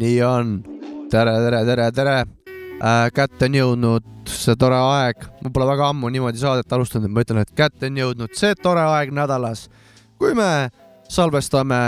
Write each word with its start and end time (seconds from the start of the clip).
nii 0.00 0.22
on. 0.22 0.62
tere, 1.10 1.32
tere, 1.44 1.64
tere, 1.64 1.90
tere 1.92 2.16
äh,. 2.80 3.10
kätte 3.12 3.44
on 3.48 3.54
jõudnud 3.54 4.19
see 4.40 4.56
tore 4.60 4.78
aeg, 4.78 5.26
ma 5.44 5.52
pole 5.52 5.68
väga 5.68 5.90
ammu 5.92 6.10
niimoodi 6.12 6.40
saadet 6.40 6.72
alustanud, 6.72 7.08
et 7.08 7.14
ma 7.14 7.24
ütlen, 7.24 7.42
et 7.44 7.52
kätte 7.56 7.90
on 7.90 8.00
jõudnud 8.00 8.34
see 8.38 8.56
tore 8.62 8.82
aeg 8.96 9.12
nädalas, 9.14 9.66
kui 10.20 10.34
me 10.38 10.70
salvestame 11.10 11.80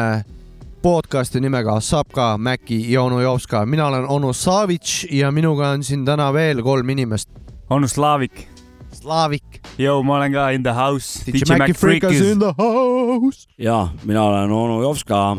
podcasti 0.82 1.41
nimega 1.41 1.78
Sapka, 1.80 2.36
Mäki 2.38 2.80
ja 2.92 3.02
onu 3.02 3.20
Jovska. 3.20 3.66
mina 3.66 3.86
olen 3.86 4.08
onu 4.08 4.32
Savitš 4.32 5.06
ja 5.10 5.30
minuga 5.30 5.68
on 5.68 5.84
siin 5.84 6.04
täna 6.04 6.32
veel 6.32 6.62
kolm 6.62 6.88
inimest. 6.91 7.28
onu 7.70 7.88
Slaavik. 7.88 8.48
Slaavik. 8.92 9.60
Jõu, 9.78 10.02
ma 10.05 10.16
olen 10.16 10.32
ka 10.32 10.48
in 10.50 10.62
the 10.62 10.72
house. 10.72 11.22
DJ 11.27 11.56
Mäki 11.56 11.74
Freekas 11.74 12.20
in 12.20 12.38
the 12.38 12.55
house. 12.58 13.46
ja 13.58 13.88
mina 14.05 14.24
olen 14.24 14.52
onu 14.52 14.82
Jovska. 14.82 15.36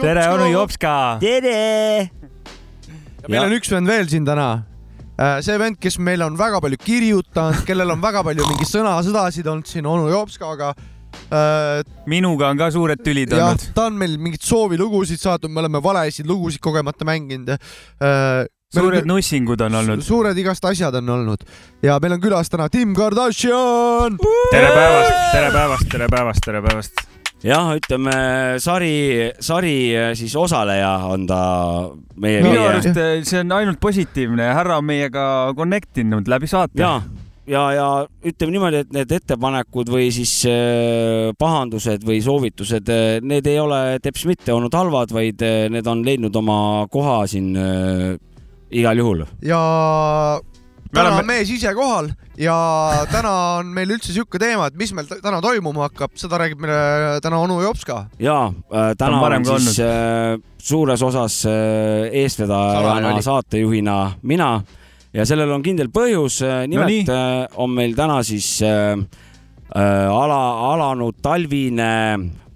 tere, 0.00 0.28
onu 0.28 0.46
Jovska. 0.52 1.18
tere. 1.20 2.10
meil 3.28 3.42
on 3.42 3.52
üks 3.52 3.70
vend 3.70 3.86
veel 3.86 4.08
siin 4.08 4.24
täna 4.24 4.75
see 5.16 5.56
vend, 5.60 5.78
kes 5.80 5.96
meile 6.02 6.26
on 6.26 6.36
väga 6.38 6.60
palju 6.64 6.78
kirjutanud, 6.82 7.62
kellel 7.68 7.94
on 7.94 8.02
väga 8.02 8.22
palju 8.26 8.48
mingi 8.50 8.68
sõnasõdasid 8.68 9.48
olnud 9.48 9.70
siin 9.70 9.88
onu 9.88 10.10
Jopskaga 10.12 10.74
äh,. 11.32 11.80
minuga 12.06 12.50
on 12.50 12.60
ka 12.60 12.68
suured 12.74 13.00
tülid 13.04 13.32
olnud. 13.32 13.70
ta 13.74 13.88
on 13.88 13.96
meil 13.96 14.18
mingeid 14.20 14.44
soovilugusid 14.44 15.22
saatnud, 15.22 15.52
me 15.52 15.64
oleme 15.64 15.80
valesid 15.82 16.28
lugusid 16.28 16.60
kogemata 16.60 17.08
mänginud 17.08 17.56
äh,. 17.56 18.44
suured 18.76 19.06
on, 19.06 19.14
nussingud 19.14 19.64
on 19.64 19.80
olnud. 19.80 20.04
suured 20.04 20.36
igast 20.36 20.68
asjad 20.68 21.00
on 21.00 21.16
olnud 21.16 21.48
ja 21.86 21.96
meil 22.02 22.18
on 22.18 22.24
külas 22.24 22.52
täna 22.52 22.68
Tim 22.68 22.94
Kardashian. 22.94 24.20
tere 24.52 24.72
päevast, 24.72 25.20
tere 25.32 25.52
päevast, 25.52 25.92
tere 25.92 26.12
päevast, 26.12 26.50
tere 26.50 26.66
päevast 26.68 27.15
jah, 27.44 27.74
ütleme 27.76 28.16
sari, 28.62 28.94
sari 29.44 29.76
siis 30.16 30.34
osaleja 30.38 30.94
on 31.10 31.26
ta 31.28 31.42
meie. 32.16 32.40
minu 32.44 32.64
arust 32.64 32.96
eh, 32.96 33.20
see 33.26 33.42
on 33.44 33.54
ainult 33.58 33.80
positiivne, 33.82 34.48
härra 34.56 34.80
on 34.80 34.88
meiega 34.88 35.26
connect 35.58 36.00
inud 36.00 36.28
läbi 36.30 36.48
saate. 36.50 36.80
ja, 36.80 36.94
ja, 37.50 37.64
ja 37.76 37.88
ütleme 38.24 38.56
niimoodi, 38.56 38.82
et 38.86 38.94
need 38.96 39.12
ettepanekud 39.18 39.92
või 39.92 40.08
siis 40.14 40.38
äh, 40.48 41.32
pahandused 41.38 42.06
või 42.08 42.22
soovitused, 42.24 42.92
need 43.22 43.52
ei 43.52 43.60
ole 43.60 43.82
teps 44.04 44.24
mitte 44.30 44.54
olnud 44.56 44.74
halvad, 44.74 45.12
vaid 45.16 45.44
need 45.72 45.92
on 45.92 46.04
leidnud 46.06 46.42
oma 46.42 46.58
koha 46.92 47.22
siin 47.30 47.52
äh, 47.60 48.14
igal 48.70 49.04
juhul. 49.04 49.26
ja 49.44 49.60
täna 50.92 51.10
oleme... 51.10 51.20
on 51.20 51.34
mees 51.34 51.52
ise 51.52 51.74
kohal 51.76 52.10
ja 52.40 52.56
täna 53.10 53.32
on 53.60 53.70
meil 53.74 53.90
üldse 53.96 54.14
sihuke 54.14 54.40
teema, 54.40 54.68
et 54.68 54.78
mis 54.78 54.92
meil 54.96 55.08
täna 55.08 55.40
toimuma 55.44 55.86
hakkab, 55.88 56.16
seda 56.20 56.40
räägib 56.40 56.60
meile 56.62 57.20
täna 57.24 57.40
onu 57.42 57.60
Jopska. 57.64 58.06
ja 58.22 58.38
äh, 58.52 58.92
täna 58.98 59.20
on, 59.20 59.36
on 59.40 59.60
siis 59.60 59.80
äh, 59.80 60.36
suures 60.58 61.02
osas 61.02 61.42
äh, 61.48 62.08
eestvedajana, 62.24 63.14
saatejuhina 63.22 63.98
mina 64.22 64.50
ja 65.16 65.24
sellel 65.28 65.52
on 65.54 65.64
kindel 65.64 65.88
põhjus. 65.92 66.42
Äh, 66.44 66.64
nimelt 66.68 67.08
no 67.08 67.16
äh, 67.16 67.60
on 67.62 67.72
meil 67.76 67.96
täna 67.96 68.20
siis 68.26 68.50
äh, 68.64 68.92
äh, 69.72 70.08
ala, 70.10 70.42
alanud 70.72 71.20
talvine 71.24 71.92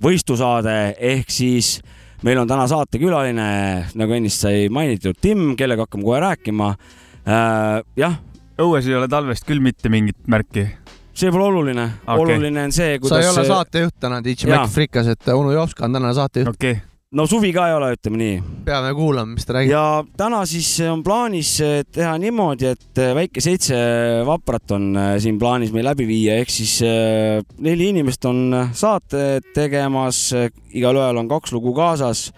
võistlusaade 0.00 0.96
ehk 0.96 1.32
siis 1.32 1.78
meil 2.24 2.40
on 2.40 2.48
täna 2.48 2.66
saatekülaline, 2.68 3.50
nagu 3.96 4.16
ennist 4.16 4.44
sai 4.44 4.68
mainitud, 4.72 5.16
Tim, 5.20 5.54
kellega 5.56 5.86
hakkame 5.86 6.04
kohe 6.04 6.20
rääkima 6.20 6.74
äh,. 7.24 7.80
jah. 7.96 8.18
Õues 8.60 8.88
ei 8.88 8.98
ole 8.98 9.08
talvest 9.10 9.48
küll 9.48 9.62
mitte 9.64 9.92
mingit 9.92 10.20
märki 10.30 10.68
see 11.12 11.32
pole 11.32 11.48
oluline 11.50 11.88
okay., 12.04 12.20
oluline 12.22 12.68
on 12.68 12.72
see, 12.74 12.98
kuidas. 12.98 13.16
sa 13.16 13.24
ei 13.24 13.32
ole 13.32 13.48
saatejuht 13.48 13.98
täna, 14.00 14.22
DJ 14.24 14.52
Mac 14.52 14.70
Frikas, 14.72 15.10
et 15.14 15.34
onu 15.34 15.52
Jopska 15.56 15.88
on 15.88 15.98
täna 15.98 16.14
saatejuht 16.16 16.54
okay 16.54 16.78
no 17.10 17.26
suvi 17.26 17.50
ka 17.54 17.64
ei 17.66 17.74
ole, 17.74 17.88
ütleme 17.96 18.20
nii. 18.20 18.34
peame 18.66 18.92
kuulama, 18.94 19.34
mis 19.34 19.46
ta 19.46 19.56
räägib. 19.56 19.72
ja 19.72 20.04
täna 20.18 20.44
siis 20.46 20.68
on 20.86 21.02
plaanis 21.06 21.56
teha 21.90 22.12
niimoodi, 22.22 22.70
et 22.70 23.00
väike 23.16 23.42
seitse 23.42 23.78
vaprat 24.26 24.76
on 24.76 24.92
äh, 24.94 25.14
siin 25.22 25.40
plaanis 25.40 25.74
meil 25.74 25.88
läbi 25.90 26.06
viia, 26.06 26.38
ehk 26.38 26.52
siis 26.54 26.76
äh, 26.86 27.40
neli 27.58 27.90
inimest 27.90 28.24
on 28.30 28.54
saate 28.70 29.40
tegemas, 29.56 30.28
igalühel 30.70 31.18
on 31.24 31.30
kaks 31.30 31.56
lugu 31.56 31.74
kaasas 31.74 32.28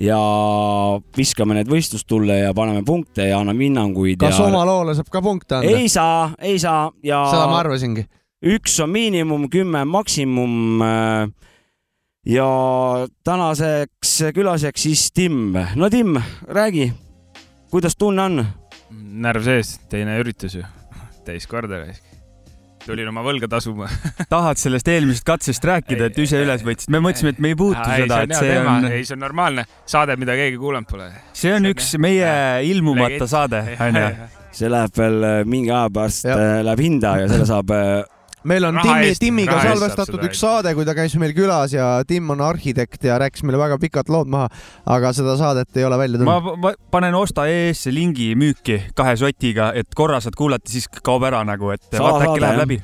ja 0.00 0.18
viskame 1.16 1.58
need 1.58 1.70
võistlustulle 1.70 2.40
ja 2.40 2.54
paneme 2.56 2.82
punkte 2.86 3.28
ja 3.28 3.38
anname 3.42 3.68
hinnanguid. 3.68 4.18
kas 4.22 4.38
ja... 4.38 4.48
oma 4.48 4.64
loole 4.66 4.96
saab 4.96 5.10
ka 5.12 5.22
punkte 5.22 5.60
anda? 5.60 5.70
ei 5.70 5.88
saa, 5.88 6.32
ei 6.38 6.58
saa 6.58 6.88
ja. 7.02 7.22
seda 7.30 7.46
ma 7.50 7.60
arvasingi. 7.62 8.06
üks 8.54 8.78
on 8.82 8.92
miinimum, 8.94 9.48
kümme 9.52 9.84
maksimum. 9.88 10.82
Äh, 10.84 11.28
ja 12.26 12.48
tänaseks 13.24 14.16
külaseks 14.34 14.88
siis 14.88 15.10
Tim. 15.12 15.54
no 15.76 15.90
Tim, 15.90 16.18
räägi, 16.48 16.92
kuidas 17.70 17.96
tunne 17.96 18.22
on? 18.22 18.44
närv 18.94 19.44
sees, 19.46 19.78
teine 19.90 20.18
üritus 20.22 20.58
ju, 20.58 20.66
täis 21.26 21.46
korda 21.50 21.84
raisk 21.84 22.13
tulin 22.86 23.08
oma 23.10 23.24
võlga 23.24 23.48
tasuma 23.50 23.88
tahad 24.34 24.60
sellest 24.60 24.88
eelmisest 24.92 25.26
katsest 25.26 25.66
rääkida, 25.68 26.10
et 26.10 26.22
ise 26.24 26.40
üles 26.44 26.64
võtsid? 26.66 26.92
me 26.94 27.02
mõtlesime, 27.04 27.34
et 27.34 27.42
me 27.42 27.52
ei 27.52 27.58
puutu 27.58 27.82
ei, 27.82 28.04
seda, 28.04 28.22
et 28.26 28.36
see 28.38 28.56
on. 28.60 28.88
ei, 28.90 29.04
see 29.06 29.16
on 29.16 29.24
normaalne 29.24 29.66
saade, 29.90 30.16
mida 30.20 30.36
keegi 30.38 30.60
kuulanud 30.60 30.90
pole. 30.90 31.10
see 31.36 31.54
on 31.56 31.70
üks 31.72 31.94
meie 32.02 32.32
ilmumata 32.70 33.28
saade, 33.30 33.62
onju. 33.88 34.08
see 34.54 34.72
läheb 34.72 34.98
veel 35.00 35.30
äh, 35.30 35.38
mingi 35.48 35.72
aja 35.72 35.88
pärast, 35.94 36.28
äh, 36.30 36.58
läheb 36.66 36.84
hinda 36.84 37.16
ja 37.22 37.30
selle 37.32 37.48
saab 37.48 37.72
äh, 37.74 38.02
meil 38.48 38.68
on 38.68 38.78
Timmi, 38.82 39.12
Timmiga 39.20 39.58
salvestatud 39.62 40.24
üks 40.28 40.40
saade, 40.44 40.74
kui 40.76 40.86
ta 40.86 40.94
käis 40.96 41.16
meil 41.20 41.34
külas 41.36 41.74
ja 41.76 41.88
Tim 42.08 42.30
on 42.34 42.44
arhitekt 42.44 43.04
ja 43.08 43.18
rääkis 43.22 43.44
meile 43.46 43.60
väga 43.60 43.78
pikad 43.82 44.12
lood 44.12 44.30
maha, 44.32 44.48
aga 44.96 45.12
seda 45.16 45.36
saadet 45.40 45.76
ei 45.76 45.86
ole 45.88 45.98
välja 46.00 46.22
tulnud. 46.22 46.56
ma 46.62 46.74
panen 46.94 47.16
Osta 47.18 47.46
ES-e 47.50 47.94
lingi 47.94 48.32
müüki 48.38 48.80
kahe 48.96 49.16
sotiga, 49.20 49.72
et 49.74 49.92
korra 49.96 50.20
saad 50.24 50.36
kuulata, 50.38 50.70
siis 50.70 50.88
kaob 51.02 51.26
ära 51.28 51.44
nagu, 51.46 51.72
et 51.74 51.86
Saa 51.90 52.04
vaata 52.04 52.28
äkki 52.30 52.44
läheb 52.44 52.64
läbi 52.64 52.82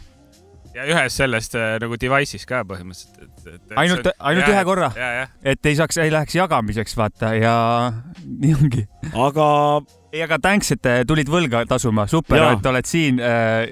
ja 0.75 0.87
ühes 0.87 1.17
sellest 1.19 1.55
äh, 1.59 1.77
nagu 1.83 1.99
device'is 2.01 2.47
ka 2.49 2.63
põhimõtteliselt, 2.69 3.21
et, 3.21 3.55
et. 3.57 3.77
ainult, 3.81 4.11
ainult 4.17 4.47
ja, 4.47 4.53
ühe 4.55 4.65
korra, 4.69 4.91
et 5.43 5.67
ei 5.67 5.79
saaks, 5.79 5.99
ei 6.03 6.13
läheks 6.15 6.37
jagamiseks 6.39 6.97
vaata 6.99 7.33
ja 7.37 7.55
nii 8.43 8.55
ongi. 8.57 8.85
aga. 9.11 9.47
ei, 10.13 10.23
aga 10.27 10.41
thanks, 10.43 10.73
et 10.77 10.91
tulid 11.11 11.31
võlga 11.31 11.65
tasuma, 11.71 12.07
super, 12.11 12.45
et 12.55 12.71
oled 12.73 12.91
siin 12.91 13.21
äh, 13.23 13.67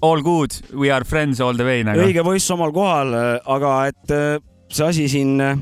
all 0.00 0.22
good, 0.22 0.52
we 0.72 0.90
are 0.92 1.04
friends 1.04 1.40
all 1.40 1.56
the 1.56 1.66
way 1.66 1.82
nagu. 1.86 2.04
õige 2.06 2.24
poiss 2.26 2.50
omal 2.54 2.74
kohal, 2.74 3.16
aga 3.56 3.80
et 3.90 4.14
äh, 4.14 4.38
see 4.72 4.86
asi 4.86 5.08
siin 5.10 5.36
äh, 5.42 5.58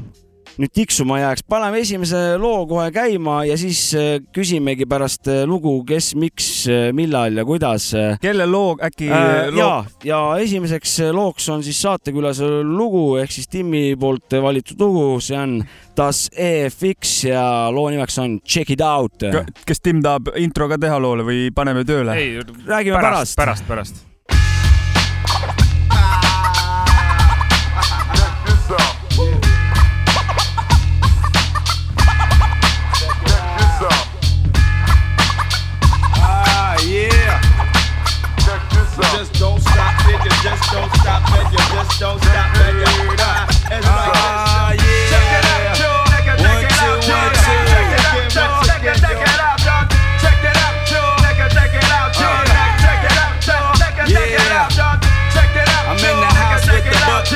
nüüd 0.55 0.71
tiksuma 0.75 1.19
jääks, 1.19 1.43
paneme 1.51 1.81
esimese 1.83 2.37
loo 2.39 2.63
kohe 2.71 2.87
käima 2.95 3.41
ja 3.49 3.57
siis 3.59 3.81
äh, 3.99 4.13
küsimegi 4.35 4.87
pärast 4.91 5.27
lugu, 5.51 5.77
kes, 5.89 6.13
miks, 6.21 6.49
millal 6.95 7.41
ja 7.41 7.45
kuidas. 7.49 7.89
kelle 8.23 8.47
loo 8.47 8.77
äkki 8.79 9.11
äh,? 9.11 9.51
ja, 9.59 9.71
ja 10.07 10.21
esimeseks 10.45 10.99
looks 11.17 11.49
on 11.51 11.65
siis 11.67 11.81
saatekülase 11.83 12.49
lugu 12.63 13.17
ehk 13.23 13.35
siis 13.35 13.51
Timmi 13.51 13.97
poolt 14.01 14.39
valitud 14.43 14.81
lugu, 14.81 15.09
see 15.25 15.39
on 15.39 15.59
Das 15.95 16.27
EFX 16.33 17.21
ja 17.29 17.45
loo 17.71 17.87
nimeks 17.91 18.19
on 18.19 18.41
Check 18.43 18.71
it 18.75 18.81
out. 18.83 19.23
kas 19.67 19.83
Tim 19.83 20.03
tahab 20.03 20.33
intro 20.43 20.67
ka 20.71 20.79
teha 20.79 20.99
loole 21.03 21.27
või 21.27 21.47
paneme 21.55 21.87
tööle? 21.87 22.19
ei, 22.19 22.43
räägime 22.67 22.99
pärast, 22.99 23.39
pärast, 23.39 23.69
pärast, 23.69 23.71
pärast 23.71 24.14
just 40.55 40.71
don't 40.71 40.95
stop 40.95 41.19
and 41.35 41.51
you 41.51 41.59
just 41.59 41.99
don't 41.99 42.23
stop 42.23 42.55
and 42.63 42.79
you 42.79 42.87
Check 42.95 43.83
it 45.35 45.43
out, 45.51 45.79
y'all. 45.79 46.07
Check 46.07 46.27
it, 46.27 46.39
check 46.39 46.63
it 46.63 46.79
out, 46.79 47.03
y'all. 47.03 47.35
Check 47.35 47.59
it 47.75 48.07
out, 48.07 48.39
y'all. 48.39 48.63
Check 48.63 48.85
it, 48.85 49.03
check 49.03 49.19
it 49.19 49.41
out, 49.43 49.67
y'all. 49.67 49.83
Check 50.23 50.45
it 50.45 50.55
out, 50.55 50.87
y'all. 50.91 51.19
Check 51.19 51.39
it, 51.43 51.51
check 51.51 51.75
it 51.75 51.91
out, 51.91 52.15
y'all. 52.15 52.47
Check 52.47 53.03
it 53.03 53.19
out. 53.19 53.35
Check 53.43 53.99
it, 53.99 54.15
check 54.15 54.31
it 54.31 54.53
out, 54.55 54.71
y'all. 54.79 54.95
I'm 55.91 55.99
in 55.99 56.17
the 56.23 56.31
house 56.31 56.67
with 56.71 56.87
the 56.87 56.99
books. 57.03 57.35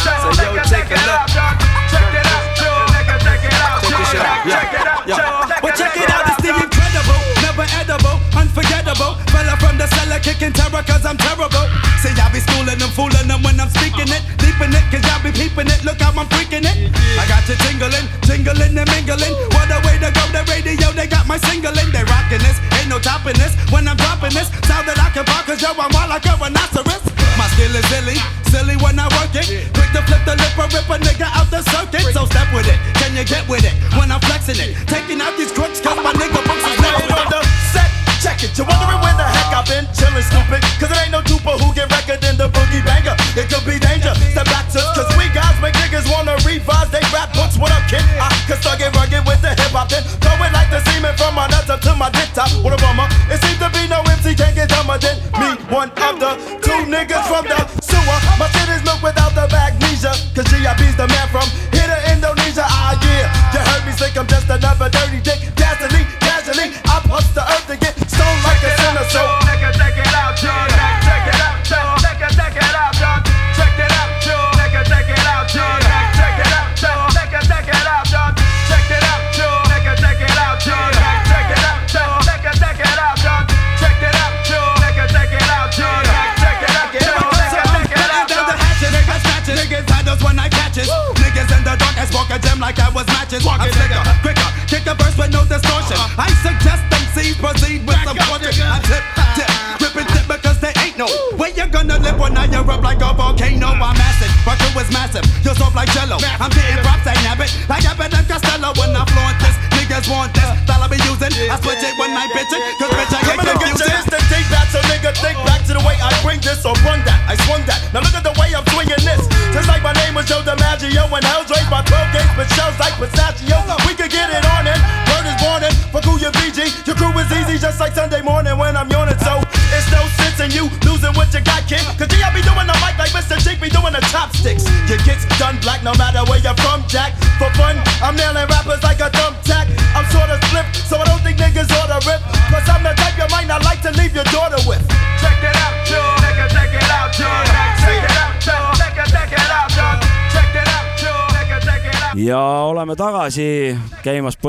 So 0.00 0.28
yo, 0.40 0.56
take. 0.64 0.88
Check 0.88 0.88
it 0.88 1.04
out, 1.04 1.28
y'all. 1.36 1.52
Check 1.92 2.16
it 2.16 2.24
out, 2.24 2.56
y'all. 2.64 2.88
Check 3.28 4.72
it 4.72 4.86
out, 4.88 5.04
y'all. 5.04 5.52
But 5.60 5.76
check 5.76 5.96
it 5.96 6.08
out, 6.08 6.24
this 6.32 6.48
incredible, 6.48 7.20
never 7.44 7.66
edible, 7.76 8.16
unforgettable. 8.32 9.20
From 9.60 9.76
the 9.76 9.86
cellar 9.88 10.20
kicking 10.20 10.52
cause 10.52 11.04
I'm 11.04 11.18
terrible. 11.18 11.89
Say 12.00 12.16
I 12.16 12.32
be 12.32 12.40
schooling 12.40 12.78
them, 12.78 12.88
fooling 12.96 13.28
them 13.28 13.42
when 13.42 13.60
I'm 13.60 13.68
speaking 13.68 14.08
it, 14.08 14.22
leaping 14.40 14.72
it. 14.72 14.79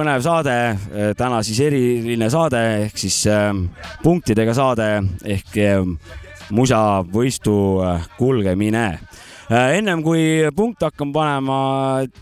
Põnev 0.02 0.24
saade, 0.26 0.56
täna 1.18 1.42
siis 1.46 1.60
eriline 1.62 2.30
saade 2.34 2.60
ehk 2.88 2.98
siis 2.98 3.20
ähm, 3.30 3.68
punktidega 4.02 4.56
saade 4.58 4.88
ehk 5.30 5.58
ähm, 5.62 5.94
musavõistu 6.52 7.54
kulgemine 8.18 8.86
ennem 9.52 10.02
kui 10.04 10.48
punkte 10.56 10.88
hakkame 10.88 11.14
panema, 11.14 11.58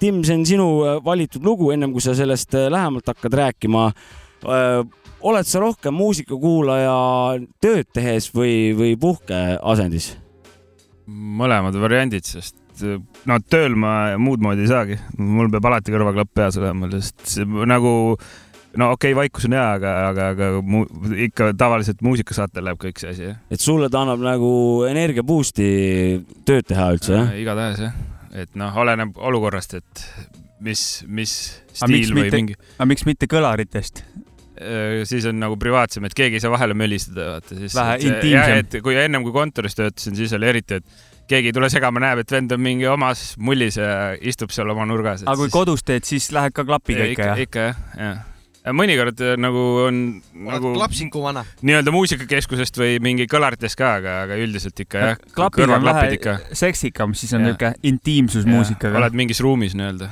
Tim, 0.02 0.24
see 0.26 0.36
on 0.40 0.46
sinu 0.50 0.68
valitud 1.06 1.46
lugu, 1.46 1.70
ennem 1.72 1.94
kui 1.94 2.04
sa 2.04 2.16
sellest 2.18 2.58
äh, 2.58 2.68
lähemalt 2.74 3.08
hakkad 3.14 3.38
rääkima 3.42 3.90
oled 5.20 5.48
sa 5.48 5.62
rohkem 5.64 5.96
muusikakuulaja 6.00 6.96
tööd 7.64 7.90
tehes 7.96 8.32
või, 8.36 8.72
või 8.76 8.96
puhkeasendis? 9.00 10.16
mõlemad 11.10 11.74
variandid, 11.80 12.28
sest 12.28 12.59
no 12.84 13.40
tööl 13.50 13.76
ma 13.80 13.94
muud 14.22 14.44
moodi 14.44 14.66
ei 14.66 14.72
saagi, 14.72 15.00
mul 15.18 15.52
peab 15.54 15.70
alati 15.70 15.94
kõrvaklapp 15.96 16.32
peas 16.42 16.60
olema, 16.60 16.90
sest 16.94 17.40
nagu 17.46 17.94
no 18.78 18.92
okei 18.94 19.14
okay,, 19.14 19.18
vaikus 19.18 19.48
on 19.50 19.58
hea, 19.58 19.66
aga, 19.80 19.94
aga, 20.10 20.28
aga 20.36 20.50
mu, 20.66 20.84
ikka 21.28 21.52
tavaliselt 21.60 22.04
muusikasaatel 22.06 22.68
läheb 22.68 22.82
kõik 22.82 23.02
see 23.02 23.14
asi, 23.14 23.26
jah. 23.32 23.40
et 23.50 23.64
sulle 23.64 23.90
ta 23.92 24.04
annab 24.06 24.24
nagu 24.24 24.52
energia 24.90 25.26
boost'i 25.26 25.70
tööd 26.48 26.70
teha 26.70 26.92
üldse, 26.96 27.16
jah? 27.18 27.34
igatahes 27.40 27.84
jah, 27.88 27.98
et 28.46 28.54
noh, 28.60 28.76
oleneb 28.84 29.18
olukorrast, 29.18 29.80
et 29.80 30.06
mis, 30.66 30.86
mis 31.08 31.36
miks 31.60 31.84
stiil 31.84 32.14
või 32.14 32.26
mitte- 32.28 32.42
mingi 32.42 32.58
aga 32.78 32.90
miks 32.94 33.08
mitte 33.10 33.30
kõlaritest? 33.32 34.04
Äh, 34.60 35.06
siis 35.08 35.24
on 35.30 35.38
nagu 35.40 35.56
privaatsem, 35.56 36.04
et 36.04 36.16
keegi 36.18 36.36
ei 36.36 36.44
saa 36.44 36.52
vahele 36.52 36.76
mölistada, 36.76 37.30
vaata 37.38 37.56
siis. 37.56 37.76
Vähe 37.78 37.94
intiimsem. 38.04 38.58
et 38.60 38.82
kui 38.84 38.98
ennem 39.00 39.24
kui 39.24 39.32
kontoris 39.32 39.78
töötasin, 39.78 40.18
siis 40.20 40.34
oli 40.36 40.50
eriti, 40.50 40.82
et 40.82 41.09
keegi 41.30 41.52
ei 41.52 41.56
tule 41.56 41.70
segama, 41.72 42.02
näeb, 42.04 42.24
et 42.24 42.34
vend 42.34 42.56
on 42.56 42.64
mingi 42.64 42.88
omas 42.90 43.34
mullis 43.42 43.78
ja 43.80 44.16
istub 44.18 44.54
seal 44.54 44.72
oma 44.74 44.88
nurgas. 44.90 45.24
aga 45.26 45.38
kui 45.44 45.54
kodus 45.54 45.86
teed, 45.86 46.08
siis 46.08 46.32
lähed 46.36 46.56
ka 46.56 46.66
klapiga 46.68 47.06
ikka 47.06 47.14
ikka, 47.14 47.30
jah? 47.30 47.46
ikka 47.46 47.66
jah, 47.68 48.22
jah. 48.66 48.76
mõnikord 48.76 49.24
äh, 49.26 49.36
nagu 49.42 49.66
on 49.86 50.02
nagu 50.50 50.74
klapsiku 50.78 51.24
vana. 51.24 51.46
nii-öelda 51.62 51.94
muusikakeskusest 51.94 52.80
või 52.82 52.98
mingi 53.04 53.30
kõlaritest 53.30 53.78
ka, 53.80 53.96
aga, 54.02 54.16
aga 54.28 54.40
üldiselt 54.42 54.86
ikka 54.86 55.04
jah. 55.06 55.26
klapid 55.36 55.70
on 55.70 55.86
vähe 55.86 56.38
seksikam, 56.58 57.18
siis 57.18 57.36
on 57.38 57.46
niuke 57.50 57.76
intiimsus 57.84 58.50
muusikaga. 58.50 58.98
oled 59.02 59.20
mingis 59.22 59.44
ruumis 59.46 59.78
nii-öelda. 59.78 60.10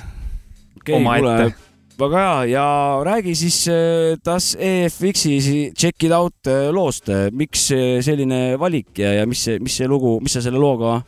okei, 0.82 1.00
omaette. 1.00 1.50
väga 1.98 2.24
hea 2.24 2.40
ja 2.54 2.70
räägi 3.10 3.36
siis 3.42 3.64
äh, 3.74 4.16
Das 4.22 4.54
EFX-i 4.54 5.74
Check 5.74 6.04
It 6.06 6.14
Out 6.14 6.46
äh, 6.46 6.70
loost, 6.70 7.10
miks 7.34 7.72
äh, 7.74 8.00
selline 8.06 8.60
valik 8.62 9.02
ja, 9.02 9.18
ja 9.18 9.30
mis 9.30 9.48
see, 9.50 9.58
mis 9.60 9.82
see 9.82 9.90
lugu, 9.90 10.20
mis 10.22 10.38
sa 10.38 10.46
selle 10.46 10.62
looga 10.62 11.00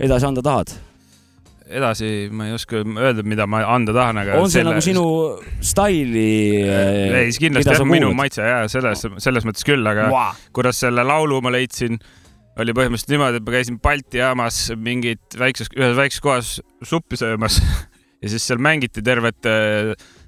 edasi 0.00 0.28
anda 0.28 0.44
tahad? 0.44 0.72
edasi 1.70 2.28
ma 2.34 2.48
ei 2.48 2.54
oska 2.56 2.80
öelda, 2.82 3.22
mida 3.26 3.46
ma 3.46 3.60
anda 3.70 3.94
tahan, 3.94 4.18
aga 4.24 4.38
on 4.40 4.50
see 4.50 4.58
selle... 4.58 4.72
nagu 4.72 4.84
sinu 4.84 5.04
staili? 5.62 6.30
ei, 6.66 7.28
kindlasti 7.38 7.76
jah, 7.76 7.84
minu 7.86 8.10
maitse 8.16 8.42
ja 8.42 8.64
selles, 8.72 9.04
selles 9.22 9.46
mõttes 9.46 9.66
küll, 9.66 9.86
aga 9.86 10.08
Wow. 10.10 10.40
kuidas 10.56 10.80
selle 10.82 11.04
laulu 11.06 11.38
ma 11.44 11.52
leidsin, 11.54 12.00
oli 12.60 12.74
põhimõtteliselt 12.76 13.14
niimoodi, 13.14 13.38
et 13.38 13.46
ma 13.46 13.54
käisin 13.54 13.78
Balti 13.82 14.18
jaamas 14.20 14.58
mingit 14.76 15.38
väikses, 15.38 15.70
ühes 15.76 15.94
väikses 15.98 16.24
kohas 16.24 16.52
suppi 16.82 17.20
söömas 17.20 17.60
ja 18.22 18.32
siis 18.32 18.50
seal 18.50 18.58
mängiti 18.62 19.04
tervet, 19.06 19.38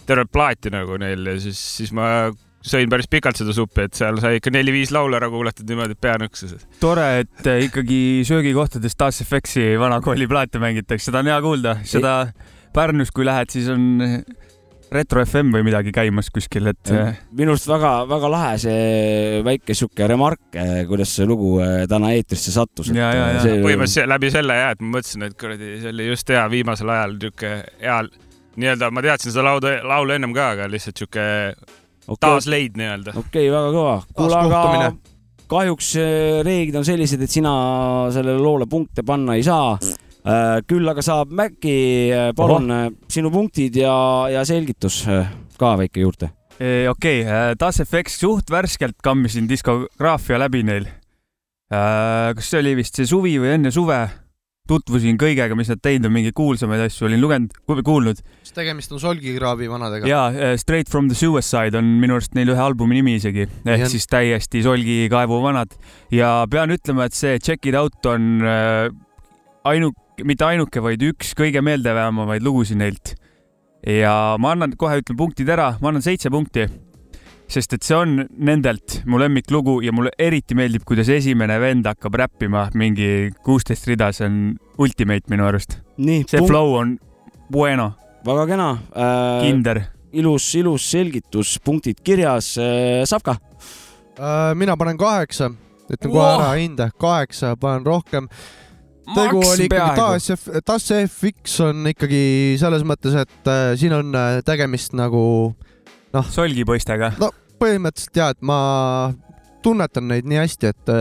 tervet 0.06 0.32
plaati 0.32 0.70
nagu 0.74 1.00
neil 1.02 1.26
ja 1.34 1.36
siis, 1.42 1.58
siis 1.80 1.90
ma 1.96 2.30
sõin 2.66 2.90
päris 2.92 3.10
pikalt 3.10 3.40
seda 3.40 3.54
suppi, 3.56 3.86
et 3.88 3.98
seal 3.98 4.20
sai 4.22 4.38
ikka 4.38 4.52
neli-viis 4.54 4.92
laulu 4.94 5.18
ära 5.18 5.28
kuulatud 5.32 5.68
niimoodi, 5.68 5.96
et 5.96 6.02
pea 6.02 6.16
nõksus. 6.22 6.54
tore, 6.82 7.08
et 7.24 7.50
äh, 7.50 7.64
ikkagi 7.68 8.00
söögikohtades 8.28 8.96
Das 8.98 9.22
FX-i 9.24 9.74
vanakooli 9.80 10.28
plaate 10.30 10.62
mängitakse, 10.62 11.10
seda 11.10 11.22
on 11.22 11.32
hea 11.32 11.40
kuulda, 11.44 11.76
seda 11.88 12.16
Pärnus, 12.72 13.10
kui 13.12 13.26
lähed, 13.28 13.50
siis 13.52 13.66
on 13.72 14.00
äh, 14.04 14.20
Retro 14.92 15.22
FM 15.24 15.54
või 15.54 15.64
midagi 15.64 15.92
käimas 15.94 16.28
kuskil, 16.32 16.68
et 16.68 16.90
äh, 16.92 17.18
minu 17.36 17.54
arust 17.54 17.68
väga-väga 17.70 18.30
lahe 18.32 18.54
see 18.60 19.42
väike 19.44 19.76
sihuke 19.76 20.08
remark, 20.08 20.42
kuidas 20.88 21.14
see 21.16 21.28
lugu 21.28 21.54
äh, 21.64 21.84
täna 21.88 22.12
eetrisse 22.16 22.52
sattus. 22.52 22.90
Ja, 22.92 23.08
ja, 23.16 23.28
ja. 23.38 23.44
põhimõtteliselt 23.64 24.10
läbi 24.12 24.32
selle 24.34 24.58
jah, 24.58 24.74
et 24.76 24.84
ma 24.84 24.98
mõtlesin, 24.98 25.24
et 25.28 25.38
kuradi, 25.40 25.76
see 25.80 25.94
oli 25.94 26.10
just 26.10 26.32
hea 26.32 26.44
viimasel 26.52 26.92
ajal 26.92 27.16
niisugune 27.16 27.54
hea 27.80 28.00
nii-öelda, 28.60 28.90
ma 28.92 29.04
teadsin 29.04 29.32
seda 29.32 29.46
laulu, 29.48 29.72
laulu 29.88 30.16
ennem 30.16 30.34
ka, 30.36 30.50
aga 30.56 30.68
lihtsalt 30.68 31.00
niisugune 32.02 32.16
okei, 32.16 32.28
taasleid 32.28 32.76
nii-öelda. 32.78 33.16
okei, 33.16 33.48
väga 33.52 33.72
kõva. 33.74 33.96
kuule, 34.16 34.38
aga 34.42 34.92
kahjuks 35.52 35.90
äh, 36.00 36.40
reeglid 36.46 36.78
on 36.80 36.86
sellised, 36.86 37.22
et 37.22 37.32
sina 37.32 37.52
sellele 38.14 38.40
loole 38.40 38.68
punkte 38.70 39.04
panna 39.06 39.36
ei 39.36 39.44
saa. 39.46 39.76
küll 40.70 40.86
aga 40.86 41.02
saab 41.02 41.32
Maci, 41.34 42.10
palun 42.38 42.70
äh, 42.70 42.84
sinu 43.10 43.32
punktid 43.34 43.76
ja, 43.80 43.94
ja 44.30 44.44
selgitus 44.46 45.02
äh, 45.10 45.26
ka 45.58 45.74
väike 45.80 46.04
juurde. 46.04 46.30
Okei 46.62 47.22
okay,, 47.24 47.54
Das 47.58 47.80
FX 47.82 48.20
suht 48.20 48.50
värskelt 48.52 49.00
kammisin 49.02 49.48
diskograafia 49.50 50.38
läbi 50.38 50.62
neil. 50.62 50.86
kas 51.72 52.50
see 52.50 52.60
oli 52.60 52.76
vist 52.76 52.94
see 52.94 53.08
suvi 53.08 53.32
või 53.40 53.54
enne 53.56 53.72
suve? 53.72 53.98
Tutvusin 54.70 55.16
kõigega, 55.18 55.56
mis 55.58 55.70
nad 55.72 55.80
teinud 55.82 56.06
on, 56.06 56.14
mingeid 56.14 56.34
kuulsamaid 56.38 56.84
asju 56.84 57.08
olin 57.08 57.20
lugenud, 57.22 57.54
kuulnud 57.66 58.20
kas 58.22 58.54
tegemist 58.54 58.92
on 58.94 59.00
Solgikraabi 59.02 59.66
vanadega? 59.70 60.06
ja 60.06 60.20
eh, 60.30 60.54
Straight 60.60 60.90
from 60.92 61.08
the 61.10 61.18
Suicide 61.18 61.78
on 61.78 61.88
minu 62.02 62.18
arust 62.18 62.36
neil 62.38 62.52
ühe 62.54 62.62
albumi 62.62 63.00
nimi 63.00 63.16
isegi, 63.18 63.48
ehk 63.64 63.82
Jah. 63.84 63.90
siis 63.90 64.06
täiesti 64.10 64.62
Solgi 64.62 65.08
kaevu 65.12 65.40
vanad 65.42 65.74
ja 66.14 66.44
pean 66.50 66.70
ütlema, 66.74 67.08
et 67.10 67.18
see 67.18 67.40
Check 67.42 67.66
It 67.66 67.78
Out 67.78 68.06
on 68.12 68.46
äh, 68.46 68.86
ainu-, 69.72 69.92
mitte 70.22 70.46
ainuke, 70.46 70.84
vaid 70.84 71.02
üks 71.10 71.34
kõige 71.38 71.64
meeldejäävamaid 71.64 72.46
lugusid 72.46 72.78
neilt. 72.78 73.16
ja 73.82 74.38
ma 74.38 74.54
annan, 74.54 74.78
kohe 74.78 75.02
ütlen 75.02 75.18
punktid 75.18 75.50
ära, 75.50 75.72
ma 75.82 75.90
annan 75.90 76.06
seitse 76.06 76.30
punkti 76.30 76.68
sest 77.52 77.76
et 77.76 77.84
see 77.84 77.96
on 77.96 78.14
nendelt 78.32 79.00
mu 79.08 79.20
lemmiklugu 79.20 79.80
ja 79.84 79.92
mulle 79.94 80.12
eriti 80.20 80.56
meeldib, 80.58 80.84
kuidas 80.88 81.10
esimene 81.12 81.58
vend 81.60 81.88
hakkab 81.88 82.16
räppima 82.22 82.66
mingi 82.78 83.30
kuusteist 83.44 83.88
rida, 83.90 84.10
see 84.16 84.28
on 84.28 84.38
ultimate 84.80 85.28
minu 85.32 85.46
arust. 85.48 85.80
nii. 85.98 86.24
see 86.30 86.44
flow 86.46 86.76
on 86.78 86.96
bueno. 87.52 87.92
väga 88.26 88.46
kena 88.54 88.70
äh,. 88.72 89.42
kinder. 89.44 89.82
ilus, 90.12 90.54
ilus 90.60 90.88
selgitus, 90.94 91.58
punktid 91.64 92.00
kirjas 92.04 92.54
äh,. 92.58 93.02
Savka 93.08 93.36
äh,? 94.16 94.54
mina 94.54 94.76
panen 94.80 95.00
kaheksa, 95.00 95.52
ütlen 95.92 96.14
kohe 96.14 96.26
ära 96.32 96.52
hinde, 96.56 96.88
kaheksa, 97.00 97.56
panen 97.60 97.86
rohkem 97.86 98.30
tegu 99.12 99.42
oli 99.42 99.66
ikkagi 99.66 99.98
taas, 99.98 100.30
TAS 100.64 100.88
FX 101.02 101.60
on 101.66 101.90
ikkagi 101.90 102.22
selles 102.60 102.84
mõttes, 102.86 103.16
et 103.18 103.50
äh, 103.50 103.74
siin 103.76 103.92
on 103.96 104.14
äh, 104.16 104.40
tegemist 104.46 104.96
nagu 104.96 105.22
noh. 106.14 106.28
solgipoistega. 106.32 107.14
no 107.20 107.32
põhimõtteliselt 107.62 108.18
ja, 108.18 108.32
et 108.34 108.42
ma 108.44 108.58
tunnetan 109.62 110.08
neid 110.10 110.26
nii 110.28 110.40
hästi, 110.40 110.70
et, 110.72 110.92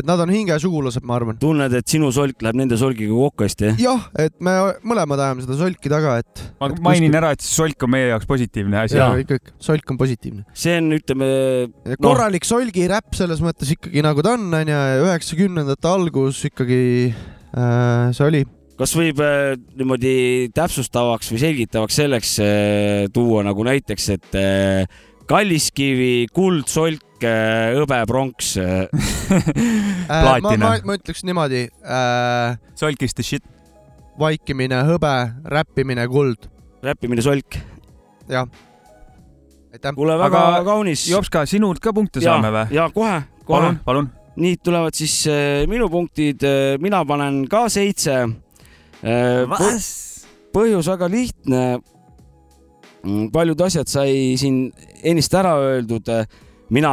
et 0.00 0.08
nad 0.08 0.20
on 0.22 0.32
hingesugulased, 0.32 1.04
ma 1.06 1.18
arvan. 1.18 1.38
tunned, 1.40 1.74
et 1.76 1.92
sinu 1.92 2.10
solk 2.14 2.42
läheb 2.44 2.58
nende 2.58 2.78
solgiga 2.80 3.12
kokku 3.12 3.44
hästi, 3.46 3.68
jah? 3.68 3.80
jah, 3.84 4.06
et 4.24 4.34
me 4.44 4.54
mõlemad 4.88 5.20
ajame 5.26 5.44
seda 5.44 5.58
solki 5.60 5.92
taga, 5.92 6.18
et. 6.22 6.44
ma 6.60 6.70
et 6.72 6.82
mainin 6.84 7.10
kuskil... 7.10 7.20
ära, 7.20 7.32
et 7.36 7.44
solk 7.44 7.86
on 7.86 7.94
meie 7.94 8.10
jaoks 8.10 8.28
positiivne 8.30 8.82
asi. 8.84 8.98
jaa, 9.00 9.10
ikkagi, 9.24 9.56
solk 9.68 9.94
on 9.94 10.00
positiivne. 10.00 10.44
see 10.56 10.76
on, 10.80 10.92
ütleme 10.98 11.30
no.. 11.68 11.98
korralik 12.02 12.48
solgiräpp 12.48 13.18
selles 13.18 13.42
mõttes 13.44 13.74
ikkagi 13.76 14.04
nagu 14.06 14.24
ta 14.24 14.36
on, 14.38 14.48
onju, 14.62 14.84
üheksakümnendate 15.04 15.92
algus 15.92 16.46
ikkagi 16.48 16.80
äh, 17.12 18.08
see 18.16 18.30
oli 18.30 18.46
kas 18.78 18.94
võib 18.94 19.20
äh, 19.24 19.56
niimoodi 19.78 20.14
täpsustavaks 20.54 21.32
või 21.32 21.42
selgitavaks 21.42 21.98
selleks 21.98 22.34
äh, 22.44 23.08
tuua 23.14 23.42
nagu 23.46 23.66
näiteks, 23.66 24.08
et 24.14 24.38
äh, 24.38 25.00
kalliskivi, 25.28 26.26
kuld, 26.32 26.66
solk, 26.70 27.04
hõbe, 27.20 27.98
pronks 28.08 28.54
ma, 30.08 30.38
ma, 30.40 30.70
ma 30.86 30.96
ütleks 30.96 31.24
niimoodi 31.26 31.66
äh,. 31.68 32.56
solk 32.78 33.02
is 33.04 33.16
the 33.18 33.26
shit. 33.26 33.44
vaikimine, 34.18 34.80
hõbe, 34.88 35.12
räppimine, 35.52 36.06
kuld. 36.10 36.48
räppimine, 36.84 37.24
solk. 37.24 37.58
jah. 38.30 38.48
aitäh. 39.74 39.92
kuule, 39.94 40.16
väga 40.20 40.44
Aga, 40.54 40.62
kaunis. 40.70 41.04
Jopska, 41.10 41.44
sinult 41.50 41.82
ka 41.84 41.92
punkte 41.92 42.22
ja, 42.24 42.32
saame 42.32 42.54
või? 42.54 42.78
ja 42.78 42.88
kohe, 42.94 43.20
kohe. 43.44 43.58
palun, 43.58 43.82
palun. 43.84 44.10
nii 44.38 44.62
tulevad 44.64 44.96
siis 44.96 45.20
äh, 45.28 45.66
minu 45.68 45.90
punktid 45.92 46.46
äh,. 46.46 46.78
mina 46.80 47.04
panen 47.08 47.42
ka 47.50 47.66
seitse 47.72 48.22
äh,. 49.04 49.44
põhjus 50.54 50.88
väga 50.94 51.12
lihtne 51.12 51.64
paljud 53.32 53.60
asjad 53.66 53.90
sai 53.90 54.36
siin 54.40 54.68
ennist 55.06 55.34
ära 55.34 55.56
öeldud. 55.62 56.08
mina 56.68 56.92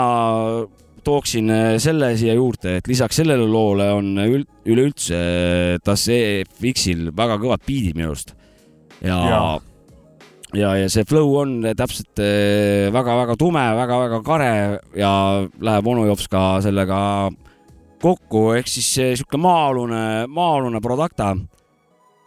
tooksin 1.05 1.49
äh, 1.51 1.75
selle 1.81 2.13
siia 2.17 2.33
juurde, 2.37 2.77
et 2.79 2.87
lisaks 2.87 3.19
sellele 3.21 3.45
loole 3.49 3.89
on 3.93 4.15
üleüldse 4.17 5.19
Tas 5.85 6.07
EFX-il 6.09 7.11
väga 7.15 7.37
kõvad 7.41 7.65
biidid 7.67 7.97
minu 7.97 8.13
arust. 8.13 8.33
ja, 9.01 9.17
ja, 9.29 9.41
ja, 10.55 10.75
ja 10.81 10.89
see 10.89 11.05
flow 11.05 11.35
on 11.41 11.57
täpselt 11.77 12.21
väga-väga 12.95 13.35
äh, 13.35 13.39
tume 13.39 13.65
väga,, 13.75 13.99
väga-väga 13.99 14.21
kare 14.25 14.53
ja 14.97 15.11
läheb 15.59 15.91
onu 15.91 16.07
jops 16.09 16.29
ka 16.31 16.45
sellega 16.65 16.99
kokku, 18.01 18.51
ehk 18.57 18.69
siis 18.69 18.87
sihuke 18.95 19.37
maa-alune, 19.41 20.25
maa-alune 20.29 20.81
produkta 20.83 21.33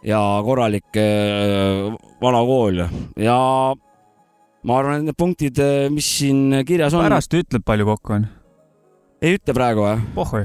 ja 0.08 0.20
korralik 0.44 0.96
äh, 0.96 1.88
vana 2.22 2.42
kool 2.48 2.80
ja 2.80 3.38
ma 4.66 4.78
arvan, 4.80 5.02
et 5.02 5.08
need 5.10 5.18
punktid, 5.18 5.60
äh, 5.62 5.88
mis 5.92 6.08
siin 6.18 6.62
kirjas 6.68 6.96
on. 6.96 7.04
pärast 7.04 7.34
ütleb, 7.36 7.64
palju 7.66 7.88
kokku 7.92 8.16
on? 8.18 8.28
ei 9.22 9.36
ütle 9.38 9.56
praegu 9.56 9.84
või? 9.84 9.96
pohhui. 10.16 10.44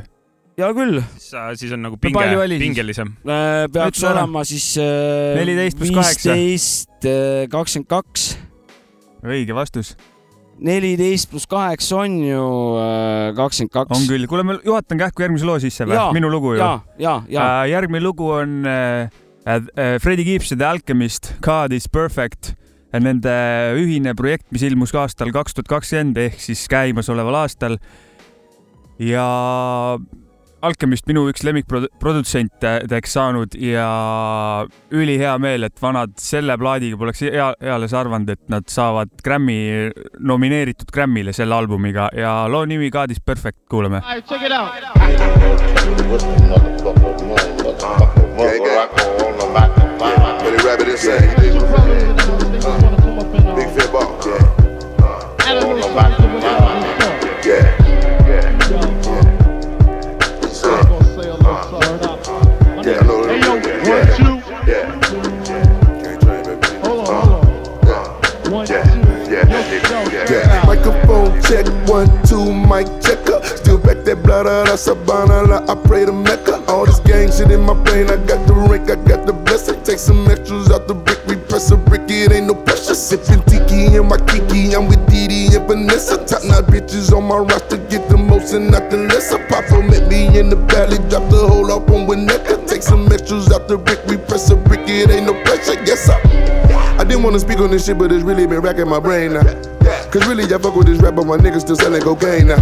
hea 0.60 0.72
küll. 0.76 1.02
siis 1.24 1.76
on 1.76 1.86
nagu 1.88 2.00
pinge, 2.02 2.26
pingelisem. 2.60 3.16
Äh, 3.24 3.66
peaks 3.74 4.02
Ütle 4.02 4.12
olema 4.14 4.44
siis 4.48 4.74
neliteist 4.80 5.80
pluss 5.80 5.96
kaheksa. 5.96 6.40
viisteist, 6.40 7.12
kakskümmend 7.54 7.92
kaks. 7.96 8.34
õige 9.24 9.56
vastus 9.56 9.96
neliteist 10.64 11.32
pluss 11.32 11.48
kaheksa 11.50 12.04
on 12.04 12.20
ju 12.22 12.44
kakskümmend 13.40 13.74
kaks. 13.80 13.96
on 13.96 14.12
küll, 14.12 14.28
kuule, 14.30 14.44
ma 14.46 14.60
juhatan 14.60 15.00
kähku 15.08 15.24
järgmise 15.24 15.48
loo 15.48 15.58
sisse 15.64 15.88
või? 15.88 15.98
minu 16.20 16.30
lugu 16.32 16.58
ju. 16.58 16.62
ja, 16.62 16.78
ja, 17.00 17.20
ja. 17.32 17.52
järgmine 17.72 18.04
lugu 18.04 18.30
on 18.36 18.62
äh, 18.70 19.23
Uh, 19.44 19.60
uh, 19.76 19.96
Freddie 20.00 20.24
Gibbs 20.24 20.54
ja 20.54 20.58
The 20.58 20.68
Alchemist, 20.72 21.34
God 21.44 21.74
is 21.76 21.90
perfect, 21.92 22.54
nende 22.94 23.34
ühine 23.76 24.14
projekt, 24.16 24.46
mis 24.54 24.64
ilmus 24.64 24.94
aastal 24.96 25.34
kaks 25.36 25.58
tuhat 25.58 25.72
kakskümmend 25.72 26.20
ehk 26.22 26.38
siis 26.40 26.62
käimasoleval 26.72 27.42
aastal. 27.42 27.80
ja 29.02 29.26
Alchemist 30.64 31.10
minu 31.10 31.26
üks 31.28 31.44
lemmikprodutsentideks 31.44 33.16
saanud 33.18 33.56
ja 33.60 33.88
ülihea 34.96 35.34
meel, 35.44 35.68
et 35.68 35.82
vanad 35.84 36.16
selle 36.24 36.56
plaadiga 36.60 37.00
poleks 37.02 37.26
ea, 37.28 37.50
eales 37.60 37.96
arvanud, 38.00 38.32
et 38.32 38.44
nad 38.54 38.64
saavad 38.72 39.12
Grammy, 39.26 39.92
nomineeritud 40.24 40.94
Grammy'le 40.96 41.36
selle 41.36 41.58
albumiga 41.58 42.08
ja 42.16 42.46
loo 42.48 42.64
nimi 42.70 42.90
God 42.94 43.12
is 43.12 43.20
perfect, 43.20 43.60
kuulame. 43.68 44.00
Check 44.24 44.44
it 44.44 44.52
out. 44.52 44.72
Yeah. 57.46 57.83
Check, 71.48 71.66
one, 71.88 72.08
two, 72.24 72.54
mic 72.54 72.88
checker. 73.02 73.44
Still 73.44 73.78
back 73.78 74.04
that 74.06 74.22
blood 74.24 74.48
out 74.48 74.70
of 74.70 74.80
Sabana, 74.80 75.68
I 75.70 75.76
pray 75.88 76.06
to 76.06 76.12
Mecca. 76.12 76.64
All 76.68 76.86
this 76.86 77.00
gang 77.00 77.32
shit 77.32 77.52
in 77.52 77.62
my 77.62 77.74
brain, 77.74 78.10
I 78.10 78.18
got 78.18 78.48
the 78.48 78.54
rank, 78.54 78.90
I 78.90 78.96
got 78.96 79.26
the 79.26 79.34
blessing. 79.34 79.82
Take 79.84 80.00
some 80.00 80.28
extras 80.28 80.72
out 80.72 80.88
the 80.88 80.96
brick, 80.96 81.20
we 81.28 81.36
press 81.36 81.72
a 81.72 81.78
brick, 81.78 82.10
it 82.10 82.32
ain't 82.32 82.48
no 82.48 82.56
pressure. 82.56 82.96
Sipping 82.96 83.44
tiki 83.44 83.96
and 83.96 84.08
my 84.08 84.18
kiki, 84.28 84.74
I'm 84.76 84.88
with 84.88 85.06
Didi 85.10 85.56
and 85.56 85.68
Vanessa. 85.68 86.18
Top 86.26 86.44
notch 86.46 86.66
bitches 86.66 87.14
on 87.16 87.24
my 87.26 87.38
roster, 87.38 87.78
get 87.78 88.10
the 88.10 88.18
most 88.18 88.54
and 88.54 88.72
not 88.72 88.90
the 88.90 88.98
lesser. 88.98 89.40
Met 89.84 90.08
me 90.08 90.40
in 90.40 90.50
the 90.50 90.56
valley, 90.56 90.98
drop 91.10 91.30
the 91.30 91.48
whole 91.48 91.72
up 91.72 91.90
on 91.90 92.08
Winnetka. 92.08 92.66
Take 92.68 92.82
some 92.84 93.12
extras 93.12 93.52
out 93.52 93.68
the 93.68 93.78
brick, 93.78 94.00
we 94.08 94.18
press 94.18 94.50
a 94.50 94.56
brick, 94.56 94.82
it 94.88 95.10
ain't 95.10 95.26
no 95.26 95.34
pressure. 95.44 95.74
Yes, 95.84 96.06
sir. 96.06 96.20
I 97.00 97.04
didn't 97.04 97.24
wanna 97.24 97.40
speak 97.40 97.60
on 97.60 97.72
this 97.72 97.86
shit, 97.86 97.98
but 97.98 98.12
it's 98.12 98.24
really 98.24 98.48
been 98.48 98.62
racking 98.62 98.88
my 98.88 99.00
brain 99.00 99.34
now. 99.34 99.44
Cause 100.14 100.28
really, 100.28 100.44
I 100.44 100.60
fuck 100.60 100.76
with 100.76 100.86
this 100.86 101.02
rap, 101.02 101.16
but 101.16 101.26
my 101.26 101.38
niggas 101.38 101.62
still 101.62 101.76
selling 101.76 102.00
cocaine 102.00 102.46
now. 102.46 102.62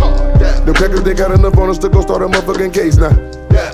The 0.63 0.71
crackers, 0.71 1.03
they 1.03 1.13
got 1.13 1.31
enough 1.31 1.57
on 1.57 1.69
us 1.69 1.77
to 1.79 1.89
go 1.89 1.99
start 1.99 2.21
a 2.21 2.25
motherfucking 2.25 2.73
case 2.73 2.95
now. 2.95 3.11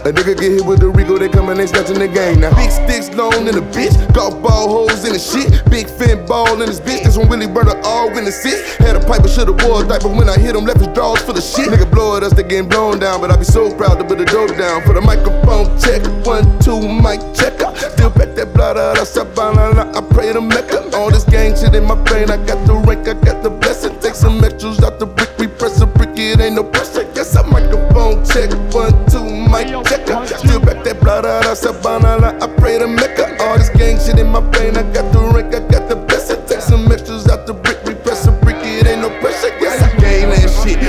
A 0.02 0.10
nigga 0.10 0.34
get 0.34 0.50
hit 0.58 0.66
with 0.66 0.80
the 0.80 0.90
Rico, 0.90 1.20
they 1.20 1.30
come 1.30 1.50
and 1.50 1.60
they 1.60 1.68
snatching 1.68 2.00
the 2.00 2.08
game 2.08 2.40
now. 2.40 2.50
Big 2.58 2.72
sticks 2.72 3.14
long 3.14 3.46
in 3.46 3.54
the 3.54 3.62
bitch, 3.70 3.94
golf 4.16 4.42
ball 4.42 4.68
holes 4.68 5.06
in 5.06 5.14
the 5.14 5.22
shit. 5.22 5.62
Big 5.70 5.86
fin 5.86 6.26
ball 6.26 6.58
in 6.58 6.66
this 6.66 6.80
bitch, 6.80 7.04
this 7.04 7.18
one 7.18 7.30
really 7.30 7.46
burn 7.46 7.70
all 7.86 8.10
in 8.18 8.26
the 8.26 8.32
six. 8.32 8.78
Had 8.78 8.96
a 8.96 9.00
pipe, 9.00 9.22
but 9.22 9.30
should've 9.30 9.62
wore 9.62 9.86
a 9.86 9.88
diaper 9.88 10.10
when 10.10 10.28
I 10.28 10.40
hit 10.40 10.56
him, 10.56 10.66
left 10.66 10.80
his 10.80 10.90
drawers 10.98 11.22
full 11.22 11.38
of 11.38 11.44
shit. 11.44 11.70
Nigga 11.70 11.86
blow 11.86 12.18
at 12.18 12.24
us, 12.24 12.34
they 12.34 12.42
getting 12.42 12.68
blown 12.68 12.98
down, 12.98 13.22
but 13.22 13.30
I 13.30 13.38
be 13.38 13.46
so 13.46 13.70
proud 13.78 14.02
to 14.02 14.04
put 14.04 14.18
the 14.18 14.26
dope 14.26 14.58
down. 14.58 14.82
For 14.90 14.94
the 14.94 15.02
microphone 15.02 15.70
check, 15.78 16.02
one, 16.26 16.50
two, 16.66 16.82
mic 16.82 17.22
checker. 17.38 17.70
Still 17.94 18.10
back 18.10 18.34
that 18.34 18.54
blood 18.56 18.78
out 18.78 18.98
Sabana, 19.06 19.94
I 19.94 20.02
pray 20.10 20.34
to 20.34 20.42
Mecca. 20.42 20.90
All 20.98 21.12
this 21.12 21.26
gang 21.26 21.54
shit 21.54 21.76
in 21.76 21.86
my 21.86 21.94
brain, 22.10 22.32
I 22.32 22.38
got 22.42 22.66
the 22.66 22.74
rank, 22.74 23.08
I 23.08 23.14
got 23.14 23.44
the 23.44 23.52
blessing. 23.68 24.00
Take 24.00 24.16
some 24.16 24.44
extras 24.44 24.80
out 24.82 25.00
the 25.00 25.06
brick, 25.06 25.30
we 25.38 25.48
press 25.48 25.82
a 25.82 25.86
brick, 25.86 26.18
it 26.18 26.40
ain't 26.40 26.56
no 26.56 26.64
pressure. 26.64 27.04
Yes, 27.14 27.36
a 27.36 27.44
microphone 27.44 28.24
check, 28.24 28.50
one, 28.74 28.96
two, 29.12 29.24
mic 29.52 29.68
checker. 29.86 30.26
Still 30.26 30.62
back 30.62 30.84
that 30.86 31.00
blood 31.02 31.26
out 31.26 31.46
of 31.46 31.58
Sabana, 31.58 32.42
I 32.42 32.48
pray 32.56 32.80
to 32.80 32.88
Mecca. 32.88 33.44
All 33.44 33.58
this 33.58 33.70
gang 33.70 34.00
shit 34.00 34.20
in 34.20 34.28
my 34.28 34.40
brain, 34.40 34.78
I 34.78 34.84
got 34.94 35.12
the 35.12 35.20
rank, 35.34 35.54
I 35.54 35.60
got 35.68 35.90
the 35.90 36.07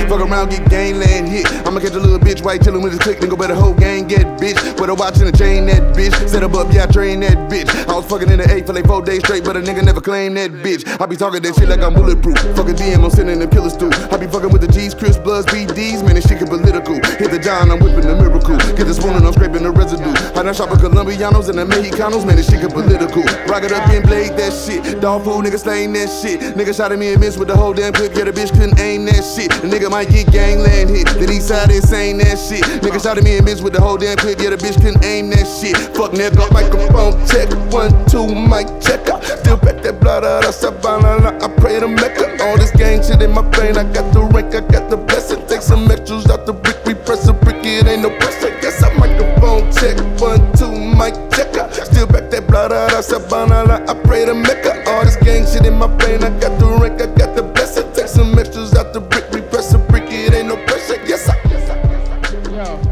fuck 0.09 0.21
around, 0.21 0.49
get 0.49 0.67
gangland 0.69 1.29
hit. 1.29 1.45
I'ma 1.67 1.79
catch 1.79 1.93
a 1.93 1.99
little 1.99 2.19
bitch 2.19 2.43
white 2.43 2.61
chillin' 2.61 2.81
with 2.81 2.93
his 2.93 3.01
click, 3.01 3.19
nigga, 3.19 3.37
better 3.37 3.53
whole 3.53 3.75
gang 3.75 4.07
get 4.07 4.25
bitch. 4.41 4.57
Better 4.77 4.95
watchin' 4.95 5.25
the 5.25 5.37
chain 5.37 5.67
that 5.67 5.95
bitch. 5.95 6.13
Set 6.27 6.43
up 6.43 6.53
up, 6.55 6.73
yeah, 6.73 6.83
I 6.83 6.87
train 6.87 7.19
that 7.21 7.37
bitch. 7.49 7.69
I 7.87 7.93
was 7.93 8.05
fucking 8.09 8.29
in 8.29 8.39
the 8.39 8.51
eight 8.51 8.65
for 8.65 8.73
like 8.73 8.87
four 8.87 9.03
days 9.03 9.19
straight, 9.19 9.43
but 9.43 9.55
a 9.55 9.61
nigga 9.61 9.83
never 9.83 10.01
claimed 10.01 10.37
that 10.37 10.51
bitch. 10.51 10.83
I 10.99 11.05
be 11.05 11.15
talking 11.15 11.41
that 11.43 11.55
shit 11.55 11.69
like 11.69 11.81
I'm 11.81 11.93
bulletproof. 11.93 12.37
Fuck 12.57 12.69
a 12.69 12.73
DM, 12.73 13.03
I'm 13.03 13.11
sending 13.11 13.39
the 13.39 13.47
killer 13.47 13.69
stew. 13.69 13.91
I 14.09 14.17
be 14.17 14.25
fucking 14.25 14.49
with 14.49 14.61
the 14.61 14.67
G's, 14.67 14.93
Chris 14.95 15.17
Bloods, 15.17 15.45
BDs, 15.47 16.03
man, 16.03 16.15
this 16.15 16.27
shit 16.27 16.39
get 16.39 16.49
political. 16.49 16.95
Hit 17.21 17.29
the 17.29 17.39
John, 17.39 17.69
I'm 17.69 17.79
whipping 17.79 18.07
the 18.07 18.15
miracle. 18.15 18.57
Get 18.73 18.87
the 18.87 18.93
spoon 18.93 19.13
and 19.13 19.25
I'm 19.27 19.33
scraping 19.33 19.63
the 19.63 19.71
residue. 19.71 20.09
I 20.33 20.41
done 20.41 20.53
shop 20.55 20.71
with 20.71 20.81
Colombianos 20.81 21.49
and 21.49 21.59
the 21.59 21.65
Mexicanos, 21.65 22.25
man, 22.25 22.37
this 22.37 22.49
shit 22.49 22.61
get 22.61 22.71
political. 22.71 23.23
Rock 23.45 23.63
it 23.63 23.71
up 23.71 23.87
and 23.89 24.05
blade 24.05 24.33
that 24.39 24.53
shit. 24.55 25.01
Dog 25.01 25.23
food, 25.23 25.45
nigga 25.45 25.59
slaying 25.59 25.93
that 25.93 26.07
shit. 26.07 26.39
Nigga 26.55 26.75
shot 26.75 26.91
at 26.91 26.99
me 26.99 27.13
and 27.13 27.19
missed 27.19 27.37
with 27.37 27.49
the 27.49 27.55
whole 27.55 27.73
damn 27.73 27.93
clip. 27.93 28.15
Yeah, 28.15 28.23
the 28.25 28.31
bitch 28.31 28.51
couldn't 28.51 28.79
aim 28.79 29.05
that 29.05 29.21
shit. 29.21 29.51
The 29.51 29.67
nigga 29.67 29.91
might 29.91 29.98
might 29.99 30.09
get 30.15 30.31
gangland 30.31 30.89
hit. 30.89 31.07
The 31.07 31.27
east 31.29 31.49
side 31.49 31.71
is 31.71 31.83
saying 31.89 32.19
that 32.19 32.39
shit. 32.39 32.63
Nigga 32.79 33.03
shot 33.03 33.17
at 33.17 33.23
me 33.25 33.35
and 33.37 33.45
bitch 33.45 33.61
with 33.61 33.73
the 33.73 33.81
whole 33.81 33.97
damn 33.97 34.15
clip. 34.15 34.39
Yeah, 34.39 34.51
the 34.51 34.55
bitch 34.55 34.79
couldn't 34.79 35.03
aim 35.03 35.29
that 35.31 35.43
shit. 35.43 35.75
Fuck 35.91 36.15
nigga, 36.15 36.47
microphone 36.55 37.19
check. 37.27 37.51
One, 37.67 37.91
two, 38.07 38.23
mic 38.31 38.71
check. 38.79 39.03
I 39.11 39.19
still 39.43 39.57
back 39.57 39.83
that 39.83 39.99
blood 39.99 40.23
out 40.23 40.45
of 40.47 40.55
Savannah. 40.55 41.35
I 41.43 41.47
pray 41.59 41.81
to 41.81 41.87
Mecca. 41.89 42.39
All 42.47 42.55
this 42.55 42.71
gang 42.71 43.03
shit 43.03 43.21
in 43.21 43.31
my 43.35 43.41
brain. 43.41 43.75
I 43.75 43.83
got 43.91 44.07
the 44.13 44.23
rank, 44.23 44.55
I 44.55 44.61
got 44.71 44.89
the 44.89 44.95
blessing. 44.95 45.45
Take 45.47 45.61
some 45.61 45.91
extras 45.91 46.31
out 46.31 46.45
the 46.45 46.53
brick, 46.53 46.79
we 46.85 46.93
press 46.93 47.27
a 47.27 47.33
brick. 47.33 47.59
It 47.59 47.85
ain't 47.85 48.01
no 48.01 48.09
pressure. 48.23 48.55
Guess 48.63 48.79
I 48.81 48.95
microphone 48.95 49.67
check. 49.75 49.99
One, 50.23 50.39
two, 50.55 50.71
mic 50.71 51.19
check. 51.35 51.51
I 51.59 51.67
still 51.83 52.07
back 52.07 52.31
that 52.31 52.47
blood 52.47 52.71
out 52.71 52.93
of 52.95 53.03
Savannah. 53.03 53.83
I 53.83 53.93
pray 54.07 54.23
to 54.23 54.33
Mecca. 54.33 54.79
All 54.87 55.03
this 55.03 55.17
gang 55.17 55.43
shit 55.43 55.65
in 55.65 55.75
my 55.75 55.91
brain. 55.91 56.23
I 56.23 56.31
got 56.39 56.55
the 56.55 56.71
rank, 56.79 57.01
I 57.01 57.07
got 57.19 57.35
the 57.35 57.58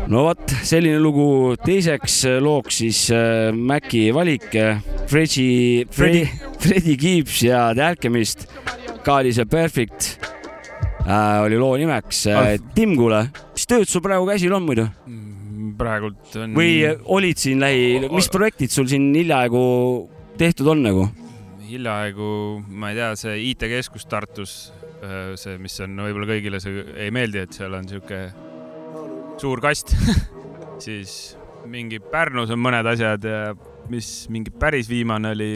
no 0.07 0.23
vot, 0.23 0.53
selline 0.63 0.99
lugu. 1.03 1.55
teiseks 1.59 2.21
looks 2.43 2.79
siis 2.81 3.01
äh, 3.11 3.51
Maci 3.51 4.07
valik 4.15 4.47
äh, 4.55 4.79
Freddy, 5.07 5.83
Freddy, 5.91 6.23
Freddy 6.63 6.95
Gibbs 6.99 7.41
ja 7.43 7.73
The 7.75 7.83
Alchemist. 7.89 8.47
ka 9.03 9.19
oli 9.21 9.33
see 9.35 9.45
Perfect 9.47 10.17
äh,, 11.03 11.43
oli 11.43 11.59
loo 11.59 11.75
nimeks 11.79 12.25
äh,. 12.31 12.55
Tim, 12.75 12.95
kuule, 12.99 13.25
mis 13.53 13.67
tööd 13.67 13.87
sul 13.91 14.03
praegu 14.05 14.27
käsil 14.29 14.55
on 14.55 14.67
muidu? 14.67 14.87
praegult 15.77 16.39
on. 16.39 16.55
või 16.57 16.87
olid 16.87 17.37
siin 17.37 17.61
lähi, 17.61 18.07
mis 18.07 18.31
projektid 18.33 18.73
sul 18.73 18.87
siin 18.89 19.11
hiljaaegu 19.15 19.61
tehtud 20.39 20.71
on 20.71 20.87
nagu? 20.87 21.07
hiljaaegu, 21.67 22.31
ma 22.79 22.93
ei 22.93 23.01
tea, 23.01 23.11
see 23.19 23.39
IT-keskus 23.49 24.07
Tartus, 24.07 24.51
see, 25.35 25.57
mis 25.59 25.75
on 25.83 25.99
võib-olla 25.99 26.29
kõigile 26.31 26.61
see 26.63 26.85
ei 26.95 27.11
meeldi, 27.11 27.43
et 27.43 27.59
seal 27.59 27.75
on 27.75 27.89
sihuke 27.91 28.29
suur 29.41 29.61
kast 29.61 29.93
siis 30.85 31.37
mingi 31.67 31.99
Pärnus 31.99 32.51
on 32.53 32.61
mõned 32.63 32.87
asjad 32.87 33.25
ja 33.27 33.41
mis 33.91 34.27
mingi 34.33 34.51
päris 34.51 34.89
viimane 34.89 35.31
oli, 35.35 35.51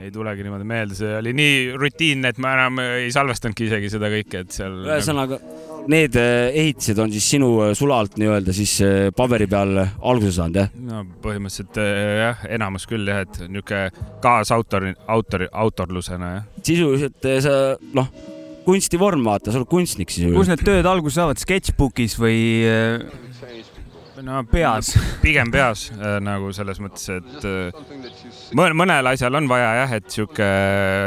ei 0.00 0.10
tulegi 0.12 0.44
niimoodi 0.44 0.66
meelde, 0.68 0.96
see 0.96 1.12
oli 1.16 1.32
nii 1.36 1.58
rutiinne, 1.80 2.32
et 2.32 2.40
ma 2.42 2.54
enam 2.56 2.80
ei 2.84 3.10
salvestanudki 3.12 3.68
isegi 3.68 3.90
seda 3.92 4.10
kõike, 4.12 4.44
et 4.44 4.56
seal. 4.56 4.80
ühesõnaga 4.88 5.38
nagu... 5.40 5.84
need 5.92 6.16
äh, 6.20 6.48
ehitised 6.62 7.00
on 7.00 7.12
siis 7.12 7.28
sinu 7.36 7.52
äh, 7.64 7.72
sulalt 7.78 8.18
nii-öelda 8.20 8.56
siis 8.56 8.74
äh, 8.84 8.98
paberi 9.16 9.48
peal 9.50 9.80
alguse 9.80 10.34
saanud, 10.36 10.60
jah? 10.60 10.74
no 10.90 11.04
põhimõtteliselt 11.24 11.80
jah, 12.24 12.44
enamus 12.58 12.88
küll 12.90 13.08
jah, 13.08 13.24
et 13.26 13.40
niisugune 13.46 14.10
kaasautori, 14.24 14.92
autori, 15.08 15.48
autorlusena 15.64 16.34
jah. 16.36 16.52
sisuliselt 16.72 17.32
sa 17.44 17.56
noh 17.96 18.12
kunstivorm, 18.70 19.26
vaata, 19.26 19.50
sa 19.50 19.60
oled 19.60 19.70
kunstnik 19.70 20.14
siis. 20.14 20.30
kus 20.34 20.50
need 20.50 20.62
tööd 20.66 20.88
alguse 20.88 21.20
saavad, 21.20 21.42
Sketchbookis 21.42 22.16
või? 22.20 22.38
no 24.22 24.42
peas, 24.48 24.92
pigem 25.22 25.50
peas 25.52 25.86
äh, 25.94 26.18
nagu 26.22 26.50
selles 26.56 26.80
mõttes, 26.82 27.06
et 27.14 27.46
äh, 27.48 28.50
mõnel 28.56 29.10
asjal 29.12 29.38
on 29.38 29.48
vaja 29.50 29.70
jah, 29.80 29.94
et 29.96 30.08
sihuke 30.12 30.48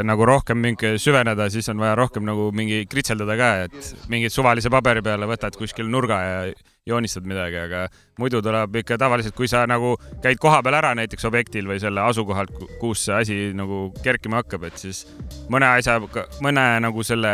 nagu 0.06 0.26
rohkem 0.28 0.60
mingi 0.60 0.94
süveneda, 1.02 1.48
siis 1.52 1.68
on 1.72 1.82
vaja 1.82 1.94
rohkem 1.98 2.26
nagu 2.26 2.50
mingi 2.56 2.84
kritseldada 2.90 3.36
ka, 3.38 3.50
et 3.68 4.08
mingit 4.12 4.34
suvalise 4.34 4.72
paberi 4.72 5.04
peale 5.04 5.28
võtad 5.30 5.56
kuskil 5.58 5.90
nurga 5.90 6.20
ja 6.24 6.38
joonistad 6.86 7.24
midagi, 7.24 7.56
aga 7.56 7.86
muidu 8.20 8.42
tuleb 8.44 8.74
ikka 8.76 8.98
tavaliselt, 9.00 9.32
kui 9.32 9.46
sa 9.48 9.62
nagu 9.64 9.94
käid 10.20 10.36
kohapeal 10.36 10.74
ära 10.82 10.90
näiteks 10.98 11.24
objektil 11.24 11.64
või 11.70 11.78
selle 11.80 12.02
asukohalt, 12.04 12.50
kus 12.76 13.06
see 13.06 13.14
asi 13.16 13.36
nagu 13.56 13.86
kerkima 14.04 14.42
hakkab, 14.42 14.66
et 14.68 14.76
siis 14.82 15.06
mõne 15.48 15.70
asja, 15.78 15.96
mõne 16.44 16.64
nagu 16.84 17.04
selle 17.08 17.30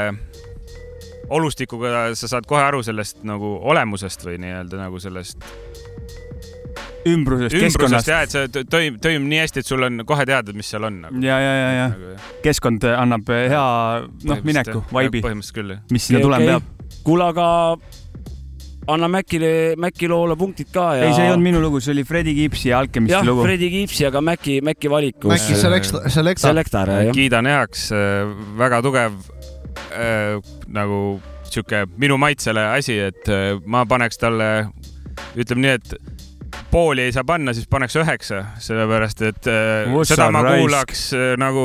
olustikuga 1.35 2.13
sa 2.15 2.31
saad 2.31 2.47
kohe 2.47 2.63
aru 2.63 2.85
sellest 2.87 3.25
nagu 3.27 3.57
olemusest 3.73 4.23
või 4.29 4.37
nii-öelda 4.45 4.79
nagu 4.85 5.03
sellest 5.03 5.43
ümbrusest, 7.11 7.57
keskkonnast. 7.57 8.11
jah, 8.13 8.23
et 8.23 8.37
see 8.37 8.65
toimub, 8.71 9.01
toimub 9.03 9.27
nii 9.33 9.41
hästi, 9.43 9.65
et 9.65 9.73
sul 9.73 9.83
on 9.83 10.05
kohe 10.07 10.29
teada, 10.31 10.55
mis 10.55 10.71
seal 10.71 10.87
on 10.87 11.01
nagu.. 11.09 11.25
ja, 11.27 11.41
ja, 11.43 11.57
ja, 11.59 11.73
ja 11.75 11.89
nagu, 11.97 12.13
keskkond 12.47 12.87
annab 12.93 13.35
hea, 13.35 13.67
noh, 14.31 14.47
mineku, 14.47 14.85
vaibi. 14.95 15.25
põhimõtteliselt 15.27 15.59
küll, 15.59 15.75
jah. 15.75 15.83
mis 15.91 16.07
sinna 16.07 16.23
tulema 16.23 16.53
peab. 16.53 16.71
kuule, 17.03 17.33
aga 17.35 17.49
anna 18.95 19.09
Mäkile, 19.11 19.51
Mäki 19.81 20.09
loole 20.11 20.37
punktid 20.39 20.71
ka 20.75 20.91
ja. 20.99 21.09
ei, 21.09 21.15
see 21.17 21.27
ei 21.27 21.35
olnud 21.35 21.47
minu 21.47 21.63
lugu, 21.63 21.81
see 21.85 21.95
oli 21.95 22.05
Freddie 22.09 22.37
Gibbsi 22.37 22.71
ja 22.73 22.81
Alchemisti 22.83 23.17
jah, 23.17 23.27
lugu. 23.27 23.45
Freddie 23.47 23.71
Gibbsi, 23.73 24.07
aga 24.09 24.23
Mäki, 24.25 24.61
Mäki 24.67 24.91
valikus. 24.93 25.33
Mäki 25.33 25.59
selektor, 25.59 26.07
selektor. 26.11 26.51
selektor, 26.51 26.95
jah. 27.09 27.13
kiidan 27.17 27.49
heaks, 27.51 27.91
äh, 27.97 28.31
väga 28.61 28.83
tugev 28.87 29.19
äh, 29.91 30.41
nagu 30.69 31.03
sihuke 31.51 31.85
minu 32.01 32.19
maitsele 32.21 32.67
asi, 32.77 32.99
et 33.11 33.31
äh, 33.31 33.53
ma 33.67 33.85
paneks 33.91 34.21
talle, 34.23 34.51
ütleme 35.39 35.67
nii, 35.67 35.79
et 35.79 36.21
pooli 36.71 37.03
ei 37.03 37.13
saa 37.13 37.25
panna, 37.27 37.53
siis 37.55 37.69
paneks 37.71 37.97
üheksa, 37.99 38.43
sellepärast 38.63 39.23
et 39.27 39.49
äh, 39.51 39.91
What's 39.91 40.13
seda 40.13 40.31
ma 40.35 40.43
raisk? 40.47 40.63
kuulaks 40.63 41.03
äh, 41.17 41.33
nagu, 41.41 41.65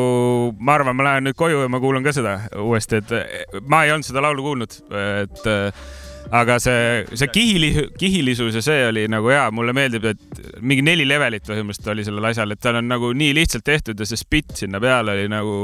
ma 0.59 0.77
arvan, 0.79 0.97
ma 0.97 1.09
lähen 1.09 1.29
nüüd 1.29 1.37
koju 1.37 1.65
ja 1.65 1.69
ma 1.71 1.81
kuulan 1.83 2.05
ka 2.05 2.13
seda 2.15 2.37
uuesti, 2.61 3.01
et 3.03 3.13
äh, 3.15 3.61
ma 3.69 3.83
ei 3.85 3.93
olnud 3.93 4.07
seda 4.07 4.23
laulu 4.25 4.47
kuulnud, 4.49 4.79
et 5.21 5.45
äh, 5.51 5.85
aga 6.31 6.57
see, 6.59 7.05
see 7.13 7.29
kihili, 7.33 7.71
kihilisus 7.99 8.55
ja 8.57 8.63
see 8.65 8.85
oli 8.89 9.05
nagu 9.11 9.29
hea, 9.29 9.45
mulle 9.55 9.75
meeldib, 9.77 10.07
et 10.09 10.43
mingi 10.61 10.85
neli 10.85 11.05
levelit 11.07 11.45
põhimõtteliselt 11.47 11.93
oli 11.93 12.05
sellel 12.07 12.29
asjal, 12.31 12.55
et 12.55 12.61
tal 12.61 12.79
on 12.81 12.89
nagu 12.89 13.11
nii 13.13 13.33
lihtsalt 13.37 13.65
tehtud 13.65 13.99
ja 13.99 14.07
see 14.09 14.19
spitt 14.19 14.55
sinna 14.63 14.81
peale 14.83 15.15
oli 15.15 15.27
nagu 15.31 15.57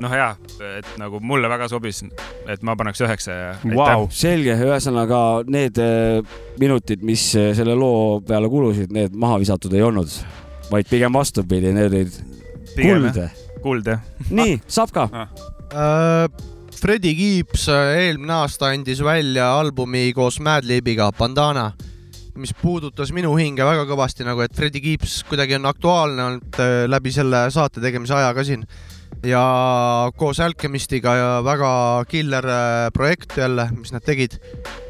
noh, 0.00 0.14
jaa, 0.16 0.30
et 0.78 0.88
nagu 1.00 1.20
mulle 1.24 1.48
väga 1.52 1.68
sobis, 1.70 2.02
et 2.48 2.62
ma 2.66 2.76
paneks 2.78 3.02
üheksa 3.04 3.36
ja 3.36 3.50
wow.. 3.76 4.06
selge, 4.14 4.56
ühesõnaga 4.56 5.20
need 5.50 5.80
äh, 5.82 6.38
minutid, 6.60 7.04
mis 7.06 7.26
äh, 7.38 7.52
selle 7.56 7.76
loo 7.78 8.20
peale 8.26 8.48
kulusid, 8.52 8.92
need 8.94 9.16
maha 9.16 9.40
visatud 9.42 9.74
ei 9.76 9.84
olnud, 9.84 10.14
vaid 10.70 10.88
pigem 10.90 11.12
vastupidi, 11.16 11.74
need 11.76 11.92
olid 11.92 12.16
kuld. 12.76 13.20
kuld, 13.60 13.92
jah. 13.92 14.00
nii, 14.30 14.56
saab 14.70 14.94
ka 14.96 15.08
ah. 15.12 15.36
uh,. 15.74 16.48
Freddie 16.80 17.14
Gibbs 17.14 17.66
eelmine 17.68 18.32
aasta 18.40 18.70
andis 18.72 19.02
välja 19.04 19.50
albumi 19.58 20.10
koos 20.16 20.38
Madlibiga 20.40 21.10
Bandana 21.12 21.70
mis 22.40 22.54
puudutas 22.56 23.10
minu 23.12 23.34
hinge 23.36 23.66
väga 23.66 23.84
kõvasti 23.88 24.24
nagu, 24.24 24.40
et 24.40 24.54
Freddie 24.56 24.80
Gibbs 24.80 25.18
kuidagi 25.28 25.58
on 25.58 25.68
aktuaalne 25.68 26.24
olnud 26.24 26.60
läbi 26.88 27.12
selle 27.12 27.42
saate 27.52 27.82
tegemise 27.84 28.16
aja 28.16 28.32
ka 28.32 28.44
siin 28.46 28.64
ja 29.26 29.42
koos 30.16 30.40
Alchemistiga 30.40 31.14
ja 31.16 31.30
väga 31.44 31.70
killer 32.08 32.46
äh, 32.48 32.90
projekt 32.94 33.36
jälle, 33.36 33.68
mis 33.76 33.92
nad 33.92 34.04
tegid. 34.04 34.38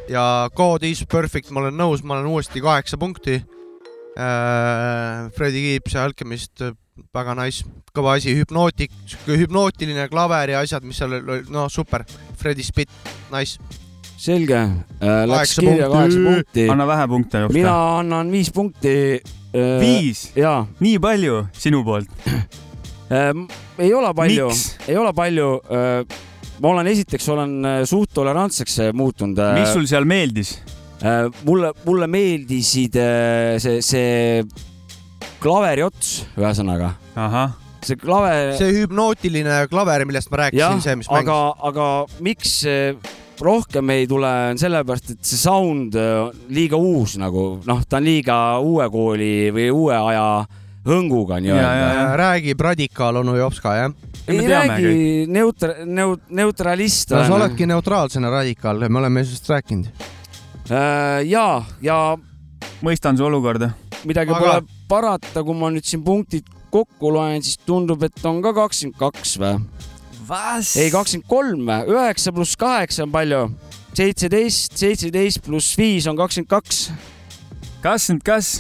ja 0.09 0.51
God 0.55 0.83
is 0.83 1.05
perfect, 1.07 1.51
ma 1.51 1.61
olen 1.61 1.77
nõus, 1.79 2.05
ma 2.05 2.19
olen 2.19 2.31
uuesti 2.31 2.61
kaheksa 2.61 2.99
punkti. 2.99 3.41
Äh, 4.19 5.31
Freddie 5.37 5.75
Gibbs 5.75 5.95
ja 5.95 6.05
Alchemist, 6.05 6.63
väga 7.15 7.35
nice, 7.39 7.67
kõva 7.97 8.17
asi, 8.19 8.35
hüpnootik, 8.39 8.95
sihuke 9.09 9.39
hüpnootiline 9.43 10.09
klaver 10.13 10.55
ja 10.55 10.65
asjad, 10.65 10.87
mis 10.87 11.01
seal 11.01 11.19
oli, 11.21 11.43
no 11.53 11.69
super. 11.73 12.05
Freddie 12.41 12.67
Spit, 12.67 12.91
nice 13.33 13.61
selge 14.21 14.57
äh,, 14.57 15.23
läks 15.25 15.55
kirja 15.57 15.87
kaheksa 15.89 16.19
punkti. 16.21 16.65
anna 16.69 16.85
vähe 16.85 17.07
punkte. 17.09 17.41
mina 17.57 17.77
annan 18.03 18.29
viis 18.29 18.51
punkti 18.53 18.91
äh,. 19.17 19.79
viis? 19.81 20.27
nii 20.37 20.99
palju 21.01 21.47
sinu 21.57 21.81
poolt 21.87 22.13
Ehm, 23.11 23.47
ei 23.79 23.91
ole 23.95 24.13
palju, 24.15 24.51
ei 24.87 24.97
ole 24.97 25.11
palju. 25.15 25.49
Ehm, 25.75 26.19
ma 26.63 26.75
olen, 26.75 26.91
esiteks 26.93 27.27
olen 27.35 27.55
äh, 27.67 27.79
suht 27.89 28.13
tolerantseks 28.15 28.79
äh, 28.87 28.93
muutunud. 28.95 29.39
Äh, 29.43 29.57
mis 29.59 29.73
sul 29.75 29.89
seal 29.91 30.07
meeldis? 30.09 30.59
mulle, 31.49 31.71
mulle 31.87 32.05
meeldisid 32.13 32.99
see, 33.57 33.79
see 33.81 34.43
klaveri 35.41 35.85
ots, 35.87 36.21
ühesõnaga. 36.39 36.95
see 37.85 37.97
klaver. 38.01 38.55
see 38.59 38.75
hüpnootiline 38.81 39.65
klaver, 39.71 40.05
millest 40.09 40.31
ma 40.33 40.45
rääkisin, 40.45 40.85
see, 40.85 40.99
mis 41.01 41.09
mängis. 41.11 41.25
aga, 41.25 41.71
aga 41.71 41.89
miks 42.25 42.61
rohkem 43.41 43.91
ei 43.95 44.07
tule, 44.09 44.31
on 44.53 44.61
sellepärast, 44.61 45.15
et 45.15 45.25
see 45.25 45.41
sound 45.41 45.97
liiga 46.53 46.77
uus 46.77 47.17
nagu, 47.21 47.55
noh, 47.67 47.85
ta 47.89 48.01
on 48.01 48.09
liiga 48.09 48.37
uue 48.61 48.89
kooli 48.93 49.33
või 49.57 49.71
uue 49.73 49.97
aja 49.97 50.27
hõnguga 50.87 51.41
nii-öelda. 51.41 52.17
räägib 52.21 52.61
radikaal 52.61 53.21
onu 53.21 53.37
Jopska, 53.37 53.75
jah? 53.77 53.93
ei 54.29 54.47
räägi, 54.49 55.27
neutra-, 55.29 55.85
neut-, 55.85 56.29
neutralist. 56.29 57.13
no 57.13 57.25
sa 57.27 57.37
oledki 57.37 57.69
neutraalsena 57.69 58.31
radikaal, 58.33 58.89
me 58.89 59.01
oleme 59.03 59.25
sellest 59.25 59.51
rääkinud 59.51 59.89
äh,. 60.71 61.23
ja, 61.29 61.63
ja. 61.83 62.01
Mõistan 62.85 63.19
su 63.19 63.27
olukorda. 63.27 63.73
midagi 64.05 64.33
Aga... 64.35 64.41
pole 64.41 64.81
parata, 64.89 65.45
kui 65.45 65.57
ma 65.57 65.71
nüüd 65.73 65.87
siin 65.87 66.05
punktid 66.05 66.49
kokku 66.71 67.13
loen, 67.13 67.43
siis 67.43 67.59
tundub, 67.67 68.03
et 68.07 68.25
on 68.27 68.41
ka 68.45 68.55
kakskümmend 68.57 68.99
kaks 69.01 69.37
või? 69.43 69.59
ei, 70.79 70.91
kakskümmend 70.95 71.29
kolm 71.29 71.67
või? 71.67 71.95
üheksa 71.97 72.33
pluss 72.35 72.57
kaheksa 72.61 73.05
on 73.07 73.15
palju? 73.15 73.45
seitseteist, 73.99 74.79
seitseteist 74.79 75.43
pluss 75.45 75.77
viis 75.79 76.09
on 76.11 76.19
kakskümmend 76.19 76.51
kaks. 76.51 76.85
kas 77.85 78.11
nüüd 78.13 78.25
kas? 78.27 78.55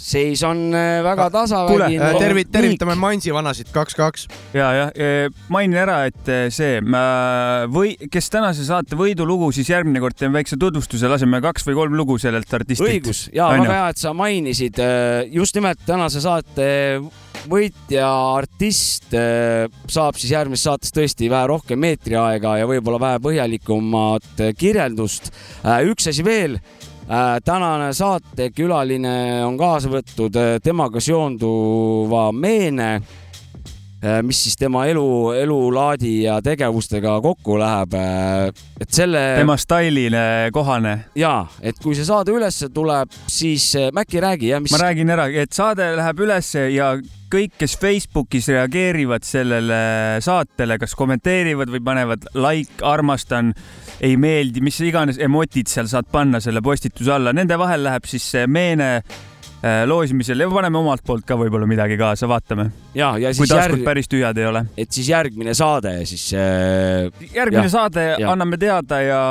Seis 0.00 0.42
on 0.46 0.72
äh, 0.74 1.00
väga 1.04 1.28
tasavägine. 1.32 2.00
Äh, 2.00 2.18
tervit-, 2.20 2.50
tervitame 2.52 2.96
Mansi 2.98 3.32
vanasid 3.34 3.72
kaks-kaks. 3.74 4.26
ja, 4.54 4.70
ja 4.72 4.86
mainin 5.52 5.78
ära, 5.84 6.02
et 6.10 6.28
äh, 6.30 6.46
see 6.52 6.80
või 7.72 7.94
kes 8.12 8.30
tänase 8.32 8.66
saate 8.66 8.96
võidulugu, 8.98 9.50
siis 9.54 9.70
järgmine 9.72 10.02
kord 10.02 10.16
teeme 10.18 10.40
väikse 10.40 10.58
tutvustuse, 10.60 11.10
laseme 11.10 11.42
kaks 11.44 11.66
või 11.68 11.78
kolm 11.78 11.96
lugu 11.98 12.18
sellelt 12.22 12.52
artistilt. 12.54 12.88
õigus 12.88 13.26
ja 13.34 13.50
väga 13.52 13.72
hea, 13.72 13.88
et 13.92 14.02
sa 14.02 14.14
mainisid 14.16 14.80
just 15.32 15.56
nimelt 15.58 15.82
tänase 15.86 16.22
saate 16.24 16.68
võitja 17.50 18.06
artist 18.36 19.12
saab 19.12 20.18
siis 20.20 20.30
järgmises 20.32 20.68
saates 20.68 20.94
tõesti 20.94 21.30
vähe 21.32 21.48
rohkem 21.50 21.88
eetriaega 21.88 22.58
ja 22.60 22.68
võib-olla 22.70 23.00
vähe 23.02 23.22
põhjalikumat 23.24 24.46
kirjeldust. 24.58 25.32
üks 25.90 26.08
asi 26.12 26.24
veel 26.24 26.60
tänane 27.44 27.92
saatekülaline 27.92 29.44
on 29.44 29.58
kaasa 29.60 29.90
võtnud 29.92 30.38
äh, 30.38 30.54
temaga 30.64 31.00
seonduva 31.02 32.30
meene, 32.32 32.88
äh, 34.00 34.20
mis 34.24 34.40
siis 34.46 34.56
tema 34.56 34.86
elu, 34.88 35.06
elulaadi 35.42 36.14
ja 36.22 36.38
tegevustega 36.44 37.18
kokku 37.24 37.58
läheb. 37.60 37.96
et 38.80 38.90
selle. 38.90 39.24
tema 39.38 39.56
stailile 39.56 40.50
kohane. 40.52 40.98
ja, 41.14 41.46
et 41.60 41.78
kui 41.82 41.94
see 41.98 42.08
saade 42.08 42.32
ülesse 42.32 42.70
tuleb, 42.72 43.10
siis 43.28 43.72
Mäkki 43.92 44.20
räägi 44.20 44.54
jah, 44.54 44.62
mis. 44.62 44.72
ma 44.72 44.84
räägin 44.86 45.12
ära, 45.12 45.28
et 45.28 45.52
saade 45.52 45.92
läheb 45.96 46.24
ülesse 46.24 46.70
ja 46.72 46.94
kõik, 47.32 47.54
kes 47.60 47.76
Facebookis 47.80 48.48
reageerivad 48.52 49.24
sellele 49.24 49.82
saatele, 50.24 50.76
kas 50.80 50.96
kommenteerivad 50.98 51.70
või 51.72 51.80
panevad 51.84 52.26
like, 52.36 52.80
armastan 52.84 53.52
ei 54.02 54.16
meeldi, 54.18 54.62
mis 54.64 54.80
iganes 54.82 55.20
emotid 55.22 55.70
seal 55.70 55.86
saad 55.90 56.08
panna 56.10 56.40
selle 56.42 56.62
postituse 56.64 57.12
alla, 57.14 57.34
nende 57.36 57.58
vahel 57.60 57.84
läheb 57.86 58.08
siis 58.10 58.26
see 58.34 58.48
meene 58.50 58.96
loosimisel 59.86 60.42
ja 60.42 60.48
paneme 60.50 60.78
omalt 60.80 61.04
poolt 61.06 61.26
ka 61.26 61.36
võib-olla 61.38 61.68
midagi 61.70 61.94
kaasa, 62.00 62.26
vaatame. 62.30 62.70
ja, 62.98 63.12
ja 63.18 63.30
siis 63.30 63.44
kui 63.44 63.50
taskud 63.50 63.78
järg... 63.78 63.84
päris 63.86 64.10
tühjad 64.10 64.38
ei 64.38 64.46
ole. 64.48 64.64
et 64.76 64.90
siis 64.90 65.08
järgmine 65.12 65.54
saade 65.54 65.94
siis 66.08 66.32
äh.... 66.34 67.08
järgmine 67.34 67.68
ja, 67.68 67.74
saade 67.76 68.06
ja. 68.18 68.32
anname 68.32 68.58
teada 68.58 68.98
ja 69.04 69.22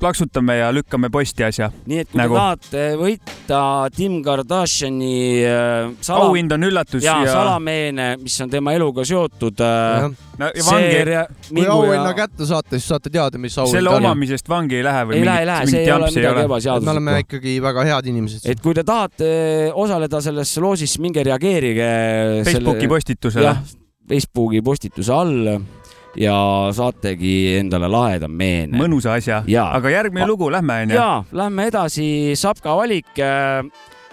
plaksutame 0.00 0.58
ja 0.58 0.72
lükkame 0.74 1.10
posti 1.12 1.44
asja. 1.46 1.70
nii 1.86 2.02
et 2.02 2.10
kui 2.10 2.20
nagu... 2.20 2.34
te 2.34 2.40
tahate 2.40 2.84
võita 3.00 3.60
Tim 3.96 4.18
Kardashini 4.24 5.16
äh, 5.46 5.94
sala... 6.04 6.26
auhind 6.26 6.52
on 6.56 6.68
üllatus 6.68 7.04
ja, 7.04 7.18
ja... 7.24 7.36
salameene, 7.38 8.08
mis 8.22 8.36
on 8.44 8.52
tema 8.52 8.74
eluga 8.76 9.06
seotud 9.08 9.62
äh, 9.64 10.08
no, 10.42 10.50
vangi... 10.68 11.22
kui 11.48 11.66
auhinna 11.66 12.10
ja... 12.10 12.16
kätte 12.24 12.48
saate, 12.48 12.80
siis 12.80 12.90
saate 12.92 13.12
teada, 13.14 13.40
mis 13.40 13.56
auhind 13.58 13.72
on. 13.72 13.78
selle 13.78 13.94
omamisest 14.00 14.50
vangi 14.50 14.80
ei 14.80 14.86
lähe 14.86 15.06
või? 15.08 15.20
ei 15.20 15.28
lähe, 15.28 15.44
ei 15.44 15.50
lähe, 15.52 15.70
see 15.70 15.84
ei 15.84 15.92
ole 15.94 16.10
midagi 16.12 16.44
ebaseaduslikku. 16.44 16.90
me 16.90 16.96
oleme 16.96 17.24
ikkagi 17.24 17.56
väga 17.64 17.86
head 17.90 18.10
inimesed. 18.12 18.50
et 18.52 18.64
kui 18.64 18.76
te 18.76 18.84
tahate 18.86 19.32
osaleda 19.74 20.20
selles 20.24 20.52
loosis, 20.62 20.98
minge 21.02 21.24
reageerige. 21.26 21.88
Facebooki 22.44 22.86
selle... 22.86 22.92
postitusele. 22.94 23.48
jah, 23.50 23.64
Facebooki 24.08 24.62
postituse 24.62 25.12
all 25.12 25.58
ja 26.16 26.36
saategi 26.74 27.56
endale 27.60 27.88
laheda 27.92 28.28
meene. 28.28 28.78
mõnusa 28.78 29.16
asja. 29.16 29.42
aga 29.66 29.92
järgmine 29.92 30.26
lugu, 30.28 30.48
lähme 30.52 30.82
onju. 30.86 30.96
ja, 30.96 31.10
lähme 31.32 31.68
edasi, 31.70 32.08
Sapka 32.36 32.76
valik. 32.76 33.12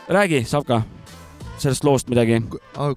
räägi, 0.09 0.43
Sapka, 0.45 0.81
sellest 1.57 1.83
loost 1.83 2.09
midagi. 2.09 2.41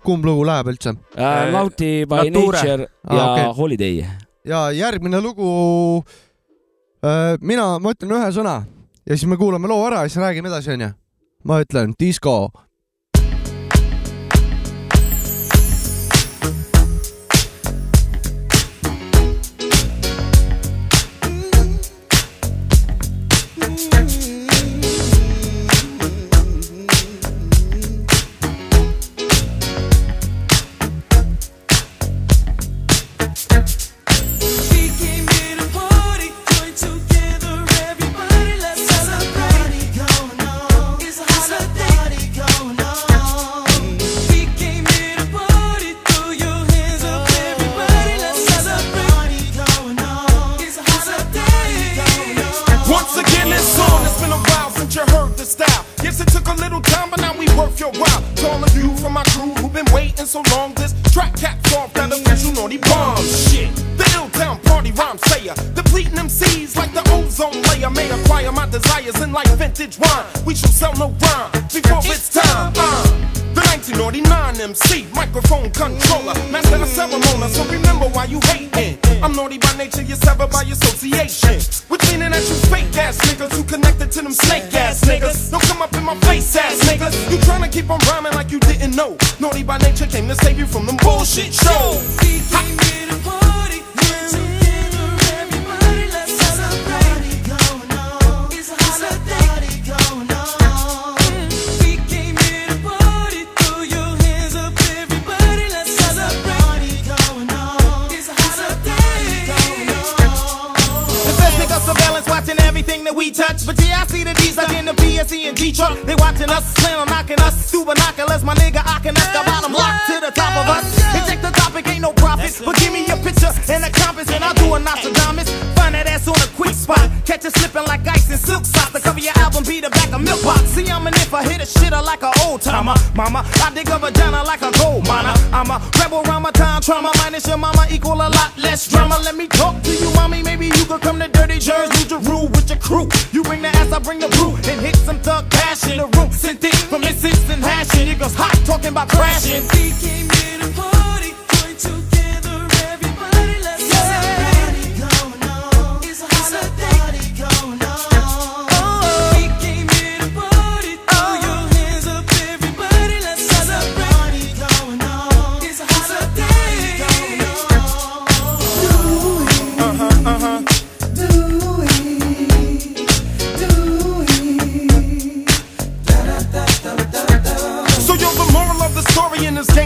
kumb 0.02 0.24
lugu 0.24 0.46
läheb 0.46 0.72
üldse 0.74 0.96
äh,? 1.14 1.52
Naughty 1.52 2.06
by 2.08 2.30
Nature, 2.30 2.58
Nature 2.58 2.86
ja 2.86 3.22
ah, 3.22 3.32
okay. 3.32 3.52
Holiday. 3.56 4.04
ja 4.44 4.70
järgmine 4.72 5.20
lugu 5.20 6.02
äh,. 7.04 7.36
mina, 7.40 7.78
ma 7.78 7.94
ütlen 7.94 8.18
ühe 8.18 8.30
sõna 8.34 8.60
ja 9.06 9.16
siis 9.16 9.28
me 9.30 9.38
kuulame 9.38 9.70
loo 9.70 9.84
ära 9.86 10.04
ja 10.04 10.10
siis 10.10 10.22
räägime 10.24 10.50
edasi, 10.50 10.74
onju 10.74 10.94
ma 11.46 11.60
ütlen 11.62 11.94
disko 12.00 12.50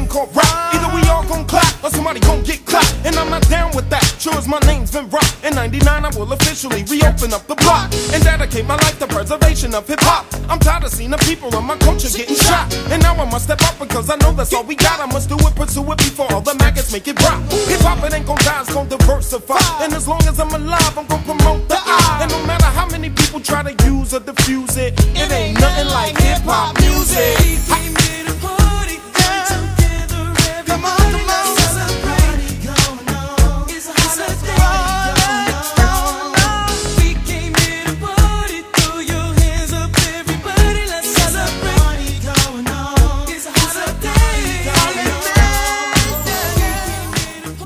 thing 0.00 0.08
called 0.08 0.34
rap. 0.34 0.74
Either 0.74 0.94
we 0.94 1.02
all 1.08 1.24
gon' 1.24 1.44
clap 1.46 1.84
or 1.84 1.90
somebody 1.90 2.20
gon' 2.20 2.42
get 2.42 2.64
clapped. 2.64 2.94
And 3.04 3.16
I'm 3.16 3.30
not 3.30 3.46
down 3.48 3.74
with 3.74 3.88
that. 3.90 4.04
Sure 4.18 4.34
as 4.34 4.46
my 4.48 4.58
name's 4.60 4.90
been 4.90 5.08
rock, 5.10 5.28
In 5.44 5.54
99, 5.54 6.04
I 6.04 6.08
will 6.16 6.32
officially 6.32 6.82
reopen 6.84 7.32
up 7.32 7.46
the 7.46 7.54
block 7.56 7.92
and 8.12 8.22
dedicate 8.22 8.66
my 8.66 8.76
life 8.76 8.98
to 8.98 9.06
preservation 9.06 9.74
of 9.74 9.86
hip 9.86 10.00
hop. 10.02 10.26
I'm 10.48 10.58
tired 10.58 10.84
of 10.84 10.90
seeing 10.90 11.10
the 11.10 11.18
people 11.18 11.54
of 11.54 11.64
my 11.64 11.76
culture 11.78 12.08
getting 12.08 12.36
shot. 12.36 12.66
And 12.90 13.02
now 13.02 13.14
I 13.14 13.24
must 13.30 13.44
step 13.44 13.62
up 13.62 13.78
because 13.78 14.10
I 14.10 14.16
know 14.16 14.32
that's 14.32 14.52
all 14.52 14.64
we 14.64 14.74
got. 14.74 15.00
I 15.00 15.06
must 15.06 15.28
do 15.28 15.36
it, 15.36 15.54
pursue 15.54 15.84
it 15.92 15.98
before 15.98 16.30
all 16.32 16.40
the 16.40 16.54
maggots 16.54 16.92
make 16.92 17.08
it 17.08 17.16
drop. 17.16 17.40
Hip 17.68 17.80
hop, 17.80 18.04
it 18.04 18.14
ain't 18.14 18.26
gon' 18.26 18.38
die, 18.38 18.60
it's 18.60 18.72
gon' 18.72 18.88
diversify. 18.88 19.60
And 19.82 19.92
as 19.92 20.06
long 20.08 20.22
as 20.24 20.38
I'm 20.40 20.52
alive, 20.52 20.96
I'm 20.96 21.06
gon' 21.06 21.24
promote 21.24 21.68
the 21.68 21.78
eye. 21.78 22.18
And 22.22 22.30
no 22.30 22.40
matter 22.46 22.66
how 22.66 22.86
many 22.88 23.10
people 23.10 23.40
try 23.40 23.62
to 23.62 23.74
use 23.84 24.14
or 24.14 24.20
diffuse 24.20 24.76
it, 24.76 24.94
it 25.16 25.30
ain't 25.30 25.60
nothing 25.60 25.88
like 25.88 26.16
hip 26.18 26.42
hop 26.44 26.78
music. 26.80 27.60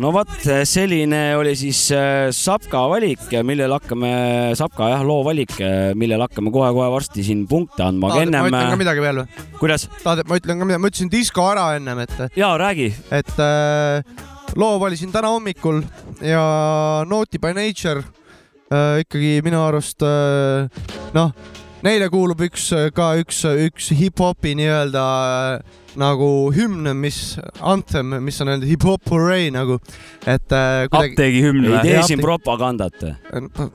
No 0.05 0.11
vot, 0.13 0.33
selline 0.69 1.21
oli 1.39 1.55
siis 1.57 1.79
äh, 1.97 2.29
Sapka 2.35 2.83
valik, 2.93 3.23
millel 3.47 3.73
hakkame, 3.73 4.11
Sapka 4.59 4.91
jah, 4.93 5.05
loo 5.07 5.23
valik, 5.25 5.55
millel 5.97 6.21
hakkame 6.27 6.53
kohe-kohe 6.53 6.91
varsti 6.93 7.25
siin 7.25 7.47
punkte 7.49 7.87
andma, 7.87 8.11
aga 8.13 8.27
ennem. 8.27 8.45
ma 8.45 8.51
ütlen 8.53 8.75
ka 8.75 8.81
midagi 8.83 9.05
veel 9.05 9.23
või? 9.23 9.47
kuidas? 9.63 9.87
tahad, 10.03 10.21
et 10.21 10.29
ma 10.29 10.39
ütlen 10.41 10.61
ka 10.61 10.69
midagi, 10.69 10.83
ma 10.85 10.91
ütlesin 10.93 11.13
disko 11.13 11.47
ära 11.49 11.71
ennem, 11.79 12.03
et. 12.05 12.13
ja 12.37 12.53
räägi. 12.61 12.91
et 13.17 13.33
äh, 13.41 14.05
loo 14.61 14.77
valisin 14.83 15.15
täna 15.15 15.31
hommikul 15.33 15.81
ja 16.21 16.45
Naughty 17.09 17.41
by 17.41 17.55
Nature 17.57 18.05
äh, 18.05 19.01
ikkagi 19.07 19.39
minu 19.47 19.63
arust 19.65 20.05
äh, 20.05 20.69
noh, 21.17 21.33
neile 21.87 22.11
kuulub 22.13 22.45
üks 22.45 22.69
ka 22.97 23.15
üks, 23.23 23.41
üks 23.71 23.89
hip-hopi 23.97 24.53
nii-öelda 24.61 25.07
äh, 25.55 25.81
nagu 26.01 26.29
hümn, 26.55 26.89
mis, 26.99 27.19
anthem, 27.61 28.17
mis 28.25 28.41
on 28.43 28.53
öeldud 28.53 28.69
hip-hop 28.69 29.11
hurray 29.13 29.51
nagu, 29.55 29.79
et 30.25 30.55
äh, 30.55 30.85
kuidagi.... 30.91 31.15
apteegi 31.15 31.43
hümn 31.45 31.69
või? 31.69 31.77
ei 31.79 31.95
tee 31.95 32.03
siin 32.11 32.23
propagandat. 32.23 33.05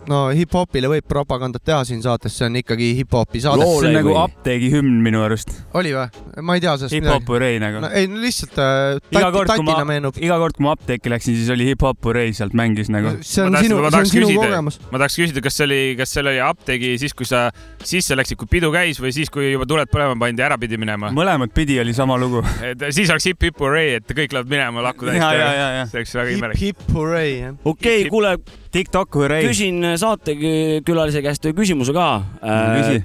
no 0.09 0.21
hip-hopile 0.35 0.91
võib 0.91 1.07
propagandat 1.09 1.63
teha 1.65 1.81
siin 1.87 2.01
saates, 2.05 2.35
see 2.37 2.47
on 2.49 2.59
ikkagi 2.61 2.91
hip-hopi 3.01 3.43
saade. 3.43 3.67
see 3.67 3.91
on 3.91 3.97
nagu 3.99 4.13
või? 4.13 4.19
apteegi 4.23 4.71
hümn 4.73 5.01
minu 5.05 5.23
arust. 5.25 5.53
oli 5.79 5.93
või? 5.95 6.07
ma 6.45 6.57
ei 6.57 6.63
tea 6.63 6.75
sellest 6.77 6.95
hip 6.95 7.05
midagi. 7.05 7.19
Hip-hop 7.19 7.33
hurray 7.35 7.61
nagu 7.63 7.83
no,. 7.83 7.91
ei 7.95 8.09
no 8.11 8.23
lihtsalt 8.23 8.59
äh, 8.63 8.99
iga 9.15 9.31
kord, 9.35 9.51
tatina 9.51 9.77
ma, 9.81 9.87
meenub. 9.93 10.19
iga 10.21 10.39
kord, 10.41 10.57
kui 10.57 10.67
ma 10.67 10.75
apteeki 10.77 11.13
läksin, 11.13 11.37
siis 11.39 11.53
oli 11.53 11.69
hip-hop 11.71 12.09
hurray 12.09 12.33
sealt 12.37 12.55
mängis 12.57 12.91
nagu. 12.93 13.17
see 13.21 13.45
on 13.45 13.59
sinu, 13.59 13.81
see 13.89 14.03
on 14.03 14.11
sinu 14.13 14.31
kogemus. 14.35 14.79
ma 14.89 15.01
tahaks 15.03 15.19
küsida, 15.21 15.43
kas 15.45 15.59
see 15.59 15.67
oli, 15.69 15.81
kas 15.99 16.15
seal 16.15 16.31
oli 16.31 16.41
apteegi 16.43 16.95
siis, 17.01 17.15
kui 17.17 17.27
sa 17.29 17.47
sisse 17.85 18.17
läksid, 18.17 18.39
kui 18.39 18.49
pidu 18.51 18.71
käis 18.73 18.99
või 19.01 19.13
siis, 19.15 19.31
kui 19.33 19.51
juba 19.53 19.67
tuled 19.69 19.91
põlema 19.91 20.17
pandi 20.19 20.43
ja 20.43 20.49
ära 20.49 20.59
pidi 20.61 20.79
minema? 20.81 21.11
mõlemat 21.15 21.53
pidi 21.55 21.79
oli 21.81 21.93
sama 21.95 22.08
lugu 22.19 22.41
et 22.65 22.83
siis 22.95 23.09
oleks 23.11 23.27
hip-hip 23.29 23.59
hurray, 23.61 23.97
et 23.99 24.13
kõik 24.15 24.33
lähevad 24.33 24.51
minema 24.51 24.83
lakku 24.85 25.07
täis. 25.07 25.21
see 25.21 26.01
oleks 26.01 26.15
väga 26.17 26.35
imelik. 26.35 26.61
hip-hip 26.61 26.95
hurray, 26.95 27.33
jah. 27.43 27.57
okei 27.63 28.03
okay,, 28.05 28.11
kuule. 28.13 28.37
TikTok 28.69 29.15
hurray. 29.17 29.47
küsin 29.49 29.81
saatekülalise 29.97 31.23
käest 31.25 31.45
ühe 31.49 31.57
küsimuse 31.57 31.93
ka 31.95 32.07
äh,. 32.45 33.01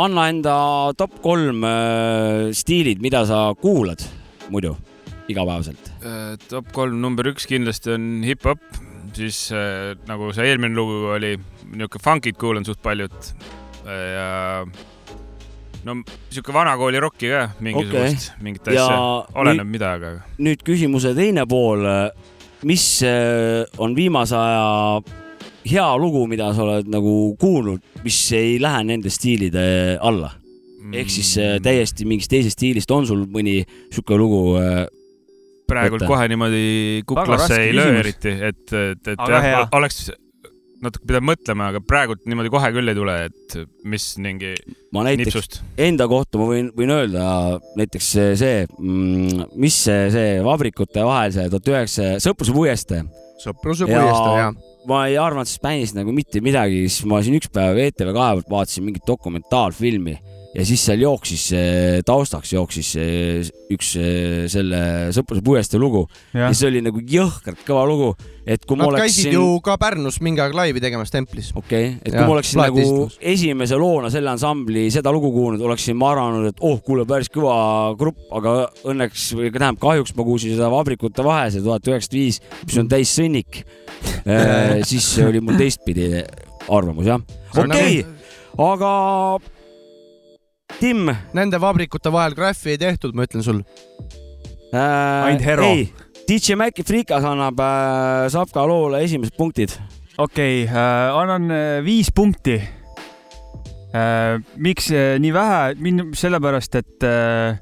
anna 0.00 0.28
enda 0.32 0.56
top 0.96 1.20
kolm 1.24 1.64
äh, 1.68 2.48
stiilid, 2.56 3.02
mida 3.04 3.24
sa 3.28 3.50
kuulad 3.60 4.04
muidu 4.52 4.74
igapäevaselt 5.28 5.92
äh,. 6.00 6.34
top 6.48 6.72
kolm, 6.76 7.00
number 7.04 7.28
üks 7.32 7.48
kindlasti 7.48 7.94
on 7.96 8.10
hip-hop, 8.26 8.60
siis 9.16 9.46
äh, 9.52 9.94
nagu 10.08 10.32
see 10.36 10.48
eelmine 10.50 10.76
lugu 10.76 11.12
oli, 11.16 11.36
niisugune 11.72 12.04
funk'it 12.08 12.40
kuulan 12.40 12.64
suht 12.68 12.80
paljut 12.84 13.32
äh, 13.84 14.04
ja 14.16 14.28
no 15.86 16.00
sihuke 16.30 16.54
vanakooli 16.54 17.00
rokki 17.02 17.30
ka 17.30 17.42
mingisugust 17.62 18.32
okay., 18.32 18.44
mingit 18.46 18.70
asja, 18.72 18.96
oleneb 19.38 19.68
mida, 19.70 19.92
aga. 19.98 20.14
nüüd 20.42 20.64
küsimuse 20.66 21.14
teine 21.16 21.46
pool. 21.48 21.86
mis 22.66 22.86
äh, 23.06 23.62
on 23.78 23.94
viimase 23.94 24.34
aja 24.36 25.02
hea 25.66 25.86
lugu, 26.00 26.24
mida 26.30 26.50
sa 26.54 26.64
oled 26.64 26.90
nagu 26.90 27.36
kuulnud, 27.40 27.82
mis 28.04 28.18
ei 28.36 28.56
lähe 28.62 28.82
nende 28.88 29.12
stiilide 29.12 29.98
alla? 30.00 30.32
ehk 30.86 31.10
siis 31.10 31.32
äh, 31.42 31.56
täiesti 31.62 32.06
mingist 32.06 32.30
teisest 32.30 32.58
stiilist, 32.58 32.90
on 32.94 33.06
sul 33.08 33.24
mõni 33.30 33.58
sihuke 33.90 34.18
lugu? 34.18 34.42
Äh, 34.60 34.84
praegult 35.66 36.06
kohe 36.06 36.28
niimoodi 36.30 37.02
kuklasse 37.06 37.58
ei 37.64 37.74
löö 37.74 37.98
eriti, 37.98 38.36
et, 38.50 38.62
et, 38.70 39.10
et 39.14 39.26
jah, 39.32 39.66
oleks 39.74 40.06
natuke 40.86 41.08
peab 41.10 41.26
mõtlema, 41.26 41.70
aga 41.72 41.82
praegult 41.84 42.24
niimoodi 42.28 42.52
kohe 42.52 42.70
küll 42.74 42.92
ei 42.92 42.98
tule, 42.98 43.16
et 43.28 43.56
mis 43.88 44.06
mingi 44.22 44.54
ma 44.94 45.04
näiteks 45.06 45.26
nipsust. 45.28 45.58
enda 45.88 46.08
kohta 46.10 46.40
ma 46.40 46.48
võin, 46.50 46.70
võin 46.76 46.94
öelda 46.94 47.26
näiteks 47.78 48.12
see, 48.40 48.54
mm, 48.78 49.50
mis 49.60 49.82
see, 49.88 50.08
see 50.14 50.38
vabrikute 50.46 51.04
vahel 51.06 51.34
see 51.36 51.50
tuhat 51.52 51.74
üheksa, 51.74 52.14
Sõpruse 52.22 52.54
puiestee. 52.56 53.04
Sõpruse 53.42 53.88
puiestee, 53.88 54.40
jah 54.40 54.56
ma 54.86 55.02
ei 55.10 55.16
arvanud 55.18 55.48
sellest 55.48 55.64
bändist 55.64 55.96
nagu 55.98 56.12
mitte 56.14 56.40
midagi, 56.44 56.84
siis 56.86 57.06
ma 57.10 57.18
siin 57.24 57.36
üks 57.40 57.50
päev 57.52 57.78
ETV 57.82 58.12
kahe 58.14 58.36
pealt 58.38 58.50
vaatasin 58.52 58.86
mingit 58.86 59.06
dokumentaalfilmi 59.08 60.14
ja 60.56 60.64
siis 60.64 60.84
seal 60.88 61.02
jooksis 61.04 61.48
taustaks 62.06 62.52
jooksis 62.54 62.94
üks 63.72 63.92
selle 64.52 64.80
Sõpruse 65.14 65.42
puiestee 65.44 65.80
lugu 65.80 66.06
ja. 66.32 66.46
ja 66.46 66.54
see 66.56 66.70
oli 66.70 66.82
nagu 66.84 67.02
jõhkralt 67.02 67.60
kõva 67.66 67.84
lugu, 67.88 68.08
et 68.46 68.64
kui 68.64 68.78
Nad 68.78 68.86
ma 68.86 68.92
oleksin. 68.94 69.26
käisid 69.26 69.36
ju 69.36 69.44
ka 69.64 69.76
Pärnus 69.80 70.20
mingi 70.24 70.40
aeg 70.42 70.54
laivi 70.56 70.82
tegemas 70.82 71.12
templis. 71.12 71.50
okei 71.54 71.90
okay., 71.90 72.00
et 72.00 72.12
ja, 72.14 72.20
kui 72.20 72.30
ma 72.30 72.36
oleksin 72.38 72.62
nagu 72.62 72.82
istus. 72.82 73.18
esimese 73.34 73.80
loona 73.80 74.10
selle 74.14 74.32
ansambli 74.32 74.86
seda 74.94 75.12
lugu 75.14 75.32
kuulnud, 75.34 75.64
oleksin 75.66 75.98
ma 75.98 76.12
arvanud, 76.14 76.48
et 76.52 76.62
oh, 76.64 76.78
kuule, 76.86 77.06
päris 77.08 77.30
kõva 77.32 77.56
grupp, 77.98 78.20
aga 78.36 78.56
õnneks 78.86 79.28
või 79.36 79.50
tähendab 79.50 79.82
kahjuks 79.82 80.14
ma 80.16 80.28
kuulsin 80.28 80.56
seda 80.56 80.70
Vabrikute 80.72 81.26
vahe, 81.26 81.50
see 81.52 81.64
tuhat 81.64 81.90
üheksasada 81.90 82.20
viis, 82.20 82.40
mis 82.62 82.78
on 82.80 82.90
täis 82.92 83.12
sõnnik 83.18 83.62
siis 84.90 85.10
oli 85.24 85.42
mul 85.44 85.58
teistpidi 85.60 86.08
arvamus 86.72 87.10
jah. 87.12 87.20
okei 87.52 87.66
okay. 87.66 88.00
nagu..., 88.06 88.70
aga 88.70 89.55
Tim. 90.74 91.10
Nende 91.36 91.60
vabrikute 91.62 92.10
vahel 92.12 92.34
graffi 92.36 92.74
ei 92.74 92.80
tehtud, 92.80 93.14
ma 93.16 93.24
ütlen 93.26 93.44
sul 93.44 93.62
äh,. 94.72 95.26
ainult 95.26 95.44
Hero. 95.46 95.68
ei, 95.70 95.86
DJ 96.28 96.56
Maci 96.58 96.84
Freekas 96.86 97.24
annab 97.24 97.60
äh,, 97.62 98.26
saab 98.34 98.50
ka 98.54 98.66
loole 98.68 99.00
esimesed 99.06 99.36
punktid. 99.38 99.76
okei 100.18 100.64
okay, 100.64 100.66
äh,, 100.66 101.20
annan 101.22 101.50
äh, 101.50 101.84
viis 101.86 102.10
punkti 102.10 102.58
äh,. 102.58 104.42
miks 104.56 104.90
äh, 104.90 105.16
nii 105.22 105.32
vähe? 105.32 106.12
sellepärast, 106.18 106.74
et 106.82 107.06
äh, 107.06 107.56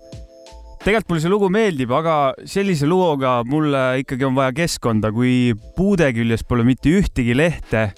tegelikult 0.84 1.14
mulle 1.14 1.24
see 1.24 1.32
lugu 1.32 1.48
meeldib, 1.52 1.92
aga 1.96 2.14
sellise 2.48 2.88
looga 2.88 3.38
mulle 3.48 3.84
ikkagi 4.02 4.26
on 4.28 4.36
vaja 4.36 4.52
keskkonda, 4.56 5.10
kui 5.16 5.54
puude 5.78 6.10
küljes 6.16 6.44
pole 6.44 6.66
mitte 6.68 6.92
ühtegi 6.92 7.36
lehte 7.36 7.88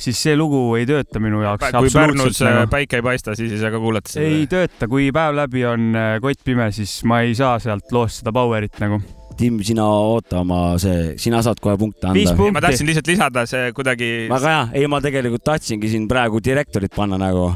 siis 0.00 0.20
see 0.24 0.36
lugu 0.38 0.62
ei 0.78 0.86
tööta 0.88 1.20
minu 1.22 1.42
jaoks. 1.44 1.70
kui 1.76 1.92
Pärnus 1.92 2.40
nagu... 2.44 2.66
päike 2.72 3.00
ei 3.00 3.04
paista, 3.04 3.36
siis 3.38 3.52
ei 3.54 3.60
saa 3.60 3.72
ka 3.74 3.80
kuulata 3.82 4.12
seda? 4.12 4.26
ei 4.26 4.46
tööta, 4.50 4.88
kui 4.90 5.10
päev 5.14 5.36
läbi 5.36 5.64
on 5.68 5.90
äh, 5.96 6.12
kott 6.24 6.44
pime, 6.46 6.70
siis 6.74 7.00
ma 7.08 7.22
ei 7.26 7.34
saa 7.38 7.58
sealt 7.62 7.92
loost 7.94 8.22
seda 8.22 8.32
power'it 8.34 8.80
nagu. 8.82 9.00
Tim, 9.40 9.60
sina 9.64 9.86
oota 9.88 10.42
oma 10.42 10.74
see, 10.80 11.14
sina 11.20 11.40
saad 11.44 11.60
kohe 11.64 11.76
punkte 11.80 12.10
anda. 12.10 12.50
ma 12.52 12.60
tahtsin 12.64 12.88
lihtsalt 12.88 13.08
lisada 13.08 13.46
see 13.48 13.72
kuidagi. 13.76 14.12
väga 14.32 14.54
hea, 14.54 14.62
ei 14.82 14.88
ma 14.90 15.00
tegelikult 15.04 15.44
tahtsingi 15.48 15.92
siin 15.92 16.08
praegu 16.10 16.42
direktorit 16.44 16.96
panna 16.96 17.20
nagu. 17.20 17.50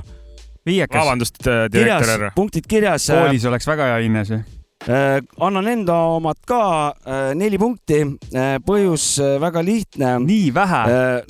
viiekas. 0.66 1.00
vabandust, 1.00 1.40
äh, 1.46 1.64
direktor 1.72 2.12
härra. 2.16 2.34
punktid 2.36 2.68
kirjas. 2.68 3.08
koolis 3.12 3.48
oleks 3.48 3.68
väga 3.68 3.92
hea 3.92 4.04
hinne 4.04 4.28
see 4.28 4.44
Äh, 4.44 4.63
annan 4.84 5.68
enda 5.70 5.96
omad 6.16 6.40
ka 6.46 6.60
äh, 6.92 7.32
neli 7.38 7.58
punkti. 7.60 8.02
Äh, 8.34 8.58
põhjus 8.64 9.16
väga 9.40 9.62
lihtne. 9.64 10.18
nii 10.24 10.52
vähe? 10.54 10.82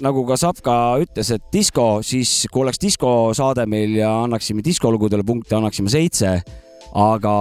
nagu 0.03 0.25
ka 0.27 0.37
Sapka 0.41 0.75
ütles, 1.03 1.31
et 1.35 1.45
disko, 1.53 2.03
siis 2.03 2.47
kui 2.53 2.65
oleks 2.65 2.81
diskosaade 2.83 3.67
meil 3.71 3.97
ja 3.99 4.11
annaksime 4.25 4.65
diskolugudele 4.65 5.25
punkte, 5.27 5.57
annaksime 5.57 5.93
seitse. 5.93 6.41
aga 6.95 7.35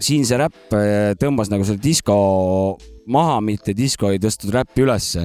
siin 0.00 0.26
see 0.28 0.36
räpp 0.36 0.74
tõmbas 1.20 1.48
nagu 1.48 1.64
selle 1.64 1.80
disko 1.80 2.16
maha, 3.08 3.40
mitte 3.40 3.72
disko 3.76 4.10
ei 4.12 4.20
tõstnud 4.20 4.52
räppi 4.52 4.84
ülesse 4.84 5.24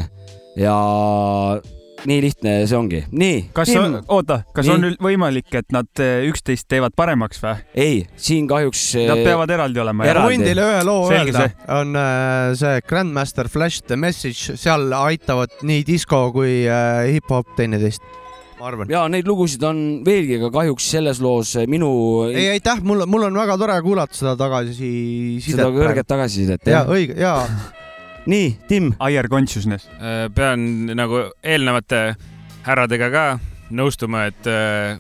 ja 0.60 0.75
nii 2.08 2.20
lihtne 2.24 2.54
see 2.70 2.78
ongi. 2.78 3.02
nii. 3.12 3.40
kas 3.56 3.72
Tim, 3.72 3.82
on, 3.82 3.98
oota, 4.08 4.42
kas 4.56 4.68
nii. 4.68 4.76
on 4.76 4.98
võimalik, 5.04 5.50
et 5.60 5.74
nad 5.76 6.04
eh, 6.04 6.28
üksteist 6.30 6.70
teevad 6.72 6.96
paremaks 6.98 7.42
või? 7.44 7.56
ei, 7.74 7.98
siin 8.20 8.48
kahjuks. 8.50 8.86
Nad 9.10 9.24
peavad 9.26 9.52
eraldi 9.56 9.84
olema. 9.84 10.08
ma 10.08 10.28
võin 10.30 10.46
teile 10.46 10.68
ühe 10.68 10.86
loo 10.88 11.10
Selge 11.10 11.36
öelda, 11.36 11.50
on 11.80 12.00
äh, 12.00 12.54
see 12.60 12.86
Grandmaster 12.90 13.52
Flash 13.52 13.86
The 13.88 14.00
Message, 14.00 14.58
seal 14.60 14.94
aitavad 14.96 15.60
nii 15.66 15.84
disko 15.88 16.28
kui 16.36 16.64
hip-hop 17.10 17.56
teineteist 17.60 18.06
ja 18.92 19.06
neid 19.12 19.28
lugusid 19.28 19.64
on 19.64 19.78
veelgi, 20.04 20.36
aga 20.40 20.50
kahjuks 20.52 20.90
selles 20.92 21.22
loos 21.24 21.54
minu. 21.72 21.90
ei, 22.28 22.50
aitäh, 22.58 22.82
mul, 22.84 23.06
mul 23.08 23.30
on 23.30 23.40
väga 23.40 23.56
tore 23.62 23.80
kuulata 23.86 24.16
seda 24.18 24.36
tagasisidet. 24.40 25.46
seda 25.48 25.70
kõrget 25.72 26.10
tagasisidet. 26.10 26.68
ja 26.68 26.84
õige 26.92 27.16
ja 27.20 27.38
nii, 28.25 28.58
Tim. 28.67 28.93
Higher 28.99 29.29
consciousness. 29.32 29.88
Äh, 29.99 30.27
pean 30.36 30.89
nagu 30.97 31.29
eelnevate 31.43 32.15
härradega 32.65 33.12
ka 33.13 33.27
nõustuma, 33.75 34.25
et 34.29 34.49
äh, 34.49 34.97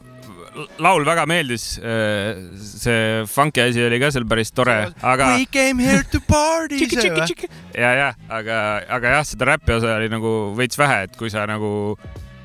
laul 0.81 1.05
väga 1.07 1.25
meeldis. 1.29 1.65
Äh, 1.81 2.39
see 2.59 3.25
funk'i 3.29 3.63
asi 3.65 3.83
oli 3.85 3.99
ka 4.01 4.11
seal 4.13 4.27
päris 4.29 4.53
tore, 4.55 4.77
aga. 5.01 5.33
We 5.39 5.49
came 5.51 5.83
here 5.83 6.03
to 6.13 6.21
party 6.27 6.79
ja, 7.83 7.91
ja, 7.97 8.09
aga, 8.29 8.57
aga 8.89 9.15
jah, 9.17 9.27
seda 9.27 9.53
räppi 9.53 9.77
osa 9.77 9.95
oli 9.97 10.09
nagu 10.11 10.33
veits 10.57 10.79
vähe, 10.79 11.05
et 11.07 11.19
kui 11.19 11.31
sa 11.33 11.45
nagu 11.49 11.71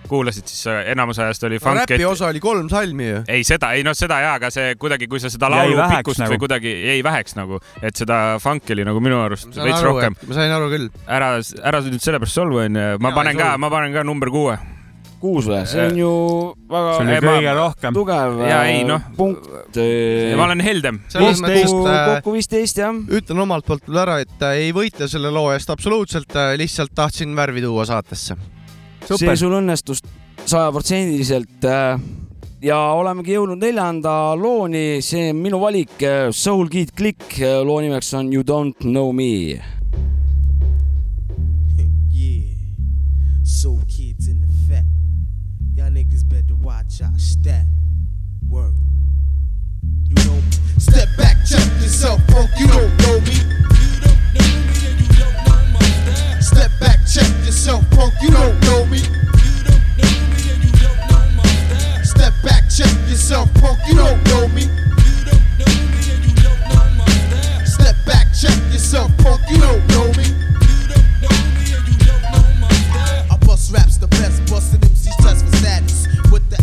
kuulasid 0.08 0.48
siis, 0.50 0.66
äh, 0.70 0.90
enamus 0.92 1.18
ajast 1.18 1.46
oli 1.48 1.58
funk. 1.62 1.84
räpi 1.84 2.04
osa 2.04 2.28
oli 2.32 2.40
kolm 2.40 2.68
salmi 2.72 3.08
ju. 3.08 3.22
ei, 3.28 3.44
seda, 3.46 3.72
ei 3.76 3.84
noh, 3.86 3.96
seda 3.96 4.20
jaa, 4.24 4.36
aga 4.40 4.50
see 4.54 4.74
kuidagi, 4.80 5.08
kui 5.10 5.22
sa 5.22 5.32
seda 5.32 5.50
laulu 5.52 5.78
pikkust 5.96 6.24
nagu. 6.24 6.34
või 6.34 6.44
kuidagi 6.44 6.74
jäi 6.74 7.00
väheks 7.04 7.38
nagu, 7.38 7.60
et 7.82 7.96
seda 7.96 8.20
funk'i 8.42 8.76
oli 8.76 8.86
nagu 8.88 9.02
minu 9.04 9.22
arust 9.24 9.50
veits 9.56 9.80
aru, 9.80 9.94
rohkem. 9.94 10.18
ma 10.28 10.38
sain 10.38 10.54
aru 10.54 10.70
küll. 10.72 10.92
ära, 11.06 11.34
ära 11.62 11.82
nüüd 11.88 12.04
sellepärast 12.04 12.40
solvu 12.40 12.62
onju, 12.66 12.86
ma 13.00 13.12
ja, 13.12 13.18
panen 13.20 13.40
ka, 13.40 13.50
ma 13.60 13.72
panen 13.72 13.96
ka 13.96 14.06
number 14.06 14.32
kuue 14.34 14.58
kuus 15.24 15.46
või? 15.48 15.60
see 15.68 15.84
on 15.88 15.98
ju 15.98 16.10
väga. 16.70 16.96
see 16.96 17.04
oli 17.04 17.20
kõige 17.24 17.48
ma... 17.48 17.54
rohkem. 17.60 17.96
tugev 17.96 18.34
noh. 18.36 18.44
äh, 18.44 18.50
ja, 18.52 18.58
ei, 18.68 18.82
no. 18.88 18.98
punkt. 19.16 19.46
ma 20.36 20.48
olen 20.48 20.64
heldem. 20.64 21.00
Äh, 21.16 21.38
kokku 22.10 22.34
viisteist 22.36 22.82
jah. 22.82 22.92
ütlen 22.92 23.44
omalt 23.46 23.68
poolt 23.68 23.88
veel 23.88 24.02
ära, 24.04 24.18
et 24.24 24.48
ei 24.52 24.74
võitle 24.76 25.08
selle 25.10 25.32
loo 25.34 25.48
eest 25.54 25.72
absoluutselt, 25.72 26.36
lihtsalt 26.60 26.92
tahtsin 26.96 27.32
värvi 27.38 27.64
tuua 27.64 27.88
saatesse 27.88 28.36
see 29.08 29.36
sul 29.36 29.52
õnnestus 29.58 30.00
sajaprotsendiliselt 30.48 31.64
äh, 31.68 32.00
ja 32.64 32.78
olemegi 32.96 33.34
jõudnud 33.36 33.60
neljanda 33.60 34.34
looni, 34.38 35.02
see 35.04 35.30
on 35.32 35.40
minu 35.44 35.60
valik, 35.60 35.94
äh, 36.02 36.30
Soul 36.32 36.68
Kid 36.72 36.94
Click, 36.96 37.22
äh, 37.40 37.60
loo 37.64 37.80
nimeks 37.84 38.14
on 38.16 38.32
You 38.32 38.42
Don't 38.46 38.80
Know 38.84 39.12
Me. 39.12 39.60
yeah, 42.12 42.48
Soul 43.44 43.80
Kids 43.88 44.28
in 44.28 44.44
effect, 44.48 44.88
y'all 45.76 45.92
niggas 45.92 46.24
better 46.28 46.56
watch 46.56 47.02
our 47.02 47.18
step, 47.18 47.66
word. 48.48 48.74
You 50.08 50.16
don't 50.24 50.44
step 50.78 51.08
back, 51.18 51.36
check 51.44 51.68
yourself, 51.80 52.20
funk, 52.30 52.50
you 52.58 52.66
don't 52.68 52.96
know 53.02 53.20
me. 53.20 53.83
Step 56.54 56.70
back, 56.78 57.00
check 57.04 57.30
yourself, 57.44 57.84
punk, 57.90 58.14
you 58.22 58.30
don't 58.30 58.60
know 58.62 58.86
me. 58.86 58.98
Step 62.04 62.32
back, 62.44 62.70
check 62.70 62.94
yourself, 63.08 63.52
punk, 63.54 63.80
you 63.88 63.96
don't 63.96 64.24
know 64.28 64.46
me. 64.48 64.62
Step 67.66 67.96
back, 68.06 68.28
check 68.32 68.56
yourself, 68.72 69.10
punk, 69.18 69.40
you 69.50 69.58
don't 69.58 69.84
know 69.88 70.12
me. 70.12 70.24
I 73.30 73.36
bust 73.44 73.72
raps 73.72 73.98
the 73.98 74.06
best, 74.06 74.48
busting 74.48 74.80
MC's 74.80 75.16
test 75.16 75.44
for 75.44 75.56
status. 75.56 76.06
With 76.30 76.48
the 76.50 76.62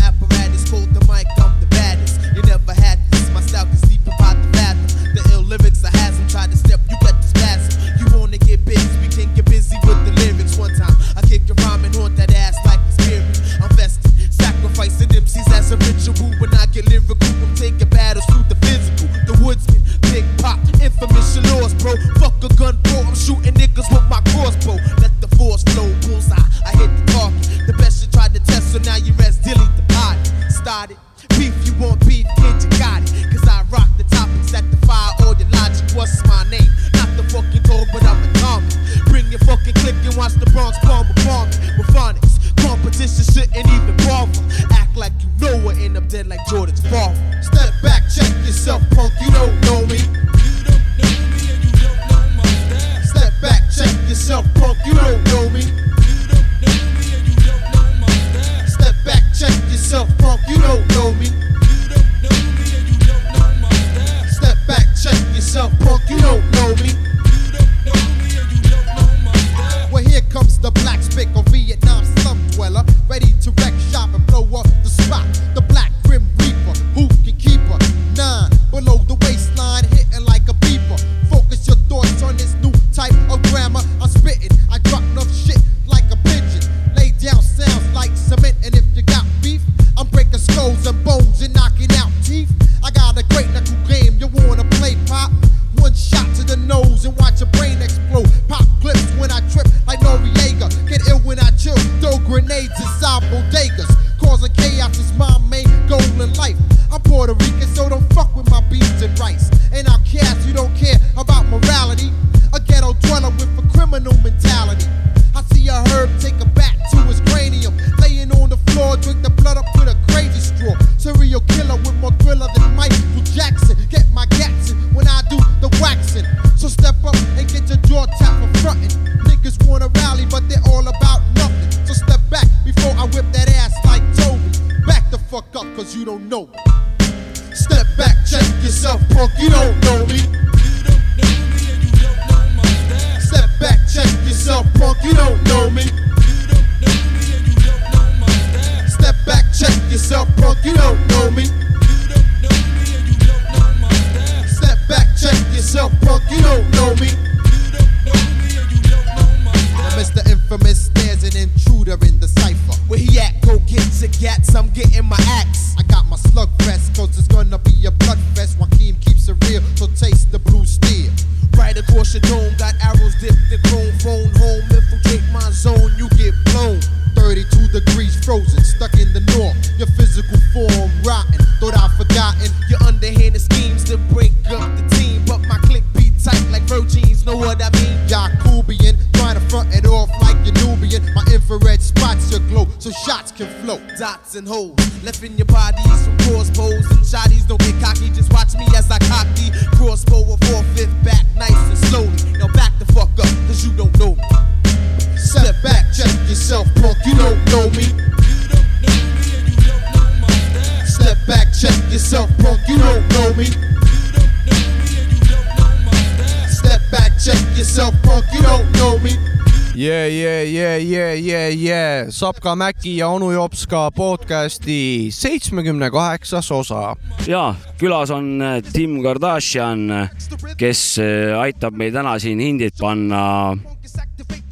yeah, 219.82 220.06
yeah, 220.06 220.42
yeah, 220.44 220.78
yeah, 220.78 221.14
yeah, 221.14 221.50
yeah. 221.50 222.10
Sapka 222.10 222.56
Mäki 222.56 222.98
ja 222.98 223.08
onu 223.08 223.32
Jopska 223.32 223.92
podcasti 223.92 225.08
seitsmekümne 225.10 225.90
kaheksas 225.92 226.52
osa. 226.52 226.96
ja 227.28 227.56
külas 227.78 228.12
on 228.12 228.42
äh, 228.42 228.62
Tim 228.74 229.04
Kardashian, 229.04 230.10
kes 230.58 231.00
äh, 231.00 231.40
aitab 231.40 231.74
meil 231.74 231.94
täna 231.94 232.20
siin 232.20 232.40
hindid 232.40 232.78
panna 232.80 233.58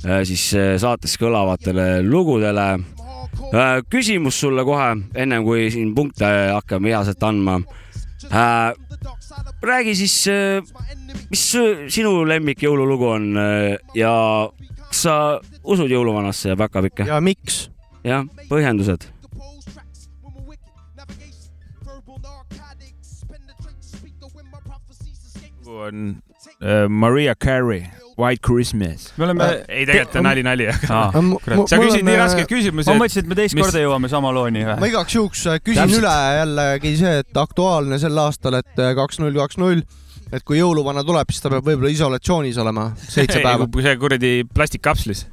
äh, 0.06 0.24
siis 0.24 0.50
saates 0.78 1.18
kõlavatele 1.22 2.02
lugudele. 2.10 2.80
küsimus 3.90 4.40
sulle 4.40 4.66
kohe, 4.66 4.96
ennem 5.16 5.44
kui 5.44 5.70
siin 5.72 5.94
punkte 5.96 6.26
hakkame 6.54 6.90
heaselt 6.90 7.24
andma. 7.24 7.62
räägi 9.62 9.96
siis, 9.96 10.26
mis 11.30 11.46
sinu 11.88 12.26
lemmik 12.26 12.62
jõululugu 12.64 13.06
on 13.06 13.38
ja 13.96 14.14
kas 15.00 15.06
sa 15.08 15.40
usud 15.64 15.88
jõuluvanasse 15.88 16.52
ja 16.52 16.58
päkapikke? 16.60 17.08
ja 17.08 17.22
miks? 17.24 17.70
jah, 18.04 18.28
põhjendused. 18.52 19.08
on 25.80 26.18
uh, 26.60 26.90
Maria 26.90 27.36
Carey, 27.36 27.86
White 28.18 28.42
Christmas. 28.44 29.14
me 29.16 29.24
oleme 29.24 29.44
äh,. 29.46 29.62
ei, 29.70 29.86
tegelikult 29.86 30.18
on 30.20 30.26
nali, 30.28 30.44
nali, 30.44 30.66
aga 30.68 31.68
sa 31.70 31.80
küsid 31.80 32.04
nii 32.04 32.18
raskeid 32.20 32.50
küsimusi. 32.50 32.90
ma 32.90 32.98
mõtlesin, 33.00 33.24
et 33.24 33.32
me 33.32 33.38
teist 33.40 33.56
mis... 33.56 33.64
korda 33.64 33.86
jõuame 33.86 34.12
sama 34.12 34.34
looni 34.36 34.66
ma 34.68 34.90
igaks 34.90 35.16
juhuks 35.16 35.46
äh, 35.48 35.62
küsin 35.64 35.86
Täpselt. 35.86 36.02
üle 36.02 36.18
jällegi 36.42 36.94
see, 37.00 37.16
et 37.24 37.40
aktuaalne 37.40 38.02
sel 38.02 38.20
aastal, 38.20 38.60
et 38.60 38.84
äh, 38.84 38.92
kaks 38.98 39.22
null, 39.24 39.38
kaks 39.40 39.62
null 39.62 39.86
et 40.32 40.46
kui 40.46 40.60
jõuluvana 40.60 41.04
tuleb, 41.06 41.30
siis 41.32 41.44
ta 41.44 41.52
peab 41.54 41.66
võib-olla 41.66 41.92
isolatsioonis 41.94 42.60
olema 42.62 42.92
seitse 43.02 43.42
päeva. 43.46 43.70
see 43.82 43.96
kuradi 44.02 44.34
plastikkapslis 44.54 45.26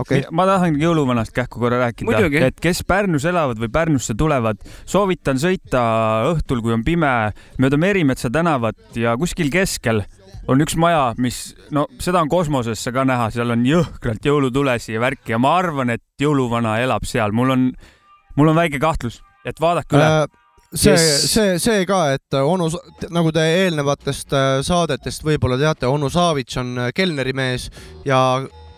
okay.. 0.00 0.24
ma 0.34 0.46
tahan 0.48 0.78
jõuluvanast 0.80 1.34
kähku 1.36 1.60
korra 1.62 1.80
rääkida, 1.84 2.28
et 2.48 2.60
kes 2.62 2.82
Pärnus 2.88 3.26
elavad 3.28 3.60
või 3.60 3.70
Pärnusse 3.72 4.16
tulevad, 4.18 4.62
soovitan 4.88 5.40
sõita 5.40 5.82
õhtul, 6.32 6.62
kui 6.64 6.74
on 6.76 6.84
pime, 6.86 7.12
mööda 7.60 7.80
Merimetsa 7.80 8.30
tänavat 8.32 8.98
ja 8.98 9.16
kuskil 9.20 9.52
keskel 9.52 10.04
on 10.50 10.62
üks 10.64 10.76
maja, 10.80 11.10
mis, 11.20 11.52
no 11.74 11.86
seda 12.02 12.22
on 12.24 12.30
kosmosesse 12.32 12.92
ka 12.94 13.04
näha, 13.08 13.30
seal 13.34 13.54
on 13.54 13.64
jõhkralt 13.66 14.24
jõulutulesi 14.26 14.96
ja 14.96 15.02
värki 15.02 15.36
ja 15.36 15.40
ma 15.42 15.56
arvan, 15.60 15.94
et 15.94 16.04
jõuluvana 16.20 16.78
elab 16.82 17.06
seal, 17.08 17.34
mul 17.36 17.54
on, 17.56 17.66
mul 18.38 18.52
on 18.52 18.58
väike 18.58 18.80
kahtlus, 18.82 19.20
et 19.46 19.60
vaadake 19.62 19.98
üle. 19.98 20.08
Äh, 20.24 20.39
see 20.74 20.92
yes., 20.92 21.32
see, 21.32 21.58
see 21.58 21.86
ka, 21.88 22.00
et 22.14 22.36
onu, 22.38 22.68
nagu 23.10 23.32
te 23.34 23.44
eelnevatest 23.64 24.34
äh, 24.36 24.48
saadetest 24.66 25.24
võib-olla 25.26 25.58
teate, 25.60 25.88
onu 25.90 26.10
Savits 26.10 26.60
on 26.60 26.76
äh, 26.78 26.90
kelnerimees 26.94 27.70
ja 28.06 28.20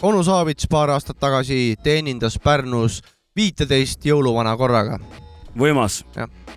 onu 0.02 0.22
Savits 0.24 0.68
paar 0.70 0.92
aastat 0.94 1.20
tagasi 1.20 1.76
teenindas 1.84 2.38
Pärnus 2.42 3.02
viiteist 3.36 4.04
jõuluvana 4.06 4.56
korraga. 4.56 4.98
võimas. 5.58 6.02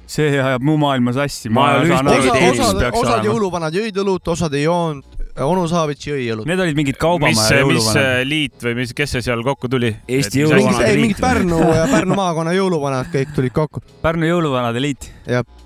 see 0.07 0.39
ajab 0.39 0.63
mu 0.63 0.77
maailma 0.77 1.13
sassi. 1.13 1.49
osad, 1.49 2.81
osad 2.93 3.25
jõuluvanad 3.25 3.73
jõid 3.73 3.97
õlut, 4.03 4.27
osad 4.27 4.53
ei 4.53 4.63
joonud 4.63 5.14
onu 5.43 5.65
Saavits 5.67 6.07
jõi 6.07 6.29
õlut. 6.31 6.47
Need 6.47 6.63
olid 6.63 6.77
mingid 6.77 6.99
kaubamaja 7.01 7.59
jõuluvanad. 7.59 7.75
mis 7.75 7.99
äh, 7.99 8.21
liit 8.27 8.63
või 8.63 8.77
mis, 8.79 8.95
kes 8.95 9.17
see 9.17 9.25
seal 9.25 9.43
kokku 9.43 9.69
tuli? 9.71 9.91
Eesti 10.07 10.45
jõuluvanade 10.45 10.87
liit. 10.93 11.01
mingid 11.01 11.21
Pärnu 11.23 11.59
ja 11.79 11.85
Pärnu 11.91 12.17
maakonna 12.17 12.55
jõuluvanad 12.55 13.11
kõik 13.13 13.35
tulid 13.35 13.55
kokku. 13.55 13.83
Pärnu 14.03 14.29
jõuluvanade 14.31 14.83
liit. 14.83 15.11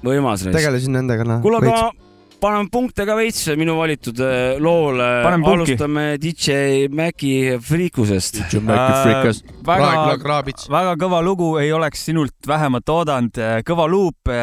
võimas. 0.06 0.48
tegelesin 0.50 0.98
nendega. 0.98 1.28
Noh, 1.28 1.42
kuule, 1.46 1.62
aga 1.62 1.92
paneme 2.42 2.72
punkte 2.72 3.06
ka 3.06 3.18
veits 3.20 3.44
minu 3.60 3.76
valitud 3.78 4.22
äh, 4.26 4.58
loole. 4.64 5.10
alustame 5.54 6.06
DJ 6.18 6.88
Maci 6.90 7.34
friikusest. 7.62 8.42
DJ 8.42 8.64
Maci 8.66 9.04
friikas. 9.04 9.44
väga, 9.70 10.48
väga 10.72 10.96
kõva 10.98 11.22
lugu, 11.26 11.52
ei 11.62 11.74
oleks 11.76 12.08
sinult 12.10 12.38
vähemat 12.48 12.90
oodanud. 12.90 13.44
kõva 13.68 13.86
luup 13.92 14.34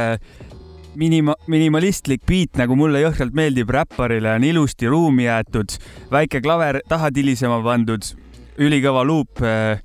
minima-, 0.99 1.36
minimalistlik 1.51 2.24
beat, 2.28 2.57
nagu 2.61 2.76
mulle 2.78 3.03
jõhkralt 3.05 3.34
meeldib, 3.36 3.70
räpparile 3.72 4.34
on 4.36 4.44
ilusti 4.44 4.88
ruumi 4.90 5.26
jäetud, 5.26 5.76
väike 6.12 6.42
klaver 6.44 6.80
taha 6.88 7.11
tilisema 7.14 7.61
pandud, 7.64 8.14
ülikõva 8.59 9.05
luup 9.07 9.42
äh,. 9.44 9.82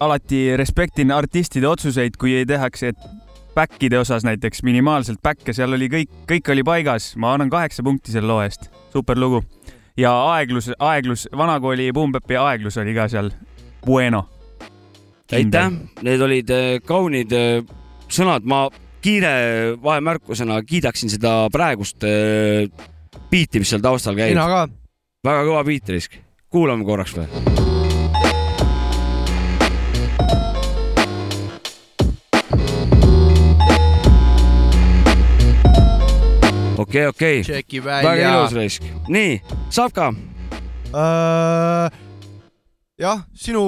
alati 0.00 0.56
respektin 0.56 1.12
artistide 1.14 1.68
otsuseid, 1.68 2.16
kui 2.20 2.34
ei 2.34 2.46
tehakse, 2.46 2.92
et 2.92 3.24
back'ide 3.54 3.98
osas 3.98 4.24
näiteks 4.26 4.62
minimaalselt 4.66 5.22
back'e, 5.22 5.54
seal 5.54 5.76
oli 5.76 5.88
kõik, 5.92 6.10
kõik 6.28 6.50
oli 6.52 6.64
paigas, 6.66 7.12
ma 7.16 7.34
annan 7.34 7.52
kaheksa 7.52 7.84
punkti 7.86 8.12
selle 8.12 8.28
loo 8.28 8.42
eest, 8.42 8.68
super 8.92 9.18
lugu. 9.18 9.42
ja 9.96 10.10
aeglus, 10.34 10.70
aeglus, 10.78 11.28
vanakooli 11.36 11.92
Boompäppi 11.92 12.36
aeglus 12.36 12.76
oli 12.82 12.94
ka 12.94 13.08
seal, 13.08 13.30
bueno. 13.86 14.26
aitäh, 15.32 15.70
need 16.02 16.20
olid 16.20 16.50
äh, 16.50 16.80
kaunid 16.86 17.32
äh, 17.32 17.62
sõnad, 18.10 18.44
ma 18.44 18.66
kiire 19.04 19.32
vahemärkusena 19.82 20.62
kiidaksin 20.62 21.10
seda 21.12 21.48
praegust 21.52 22.04
äh, 22.08 22.70
biiti, 23.30 23.60
mis 23.60 23.68
seal 23.74 23.82
taustal 23.84 24.16
käib. 24.16 24.32
mina 24.32 24.46
ka. 24.48 24.62
väga 25.26 25.42
kõva 25.44 25.64
biit, 25.68 25.92
Risk. 25.92 26.16
kuulame 26.48 26.86
korraks 26.88 27.12
või? 27.18 27.28
okei 36.78 37.06
okay,, 37.08 37.42
okei 37.42 37.60
okay.. 37.60 37.84
väga 37.84 38.30
ilus 38.30 38.56
Risk. 38.56 38.88
nii, 39.12 39.36
Savka 39.68 40.14
uh 40.94 42.04
jah, 42.94 43.24
sinu 43.34 43.60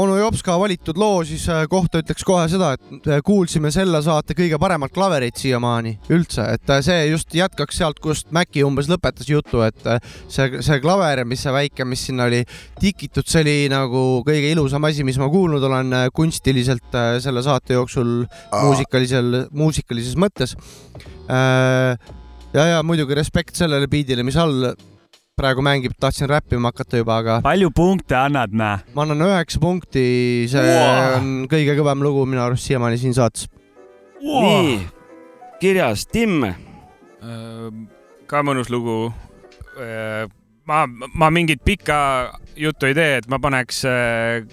onu 0.00 0.14
Jopska 0.16 0.54
valitud 0.56 0.96
loo 0.96 1.18
siis 1.28 1.42
äh, 1.52 1.66
kohta 1.68 2.00
ütleks 2.00 2.24
kohe 2.24 2.46
seda, 2.48 2.70
et 2.78 3.08
äh, 3.12 3.18
kuulsime 3.24 3.68
selle 3.74 4.00
saate 4.04 4.32
kõige 4.38 4.56
paremat 4.60 4.94
klaverit 4.94 5.36
siiamaani 5.36 5.92
üldse, 6.14 6.46
et 6.56 6.72
äh, 6.72 6.80
see 6.86 7.02
just 7.10 7.34
jätkaks 7.36 7.82
sealt, 7.82 8.00
kust 8.00 8.32
Maci 8.32 8.64
umbes 8.64 8.88
lõpetas 8.88 9.28
jutu, 9.28 9.60
et 9.66 9.76
see, 10.32 10.62
see 10.64 10.80
klaver, 10.80 11.20
mis 11.28 11.44
see 11.44 11.52
väike, 11.52 11.84
mis 11.88 12.06
sinna 12.08 12.30
oli 12.30 12.40
tikitud, 12.80 13.28
see 13.28 13.44
oli 13.44 13.58
nagu 13.72 14.06
kõige 14.24 14.54
ilusam 14.54 14.88
asi, 14.88 15.04
mis 15.04 15.20
ma 15.20 15.28
kuulnud 15.32 15.68
olen 15.68 15.92
kunstiliselt 16.16 16.96
selle 17.20 17.44
saate 17.44 17.76
jooksul 17.76 18.24
muusikalisel, 18.54 19.44
muusikalises 19.52 20.16
mõttes. 20.16 20.56
ja, 21.28 22.66
ja 22.72 22.82
muidugi 22.86 23.20
respekt 23.20 23.60
sellele 23.60 23.88
biidile, 23.92 24.24
mis 24.24 24.40
all 24.40 24.72
praegu 25.34 25.64
mängib, 25.66 25.94
tahtsin 25.98 26.28
räppima 26.30 26.70
hakata 26.70 27.00
juba, 27.00 27.16
aga. 27.18 27.40
palju 27.42 27.70
punkte 27.74 28.14
annad, 28.14 28.52
näe? 28.54 28.78
ma 28.94 29.02
annan 29.02 29.24
üheksa 29.26 29.58
punkti, 29.62 30.04
see 30.50 30.62
wow. 30.62 31.16
on 31.18 31.30
kõige 31.50 31.74
kõvem 31.74 32.04
lugu 32.06 32.22
minu 32.28 32.44
arust 32.44 32.68
siiamaani 32.68 33.00
siin 33.02 33.16
saates 33.16 33.48
wow.. 34.22 34.44
nii, 34.44 34.76
kirjas, 35.62 36.06
Tim 36.06 36.44
äh,. 36.46 36.60
ka 38.30 38.42
mõnus 38.46 38.70
lugu 38.70 39.08
äh,. 39.74 40.28
ma, 40.70 40.84
ma 40.86 41.30
mingit 41.34 41.64
pikka 41.66 41.96
juttu 42.54 42.86
ei 42.86 42.94
tee, 42.94 43.16
et 43.18 43.26
ma 43.26 43.40
paneks 43.42 43.82
äh, 43.90 44.44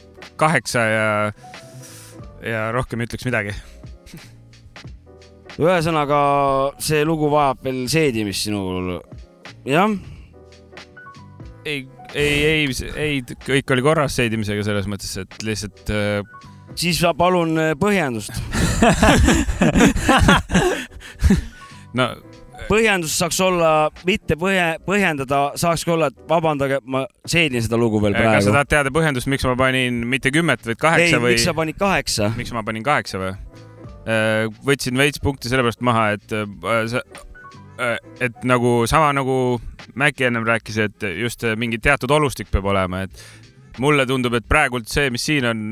kaheksa 0.42 0.86
ja, 0.90 1.10
ja 2.42 2.64
rohkem 2.74 3.04
ei 3.04 3.12
ütleks 3.12 3.28
midagi 3.30 3.54
ühesõnaga, 5.62 6.24
see 6.82 7.06
lugu 7.06 7.30
vajab 7.30 7.62
veel 7.70 7.86
seedimist 7.92 8.50
sinul. 8.50 8.98
jah 9.70 9.94
ei, 11.66 11.88
ei, 12.14 12.46
ei, 12.46 12.68
ei, 12.96 13.22
kõik 13.46 13.76
oli 13.76 13.86
korras 13.86 14.18
seidimisega 14.20 14.66
selles 14.66 14.90
mõttes, 14.92 15.14
et 15.22 15.38
lihtsalt 15.46 15.92
äh.... 15.94 16.22
siis 16.76 17.02
palun 17.18 17.56
äh, 17.60 17.72
põhjendust 17.80 18.36
no 21.98 22.12
põhjendus 22.70 23.14
saaks 23.18 23.40
olla, 23.44 23.90
mitte 24.08 24.38
põhje, 24.40 24.68
põhjendada, 24.86 25.40
saaks 25.60 25.84
ka 25.86 25.96
olla, 25.96 26.12
et 26.12 26.20
vabandage, 26.30 26.78
ma 26.86 27.04
seedin 27.28 27.64
seda 27.64 27.80
lugu 27.80 28.00
veel 28.04 28.16
praegu. 28.16 28.38
kas 28.38 28.48
sa 28.48 28.54
tahad 28.56 28.70
teada 28.72 28.94
põhjendust, 28.94 29.28
miks 29.32 29.46
ma 29.50 29.58
panin 29.60 30.06
mitte 30.08 30.32
kümmet, 30.34 30.64
vaid 30.68 30.80
kaheksa 30.82 31.18
ei, 31.18 31.24
või? 31.24 31.34
miks 31.36 31.48
sa 31.50 31.56
panid 31.58 31.82
kaheksa? 31.82 32.32
miks 32.38 32.54
ma 32.56 32.64
panin 32.68 32.86
kaheksa 32.86 33.22
või? 33.22 33.34
Äh, 34.02 34.46
võtsin 34.66 34.98
veits 34.98 35.22
punkti 35.22 35.52
sellepärast 35.52 35.84
maha, 35.86 36.14
et 36.18 36.38
äh, 36.38 36.48
Äh, 36.66 37.31
et 38.22 38.44
nagu 38.48 38.82
sama 38.90 39.12
nagu 39.16 39.60
Mäkki 39.98 40.28
ennem 40.28 40.46
rääkis, 40.48 40.78
et 40.86 41.04
just 41.18 41.44
mingi 41.60 41.80
teatud 41.82 42.12
olustik 42.14 42.52
peab 42.52 42.70
olema, 42.72 43.02
et 43.08 43.24
mulle 43.82 44.06
tundub, 44.08 44.36
et 44.38 44.46
praegult 44.48 44.88
see, 44.92 45.10
mis 45.12 45.26
siin 45.26 45.48
on, 45.50 45.64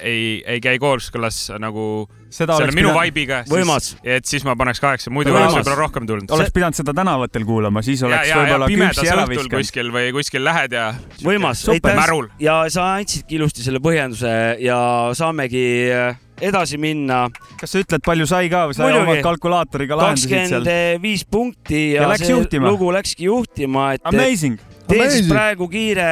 ei, 0.00 0.40
ei 0.46 0.60
käi 0.62 0.78
kooskõlas 0.80 1.48
nagu 1.60 1.84
seda 2.30 2.56
selle 2.60 2.74
minu 2.76 2.92
vibe'iga. 2.94 3.42
võimas. 3.50 3.94
et 4.04 4.26
siis 4.28 4.44
ma 4.46 4.54
paneks 4.58 4.80
kaheksa, 4.82 5.12
muidu 5.14 5.32
oleks 5.34 5.56
võib-olla 5.58 5.78
rohkem 5.80 6.06
tulnud. 6.08 6.30
oleks 6.36 6.54
pidanud 6.54 6.78
seda 6.78 6.94
tänavatel 6.96 7.44
kuulama, 7.48 7.82
siis 7.86 8.02
oleks 8.06 8.30
võib-olla 8.30 8.70
küpsi 8.70 9.10
ära 9.10 9.26
viskanud. 9.30 9.56
kuskil 9.58 9.92
või 9.94 10.14
kuskil 10.16 10.44
lähed 10.46 10.76
ja. 10.76 10.86
võimas, 11.26 11.64
aitäh. 11.72 12.02
ja 12.42 12.62
sa 12.72 12.92
andsidki 13.00 13.40
ilusti 13.40 13.66
selle 13.66 13.82
põhjenduse 13.82 14.34
ja 14.62 14.80
saamegi 15.18 15.66
äh, 15.94 16.14
edasi 16.40 16.80
minna. 16.80 17.26
kas 17.60 17.74
sa 17.74 17.82
ütled, 17.82 18.04
palju 18.06 18.26
sai 18.30 18.50
ka 18.52 18.66
või 18.70 18.78
sa 18.78 18.88
oma 19.02 19.16
kalkulaatoriga 19.24 20.00
lahendasid 20.00 20.30
seal? 20.30 20.64
kakskümmend 20.64 21.04
viis 21.04 21.24
punkti 21.24 21.84
ja, 21.94 22.08
ja 22.08 22.20
see 22.20 22.34
juhtima. 22.34 22.72
lugu 22.72 22.92
läkski 22.94 23.30
juhtima, 23.30 23.92
et. 23.98 24.04
Amazing 24.10 24.69
teen 24.90 25.10
siis 25.12 25.28
praegu 25.30 25.68
kiire 25.70 26.06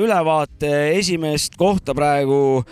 ülevaate, 0.00 0.72
esimest 0.98 1.54
kohta 1.60 1.94
praegu 1.96 2.62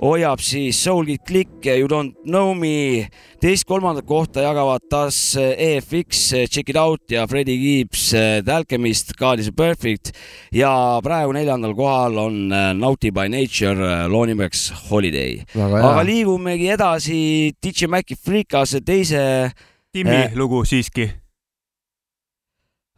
hoiab 0.00 0.40
siis 0.40 0.78
Soulkid 0.80 1.20
Click, 1.28 1.66
You 1.66 1.88
don't 1.90 2.14
know 2.24 2.54
me. 2.56 3.08
teist-kolmandat 3.40 4.04
kohta 4.08 4.42
jagavad 4.44 4.82
taas 4.90 5.36
EFX, 5.36 6.22
Check 6.52 6.68
it 6.72 6.76
out 6.76 7.04
ja 7.12 7.26
Freddie 7.28 7.56
Gibbs, 7.60 8.10
The 8.12 8.52
Alchemist, 8.52 9.12
God 9.20 9.40
is 9.40 9.50
perfect 9.56 10.12
ja 10.52 10.72
praegu 11.04 11.32
neljandal 11.36 11.74
kohal 11.76 12.16
on 12.20 12.48
Naughty 12.80 13.12
by 13.12 13.28
Nature 13.32 14.06
loo 14.08 14.24
nimeks 14.28 14.70
Holiday. 14.90 15.42
aga 15.56 16.02
liigumegi 16.04 16.68
edasi 16.76 17.20
DJ 17.62 17.88
Maci 17.92 18.16
Freekase 18.16 18.80
teise. 18.84 19.50
Timmi 19.90 20.14
äh, 20.28 20.36
lugu 20.38 20.60
siiski 20.64 21.08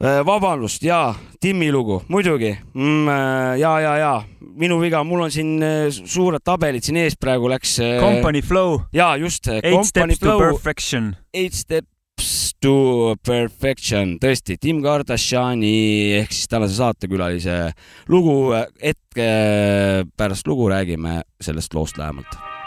vabandust, 0.03 0.83
jaa, 0.83 1.15
Timmi 1.41 1.71
lugu, 1.73 2.01
muidugi 2.09 2.57
mm,. 2.75 3.09
Äh, 3.09 3.59
ja, 3.61 3.73
ja, 3.81 3.97
ja 3.99 4.13
minu 4.59 4.81
viga, 4.83 5.03
mul 5.07 5.25
on 5.27 5.31
siin 5.33 5.63
äh, 5.63 5.89
suured 5.91 6.43
tabelid 6.45 6.85
siin 6.85 6.99
ees 7.05 7.17
praegu 7.21 7.51
läks. 7.51 7.79
Company 8.01 8.43
Flow. 8.43 8.81
ja 8.93 9.15
just. 9.17 9.49
Eight 9.49 9.87
Steps 9.87 10.19
flow, 10.19 10.39
to 10.41 10.47
Perfection. 10.47 11.13
Eight 11.35 11.55
Steps 11.55 12.55
to 12.63 13.17
Perfection, 13.27 14.17
tõesti, 14.23 14.59
Tim 14.61 14.83
Kardashani 14.85 15.75
ehk 16.21 16.35
siis 16.35 16.51
tänase 16.51 16.79
saatekülalise 16.79 17.59
lugu. 18.09 18.55
hetke 18.83 19.29
pärast 20.17 20.47
lugu 20.47 20.71
räägime 20.71 21.23
sellest 21.43 21.75
loost 21.75 21.99
lähemalt 21.99 22.62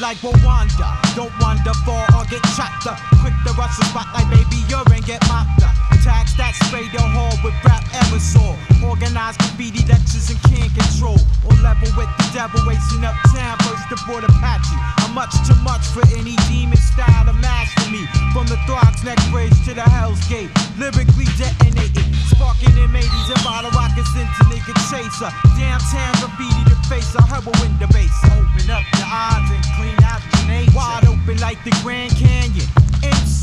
like 0.00 0.18
Rwanda. 0.18 1.14
Don't 1.14 1.32
wander 1.40 1.74
far 1.84 2.06
or 2.16 2.24
get 2.26 2.42
chopped 2.56 2.86
up. 2.86 2.98
Quick 3.20 3.34
to 3.46 3.52
rush 3.54 3.76
the 3.76 3.84
like 4.14 4.28
baby 4.30 4.62
urine 4.68 5.02
get 5.02 5.20
mopped 5.28 5.62
up. 5.62 5.91
Tax 6.02 6.34
that 6.34 6.58
spray 6.66 6.90
the 6.90 6.98
hall 6.98 7.30
with 7.46 7.54
rap 7.62 7.86
aerosol. 7.94 8.58
Organized 8.82 9.38
graffiti 9.38 9.86
lectures 9.86 10.34
and 10.34 10.40
can't 10.50 10.74
control. 10.74 11.14
On 11.46 11.54
level 11.62 11.86
with 11.94 12.10
the 12.18 12.26
devil, 12.34 12.58
racing 12.66 13.06
uptown, 13.06 13.54
first 13.62 13.86
aboard 13.94 14.26
Apache. 14.26 14.74
I'm 15.06 15.14
much 15.14 15.30
too 15.46 15.54
much 15.62 15.86
for 15.94 16.02
any 16.18 16.34
demon 16.50 16.74
style 16.82 17.30
to 17.30 17.34
master 17.38 17.86
me. 17.86 18.02
From 18.34 18.50
the 18.50 18.58
Throgs 18.66 19.06
neck 19.06 19.22
bridge 19.30 19.54
to 19.70 19.78
the 19.78 19.86
Hell's 19.86 20.18
Gate. 20.26 20.50
Lyrically 20.74 21.30
detonated. 21.38 22.02
Sparking 22.34 22.74
in 22.82 22.90
80s 22.90 23.30
and 23.30 23.42
bottle 23.46 23.70
rockets 23.70 24.10
into 24.18 24.42
nigga 24.50 24.74
chaser. 24.90 25.30
Downtown 25.54 26.18
graffiti 26.18 26.66
the 26.66 26.74
face, 26.90 27.14
a 27.14 27.22
the 27.22 27.88
base. 27.94 28.18
Open 28.26 28.66
up 28.74 28.82
the 28.98 29.06
odds 29.06 29.54
and 29.54 29.62
clean 29.78 29.98
out 30.02 30.18
the 30.18 30.50
nature. 30.50 30.74
Wide 30.74 31.06
open 31.06 31.38
like 31.38 31.62
the 31.62 31.70
Grand 31.86 32.10
Canyon. 32.18 32.91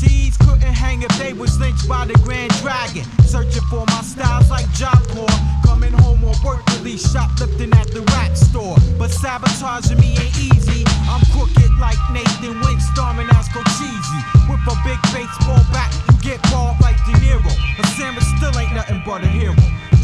MCs 0.00 0.38
couldn't 0.38 0.62
hang 0.62 1.02
if 1.02 1.18
they 1.18 1.32
was 1.32 1.58
lynched 1.60 1.88
by 1.88 2.06
the 2.06 2.14
Grand 2.24 2.52
Dragon. 2.62 3.04
Searching 3.24 3.62
for 3.68 3.84
my 3.86 4.02
styles 4.02 4.50
like 4.50 4.70
Job 4.72 4.98
Corps. 5.08 5.40
Coming 5.64 5.92
home 5.92 6.24
on 6.24 6.34
work 6.44 6.64
release, 6.76 7.12
shoplifting 7.12 7.72
at 7.74 7.88
the 7.88 8.00
rap 8.16 8.36
store. 8.36 8.76
But 8.98 9.10
sabotaging 9.10 10.00
me 10.00 10.16
ain't 10.16 10.38
easy. 10.38 10.84
I'm 11.08 11.20
crooked 11.32 11.72
like 11.78 11.98
Nathan 12.12 12.60
Wink, 12.60 12.80
storming 12.80 13.28
Asco 13.28 13.62
Cheesy. 13.76 14.20
With 14.48 14.60
a 14.68 14.76
big 14.84 15.00
baseball 15.12 15.60
bat, 15.72 15.92
you 16.08 16.16
get 16.22 16.42
balled 16.50 16.80
like 16.80 16.96
De 17.04 17.12
Niro. 17.20 17.52
But 17.76 17.86
Sandwich 17.96 18.24
still 18.36 18.56
ain't 18.58 18.74
nothing 18.74 19.02
but 19.04 19.22
a 19.22 19.28
hero. 19.28 19.54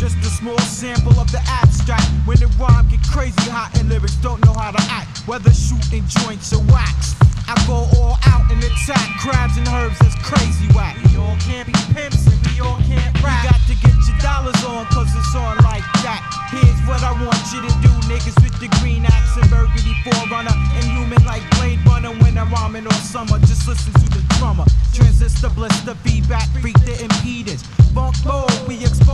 Just 0.06 0.22
a 0.22 0.30
small 0.38 0.58
sample 0.60 1.18
of 1.18 1.26
the 1.32 1.42
abstract. 1.50 2.06
When 2.30 2.38
the 2.38 2.46
rhyme 2.62 2.86
get 2.86 3.02
crazy 3.10 3.50
hot 3.50 3.74
and 3.74 3.88
lyrics 3.90 4.14
don't 4.22 4.38
know 4.46 4.54
how 4.54 4.70
to 4.70 4.78
act. 4.86 5.26
Whether 5.26 5.50
shooting 5.50 6.06
joints 6.22 6.54
or 6.54 6.62
wax. 6.70 7.18
I 7.50 7.58
go 7.66 7.90
all 7.98 8.14
out 8.22 8.46
and 8.46 8.62
attack 8.62 9.02
crabs 9.18 9.58
and 9.58 9.66
herbs 9.66 9.98
that's 9.98 10.14
crazy 10.22 10.70
whack. 10.78 10.94
We 11.10 11.18
all 11.18 11.34
can't 11.42 11.66
be 11.66 11.74
pimps 11.90 12.22
and 12.30 12.38
we 12.46 12.62
all 12.62 12.78
can't 12.86 13.10
rap. 13.18 13.42
You 13.42 13.50
got 13.50 13.62
to 13.66 13.74
get 13.82 13.98
your 14.06 14.18
dollars 14.22 14.62
on 14.62 14.86
cause 14.94 15.10
it's 15.10 15.34
on 15.34 15.58
like 15.66 15.82
that. 16.06 16.22
Here's 16.54 16.78
what 16.86 17.02
I 17.02 17.10
want 17.18 17.42
you 17.50 17.66
to 17.66 17.72
do, 17.82 17.90
niggas 18.06 18.38
with 18.46 18.54
the 18.62 18.70
green 18.78 19.02
axe 19.10 19.34
and 19.42 19.50
burgundy 19.50 19.90
forerunner. 20.06 20.54
Inhuman 20.86 21.26
like 21.26 21.42
Blade 21.58 21.82
Runner 21.82 22.14
when 22.22 22.38
I'm 22.38 22.46
rhyming 22.54 22.86
all 22.86 23.02
summer. 23.02 23.42
Just 23.42 23.66
listen 23.66 23.90
to 23.90 24.06
the 24.14 24.22
drummer. 24.38 24.70
Transistor 24.94 25.50
blister 25.50 25.98
feedback, 26.06 26.46
freak 26.62 26.78
the 26.86 26.94
impedance. 27.02 27.66
Funk 27.90 28.14
mode, 28.24 28.54
we 28.68 28.78
expose 28.86 29.05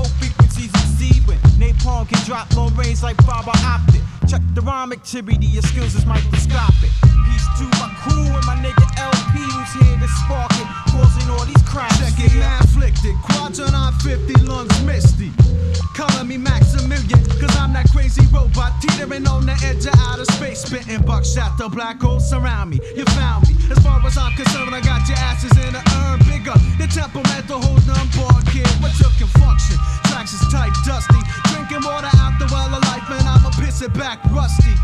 drop 2.24 2.54
long 2.54 2.74
range 2.76 3.02
like 3.02 3.16
fiber 3.22 3.52
optic. 3.66 4.00
Check 4.28 4.42
the 4.54 4.60
rhyme 4.62 4.92
activity, 4.92 5.46
your 5.46 5.62
skills 5.62 5.94
is 5.94 6.06
microscopic. 6.06 6.90
Peace 7.26 7.48
to 7.58 7.64
my 7.82 7.90
crew 7.98 8.22
and 8.22 8.46
my 8.46 8.56
nigga 8.62 8.86
LP 8.96 9.42
who's 9.42 9.72
here 9.82 9.98
to 9.98 10.08
spark 10.22 10.52
it, 10.54 10.68
causing 10.90 11.28
all 11.30 11.44
these 11.44 11.62
cracks. 11.66 11.98
Check 11.98 12.18
it, 12.24 12.32
yeah. 12.34 12.60
afflicted, 12.60 13.14
quadrant 13.22 13.74
on 13.74 13.92
50, 14.00 14.34
lungs 14.46 14.70
misty. 14.84 15.32
Calling 15.94 16.28
me 16.28 16.38
Maximilian, 16.38 17.22
cause 17.40 17.54
I'm 17.58 17.72
that 17.74 17.90
crazy 17.92 18.22
robot 18.32 18.72
teetering 18.80 19.26
on 19.26 19.46
the 19.46 19.58
edge 19.64 19.86
of 19.86 19.94
outer 19.98 20.24
space, 20.32 20.62
spitting 20.62 21.02
buckshot. 21.02 21.58
The 21.58 21.68
black 21.68 22.00
holes 22.00 22.28
surround 22.28 22.70
me. 22.70 22.80
You 22.96 23.04
found 23.18 23.48
me. 23.48 23.54
As 23.70 23.78
far 23.82 23.98
as 24.04 24.16
I'm 24.16 24.32
concerned, 24.36 24.74
I 24.74 24.80
got 24.80 25.08
your 25.08 25.18
asses 25.18 25.52
in 25.58 25.74
an 25.74 25.84
urn 26.06 26.18
bigger. 26.30 26.54
The 26.78 26.86
temperamental 26.86 27.60
hold 27.60 27.82
on 27.90 28.06
board, 28.14 28.46
kid. 28.54 28.68
What 28.80 28.94
you 29.00 29.10
can 29.18 29.28
function? 29.42 29.76
Tracks 30.06 30.32
is 30.32 30.46
tight, 30.52 30.72
dusty. 30.86 31.41
Drinking 31.62 31.86
water 31.86 32.10
out 32.18 32.34
the 32.40 32.50
well 32.50 32.74
of 32.74 32.82
life, 32.90 33.06
and 33.06 33.22
I'ma 33.22 33.50
piss 33.54 33.82
it 33.82 33.94
back 33.94 34.18
rusty. 34.34 34.74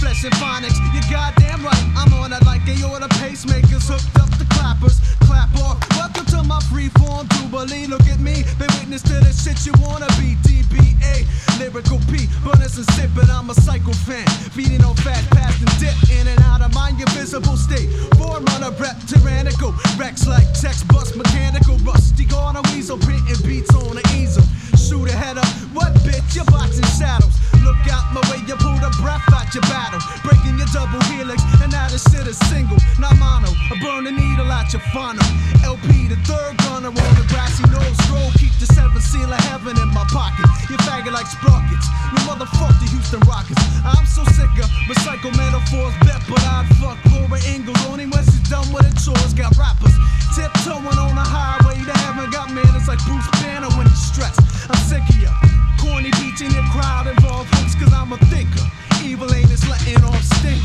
Flesh 0.00 0.24
and 0.24 0.32
phonics, 0.40 0.80
you're 0.96 1.04
goddamn 1.12 1.60
right. 1.60 1.84
I'm 1.92 2.08
on 2.14 2.32
it 2.32 2.40
like 2.46 2.64
aorta 2.64 3.04
pacemakers 3.20 3.84
hooked 3.84 4.16
up 4.16 4.32
the 4.40 4.48
clappers. 4.48 4.96
Clap 5.28 5.52
off. 5.60 5.76
Welcome 5.92 6.24
to 6.32 6.42
my 6.42 6.56
freeform 6.72 7.28
jubilee. 7.36 7.84
Look 7.84 8.08
at 8.08 8.18
me, 8.18 8.48
been 8.56 8.72
witness 8.80 9.02
to 9.12 9.20
the 9.20 9.28
shit 9.28 9.60
you 9.68 9.76
wanna 9.84 10.08
be. 10.16 10.40
DBA, 10.40 11.28
lyrical 11.60 12.00
P, 12.08 12.24
burners 12.40 12.80
and 12.80 12.88
sipping. 12.96 13.28
I'm 13.28 13.50
a 13.50 13.54
psycho 13.54 13.92
fan, 13.92 14.24
feeding 14.56 14.82
on 14.84 14.96
fat, 15.04 15.28
past 15.36 15.60
and 15.60 15.68
dip 15.76 15.92
in 16.16 16.26
and 16.32 16.40
out 16.48 16.62
of 16.62 16.72
my 16.72 16.96
invisible 16.96 17.60
state. 17.60 17.92
Forerunner 18.16 18.72
rep, 18.80 18.96
tyrannical, 19.04 19.76
Rex 20.00 20.26
like 20.26 20.48
text 20.56 20.88
bust, 20.88 21.14
mechanical, 21.14 21.76
rusty. 21.84 22.24
Gone 22.24 22.56
a 22.56 22.62
weasel, 22.72 22.96
printing 22.96 23.36
beats 23.44 23.74
on 23.76 24.00
the 24.00 24.04
easel. 24.16 24.44
Shoot 24.82 25.06
a 25.06 25.14
head 25.14 25.38
up, 25.38 25.46
what 25.70 25.94
bitch? 26.02 26.34
You're 26.34 26.44
boxing 26.50 26.82
shadows. 26.98 27.30
Look 27.62 27.78
out 27.86 28.10
my 28.10 28.18
way, 28.26 28.42
you 28.50 28.58
pull 28.58 28.74
the 28.82 28.90
breath 28.98 29.22
out 29.30 29.46
your 29.54 29.62
battle. 29.70 30.02
Breaking 30.26 30.58
your 30.58 30.66
double 30.74 30.98
helix, 31.06 31.38
and 31.62 31.70
now 31.70 31.86
this 31.86 32.02
shit 32.10 32.26
is 32.26 32.34
single, 32.50 32.76
not 32.98 33.14
mono. 33.14 33.46
I 33.70 33.78
burn 33.78 34.02
the 34.02 34.10
needle 34.10 34.50
out 34.50 34.74
your 34.74 34.82
funnel. 34.90 35.22
LP, 35.62 36.10
the 36.10 36.18
third 36.26 36.58
gunner 36.66 36.90
on 36.90 37.12
the 37.14 37.26
grassy 37.30 37.62
nose 37.70 37.94
stroll. 38.02 38.26
Keep 38.42 38.58
the 38.58 38.66
seven 38.74 38.98
seal 38.98 39.30
of 39.30 39.38
heaven 39.54 39.78
in 39.78 39.88
my 39.94 40.02
pocket. 40.10 40.50
You 40.66 40.74
faggot 40.82 41.14
like 41.14 41.30
sprockets. 41.30 41.86
You 42.10 42.18
motherfuck 42.26 42.74
the 42.82 42.90
Houston 42.90 43.22
Rockets. 43.30 43.62
I'm 43.86 44.02
so 44.02 44.26
sick 44.34 44.50
of 44.58 44.66
recycle 44.90 45.30
metaphors, 45.38 45.94
bet, 46.02 46.26
but 46.26 46.42
I'd 46.42 46.66
fuck 46.82 46.98
Laura 47.14 47.38
Ingalls 47.46 47.78
only 47.86 48.10
when 48.10 48.24
she's 48.26 48.42
done 48.50 48.66
with 48.74 48.82
her 48.82 48.96
chores. 48.98 49.30
Got 49.30 49.54
rappers 49.54 49.94
tiptoeing 50.34 50.96
on 50.96 51.14
the 51.14 51.22
highway 51.22 51.76
to 51.84 51.94
heaven. 52.02 52.30
Got 52.30 52.50
man, 52.50 52.66
it's 52.74 52.88
like 52.88 52.98
Bruce 53.04 53.28
Banner 53.38 53.68
when 53.76 53.86
he's 53.86 54.00
stressed. 54.00 54.40
I'm 54.72 54.80
sick 54.88 55.04
of 55.08 55.20
ya. 55.20 55.32
Corny 55.78 56.10
beats 56.16 56.40
in 56.40 56.50
your 56.50 56.64
crowd 56.72 57.06
involved 57.06 57.52
hooks, 57.54 57.74
cause 57.74 57.92
I'm 57.92 58.12
a 58.12 58.18
thinker. 58.32 58.64
Evil 59.04 59.32
ain't 59.34 59.50
is 59.52 59.68
letting 59.68 60.02
off 60.04 60.22
stink. 60.40 60.62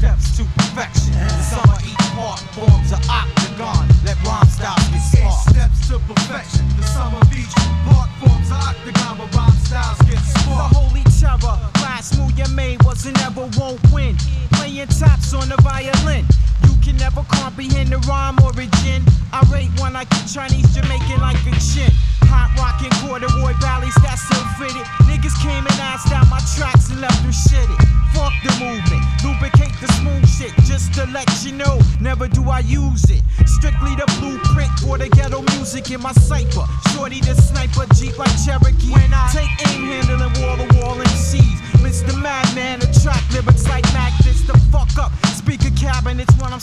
Steps 0.00 0.36
to 0.38 0.44
perfection. 0.56 1.12
The 1.12 1.44
sum 1.52 1.68
of 1.68 1.84
each 1.84 2.06
part 2.16 2.40
forms 2.56 2.92
an 2.92 3.02
octagon. 3.10 3.84
Let 4.04 4.16
rhyme 4.24 4.48
styles 4.48 4.88
get 4.88 5.20
Eight 5.20 5.36
steps 5.52 5.88
to 5.88 5.98
perfection. 6.08 6.64
The 6.80 6.84
sum 6.88 7.14
of 7.14 7.28
each 7.36 7.52
part 7.84 8.08
forms 8.24 8.48
an 8.48 8.60
octagon, 8.64 9.18
but 9.18 9.28
rhyme 9.36 9.58
styles 9.60 10.00
get 10.08 10.16
The 10.16 10.66
holy 10.72 11.09
terror, 11.20 11.56
last 11.84 12.16
move 12.18 12.32
you 12.38 12.48
made 12.56 12.82
was 12.82 13.04
and 13.04 13.16
never 13.20 13.44
won't 13.60 13.80
win. 13.92 14.16
Playing 14.56 14.88
taps 14.88 15.34
on 15.34 15.48
the 15.48 15.56
violin. 15.60 16.24
You 16.64 16.72
can 16.82 16.96
never 16.96 17.22
comprehend 17.28 17.92
the 17.92 17.98
rhyme 18.08 18.40
origin. 18.40 19.04
I 19.32 19.44
rate 19.52 19.70
one 19.78 19.92
like 19.92 20.10
a 20.10 20.22
Chinese 20.26 20.72
Jamaican 20.74 21.20
like 21.20 21.36
a 21.44 21.52
chin. 21.60 21.92
Hot 22.32 22.48
rockin' 22.56 22.90
corduroy 23.04 23.52
valleys 23.60 23.94
that 24.00 24.16
still 24.16 24.46
fitted. 24.56 24.86
Niggas 25.04 25.36
came 25.44 25.66
and 25.66 25.78
asked 25.92 26.12
out 26.12 26.26
my 26.30 26.40
tracks 26.56 26.88
and 26.88 27.00
left 27.00 27.20
them 27.22 27.32
shitted. 27.32 27.78
Fuck 28.16 28.32
the 28.42 28.52
movement, 28.58 29.04
lubricate 29.22 29.74
the 29.80 29.88
smooth 30.00 30.26
shit. 30.26 30.52
Just 30.64 30.94
to 30.94 31.04
let 31.12 31.28
you 31.44 31.52
know, 31.52 31.78
never 32.00 32.28
do 32.28 32.48
I 32.48 32.60
use 32.60 33.04
it. 33.10 33.22
Strictly 33.46 33.94
the 33.94 34.06
blueprint 34.18 34.72
for 34.80 34.96
the 34.96 35.08
ghetto 35.08 35.42
music 35.54 35.90
in 35.90 36.00
my 36.00 36.12
cipher. 36.12 36.64
Shorty 36.90 37.20
the 37.20 37.34
sniper, 37.34 37.86
Jeep 37.94 38.18
like 38.18 38.32
Cherokee. 38.44 38.92
When 38.92 39.12
I 39.12 39.28
take 39.32 39.52
aim 39.68 39.84
handling 39.84 40.32
wall 40.40 40.56
to 40.56 40.66
wall 40.78 41.00
MCs. 41.10 41.58
Mr. 41.82 42.14
Madman, 42.22 42.80
attract 42.82 43.32
lyrics 43.32 43.68
like 43.68 43.84
magnets 43.92 44.46
to 44.46 44.56
fuck 44.70 44.96
up. 44.98 45.12
Speaker 45.26 45.70
when 45.70 45.99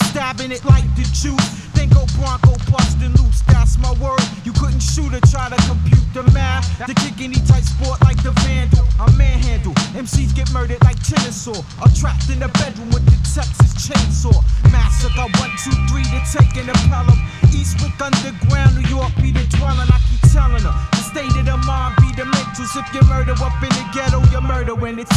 Stabbing 0.06 0.52
it 0.52 0.64
like 0.66 0.86
the 0.96 1.04
juice. 1.14 1.68
Then 1.74 1.90
go 1.90 2.06
Bronco 2.18 2.58
busting 2.72 3.14
loose, 3.22 3.42
that's 3.48 3.78
my 3.78 3.94
word. 4.02 4.22
You 4.44 4.54
couldn't 4.54 4.82
shoot 4.82 5.14
or 5.14 5.22
try 5.30 5.50
to 5.50 5.60
compute 5.68 6.08
the 6.14 6.24
math. 6.32 6.66
The 6.80 6.94
kick 6.94 7.22
any 7.22 7.40
tight 7.46 7.66
sport 7.66 8.02
like 8.02 8.22
the 8.24 8.32
vandal. 8.46 8.86
I 9.00 9.12
manhandle. 9.16 9.74
MCs 9.94 10.34
get 10.34 10.52
murdered 10.54 10.82
like 10.84 10.98
Chinasaw. 10.98 11.62
I'm 11.82 11.94
trapped 11.94 12.30
in 12.30 12.40
the 12.40 12.50
bedroom 12.60 12.90
with 12.90 13.06
the 13.06 13.18
Texas 13.30 13.78
chainsaw. 13.78 14.42
Massacre 14.72 15.30
one, 15.38 15.54
two, 15.62 15.76
three 15.90 16.04
to 16.10 16.20
take 16.26 16.58
an 16.58 16.68
Pelham. 16.90 17.18
Eastwick 17.54 17.94
underground, 18.02 18.76
New 18.78 18.88
York 18.90 19.14
be 19.22 19.32
the 19.32 19.46
dwelling. 19.58 19.90
I 19.90 20.00
keep 20.10 20.32
telling 20.34 20.66
her. 20.66 20.76
The 20.98 21.04
state 21.06 21.36
of 21.38 21.46
the 21.46 21.58
mind 21.66 21.96
be 22.02 22.10
the 22.18 22.26
mentals. 22.26 22.74
If 22.74 22.88
you 22.94 23.02
murder 23.08 23.38
up 23.38 23.62
in 23.62 23.70
the 23.70 23.86
ghetto, 23.94 24.20
you 24.34 24.42
murder 24.42 24.76
when 24.76 24.98
it's 25.00 25.14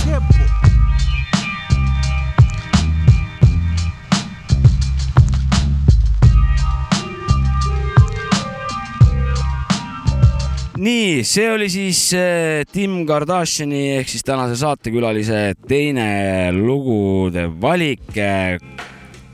nii, 10.81 11.23
see 11.29 11.49
oli 11.53 11.69
siis 11.73 12.01
äh, 12.17 12.63
Tim 12.73 13.03
Kardashini 13.09 13.99
ehk 13.99 14.09
siis 14.11 14.25
tänase 14.27 14.57
saatekülalise 14.61 15.55
teine 15.69 16.53
lugude 16.57 17.49
valik. 17.61 18.09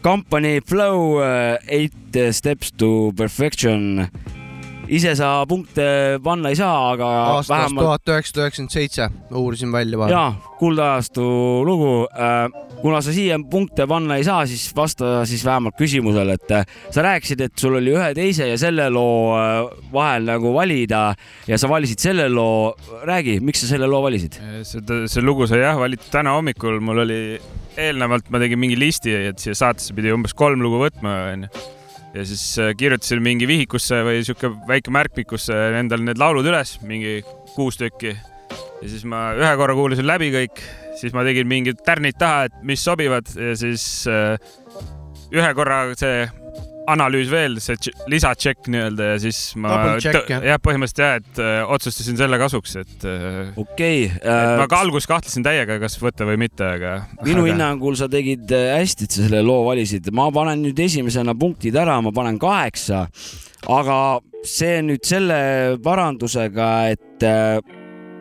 Company 0.02 0.60
Flow 0.62 1.20
äh, 1.22 1.58
Eight 1.66 2.18
Steps 2.32 2.72
to 2.78 3.12
Perfection. 3.16 4.06
Ise 4.88 5.14
sa 5.18 5.30
punkte 5.48 5.86
panna 6.24 6.52
ei 6.52 6.58
saa, 6.58 6.92
aga 6.92 7.08
aastast 7.36 7.54
vähemalt... 7.54 7.86
tuhat 7.86 8.12
üheksasada 8.14 8.44
üheksakümmend 8.46 8.74
seitse, 8.74 9.08
uurisin 9.34 9.72
välja 9.74 9.98
vahel. 9.98 10.14
jaa, 10.14 10.54
kuldajastu 10.60 11.26
lugu 11.66 11.92
äh, 12.12 12.46
kuna 12.80 13.00
sa 13.04 13.14
siia 13.14 13.38
punkte 13.50 13.86
panna 13.90 14.18
ei 14.20 14.24
saa, 14.26 14.44
siis 14.48 14.68
vasta 14.76 15.24
siis 15.28 15.44
vähemalt 15.46 15.76
küsimusele, 15.78 16.36
et 16.38 16.54
äh, 16.54 16.66
sa 16.94 17.04
rääkisid, 17.06 17.42
et 17.48 17.56
sul 17.60 17.78
oli 17.80 17.94
ühe 17.96 18.08
teise 18.16 18.48
ja 18.50 18.58
selle 18.60 18.88
loo 18.92 19.34
äh, 19.38 19.60
vahel 19.92 20.28
nagu 20.30 20.52
valida 20.54 21.02
ja 21.48 21.60
sa 21.60 21.70
valisid 21.70 22.02
selle 22.02 22.28
loo. 22.32 22.74
räägi, 23.06 23.38
miks 23.44 23.64
sa 23.64 23.72
selle 23.74 23.88
loo 23.90 24.02
valisid? 24.06 24.38
seda, 24.66 25.04
see 25.10 25.24
lugu 25.24 25.48
sai 25.50 25.62
jah 25.64 25.78
valitud 25.80 26.12
täna 26.12 26.36
hommikul, 26.36 26.80
mul 26.84 27.04
oli 27.06 27.20
eelnevalt 27.76 28.30
ma 28.32 28.40
tegin 28.40 28.60
mingi 28.60 28.78
listi, 28.78 29.14
et 29.30 29.42
siia 29.42 29.56
saatesse 29.56 29.96
pidi 29.96 30.14
umbes 30.14 30.36
kolm 30.36 30.62
lugu 30.64 30.80
võtma, 30.86 31.16
onju 31.34 31.74
ja 32.16 32.24
siis 32.24 32.44
äh, 32.62 32.72
kirjutasin 32.78 33.22
mingi 33.24 33.48
vihikusse 33.48 34.00
või 34.06 34.24
sihuke 34.24 34.50
väike 34.68 34.94
märkmikusse 34.94 35.56
endal 35.80 36.04
need 36.06 36.20
laulud 36.20 36.46
üles, 36.48 36.76
mingi 36.86 37.20
kuus 37.54 37.78
tükki. 37.80 38.16
ja 38.16 38.88
siis 38.88 39.04
ma 39.08 39.30
ühe 39.36 39.52
korra 39.60 39.76
kuulasin 39.76 40.08
läbi 40.08 40.32
kõik 40.34 40.62
siis 41.00 41.14
ma 41.16 41.24
tegin 41.26 41.48
mingid 41.48 41.82
tärnid 41.84 42.16
taha, 42.18 42.48
et 42.48 42.58
mis 42.66 42.82
sobivad 42.84 43.28
ja 43.36 43.54
siis 43.58 43.84
äh, 44.10 44.36
ühe 45.34 45.52
korra 45.58 45.84
see 45.98 46.24
analüüs 46.90 47.30
veel, 47.30 47.58
see 47.62 47.92
lisatšekk 48.10 48.68
nii-öelda 48.72 49.08
ja 49.12 49.16
siis 49.22 49.40
ma 49.60 49.96
jah, 50.02 50.58
põhimõtteliselt 50.62 51.02
jah, 51.02 51.18
et 51.20 51.40
öö, 51.40 51.48
äh, 51.60 51.72
otsustasin 51.76 52.18
selle 52.18 52.38
kasuks, 52.40 52.76
et 52.82 53.06
äh, 53.08 53.52
okei 53.58 54.06
okay, 54.06 54.20
äh,. 54.22 54.54
ma 54.60 54.68
ka 54.70 54.80
alguses 54.84 55.08
kahtlesin 55.10 55.46
täiega, 55.46 55.78
kas 55.82 55.98
võtta 56.02 56.28
või 56.28 56.38
mitte, 56.46 56.68
aga. 56.78 56.94
minu 57.26 57.44
aga... 57.44 57.50
hinnangul 57.50 57.98
sa 57.98 58.08
tegid 58.12 58.52
äh, 58.54 58.76
hästi, 58.78 59.08
et 59.08 59.18
sa 59.18 59.26
selle 59.26 59.42
loo 59.46 59.64
valisid. 59.66 60.10
ma 60.16 60.28
panen 60.34 60.62
nüüd 60.66 60.80
esimesena 60.86 61.36
punktid 61.38 61.76
ära, 61.78 61.98
ma 62.04 62.14
panen 62.16 62.40
kaheksa, 62.42 63.06
aga 63.72 64.00
see 64.46 64.80
nüüd 64.86 65.06
selle 65.06 65.38
parandusega, 65.82 66.70
et 66.94 67.26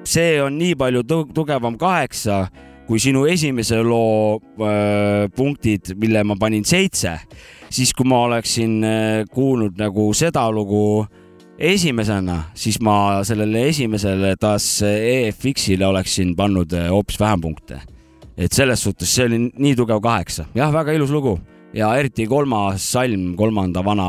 see 0.05 0.37
on 0.41 0.57
nii 0.57 0.77
palju 0.79 1.03
tugevam 1.35 1.77
kaheksa 1.81 2.45
kui 2.85 3.01
sinu 3.01 3.25
esimese 3.29 3.79
loo 3.83 4.37
äh, 4.61 5.25
punktid, 5.35 5.95
mille 5.99 6.21
ma 6.27 6.37
panin 6.39 6.65
seitse, 6.67 7.15
siis 7.73 7.93
kui 7.97 8.07
ma 8.07 8.25
oleksin 8.27 8.75
äh, 8.85 9.21
kuulnud 9.33 9.79
nagu 9.81 10.11
seda 10.17 10.45
lugu 10.53 11.05
esimesena, 11.57 12.51
siis 12.53 12.77
ma 12.83 13.23
sellele 13.25 13.65
esimesele 13.71 14.35
taas 14.39 14.67
EFX-ile 14.85 15.87
oleksin 15.87 16.35
pannud 16.37 16.73
äh, 16.77 16.89
hoopis 16.93 17.19
vähem 17.19 17.41
punkte. 17.41 17.81
et 18.37 18.51
selles 18.51 18.81
suhtes 18.83 19.07
see 19.15 19.23
oli 19.29 19.37
nii 19.47 19.75
tugev 19.79 20.01
kaheksa, 20.03 20.49
jah, 20.55 20.73
väga 20.73 20.91
ilus 20.91 21.11
lugu. 21.11 21.37
Ja 21.73 21.93
eriti 21.95 22.25
kolmas 22.27 22.83
salm, 22.91 23.33
kolmanda 23.35 23.83
vana 23.83 24.07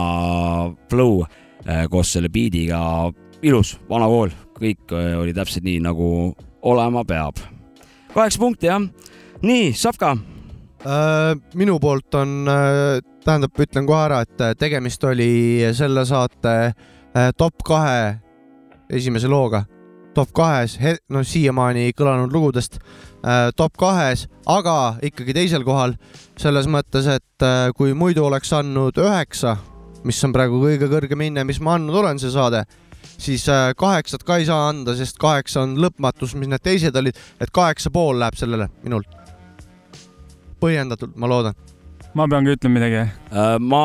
flow 0.90 1.22
äh, 1.22 1.86
koos 1.90 2.12
selle 2.12 2.28
beat'iga, 2.28 3.12
ilus, 3.42 3.76
vana 3.88 4.10
kool, 4.10 4.34
kõik 4.58 4.94
äh, 4.94 5.14
oli 5.18 5.34
täpselt 5.34 5.66
nii, 5.66 5.78
nagu 5.86 6.08
olema 6.66 7.04
peab 7.06 7.38
kaheksa 8.16 8.40
punkti, 8.40 8.66
jah. 8.70 8.80
nii, 9.42 9.72
Savka 9.76 10.16
äh,. 10.16 11.36
minu 11.54 11.78
poolt 11.80 12.14
on 12.14 12.48
äh,, 12.48 13.02
tähendab, 13.24 13.52
ütlen 13.60 13.86
kohe 13.88 14.04
ära, 14.06 14.22
et 14.24 14.40
äh, 14.40 14.54
tegemist 14.56 15.04
oli 15.04 15.60
selle 15.76 16.06
saate 16.08 16.54
äh, 16.70 17.32
top 17.36 17.60
kahe 17.66 18.16
esimese 18.88 19.28
looga. 19.28 19.64
top 20.16 20.30
kahes, 20.32 20.78
no 21.12 21.20
siiamaani 21.20 21.90
kõlanud 21.92 22.32
lugudest 22.32 22.78
äh, 22.80 23.50
top 23.56 23.76
kahes, 23.76 24.24
aga 24.48 24.96
ikkagi 25.04 25.34
teisel 25.36 25.64
kohal 25.64 25.92
selles 26.40 26.64
mõttes, 26.72 27.04
et 27.18 27.44
äh, 27.44 27.68
kui 27.76 27.92
muidu 27.92 28.24
oleks 28.24 28.52
andnud 28.56 28.96
üheksa, 28.96 29.58
mis 30.08 30.24
on 30.24 30.32
praegu 30.32 30.62
kõige 30.62 30.88
kõrgem 30.88 31.20
hinne, 31.20 31.44
mis 31.44 31.60
ma 31.60 31.76
andnud 31.76 32.00
olen, 32.00 32.22
see 32.22 32.32
saade 32.32 32.64
siis 33.18 33.46
äh, 33.52 33.70
kaheksat 33.78 34.24
ka 34.26 34.40
ei 34.40 34.46
saa 34.48 34.68
anda, 34.70 34.96
sest 34.98 35.18
kaheksa 35.22 35.64
on 35.66 35.76
lõpmatus, 35.82 36.36
mis 36.38 36.50
need 36.50 36.64
teised 36.64 36.96
olid, 36.96 37.16
et 37.40 37.52
kaheksa 37.54 37.92
pool 37.94 38.18
läheb 38.20 38.38
sellele 38.38 38.68
minult. 38.84 39.08
põhjendatult, 40.60 41.16
ma 41.16 41.28
loodan. 41.28 41.56
ma 42.14 42.28
pean 42.28 42.46
ka 42.46 42.56
ütlema 42.56 42.78
midagi 42.78 43.02
uh,. 43.02 43.58
ma 43.60 43.82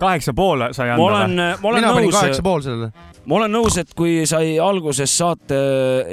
kaheksa 0.00 0.32
pool 0.36 0.68
sai 0.72 0.90
anda 0.90 1.02
või? 1.02 1.10
ma 1.10 1.16
olen, 1.16 1.36
ma 1.36 1.68
olen 1.70 1.80
mina 1.82 1.90
nõus. 1.90 1.98
panin 2.00 2.14
kaheksa 2.18 2.46
pool 2.46 2.64
sellele. 2.64 2.92
ma 3.24 3.40
olen 3.40 3.52
nõus, 3.58 3.80
et 3.80 3.92
kui 3.96 4.20
sai 4.28 4.56
alguses 4.62 5.18
saate, 5.18 5.58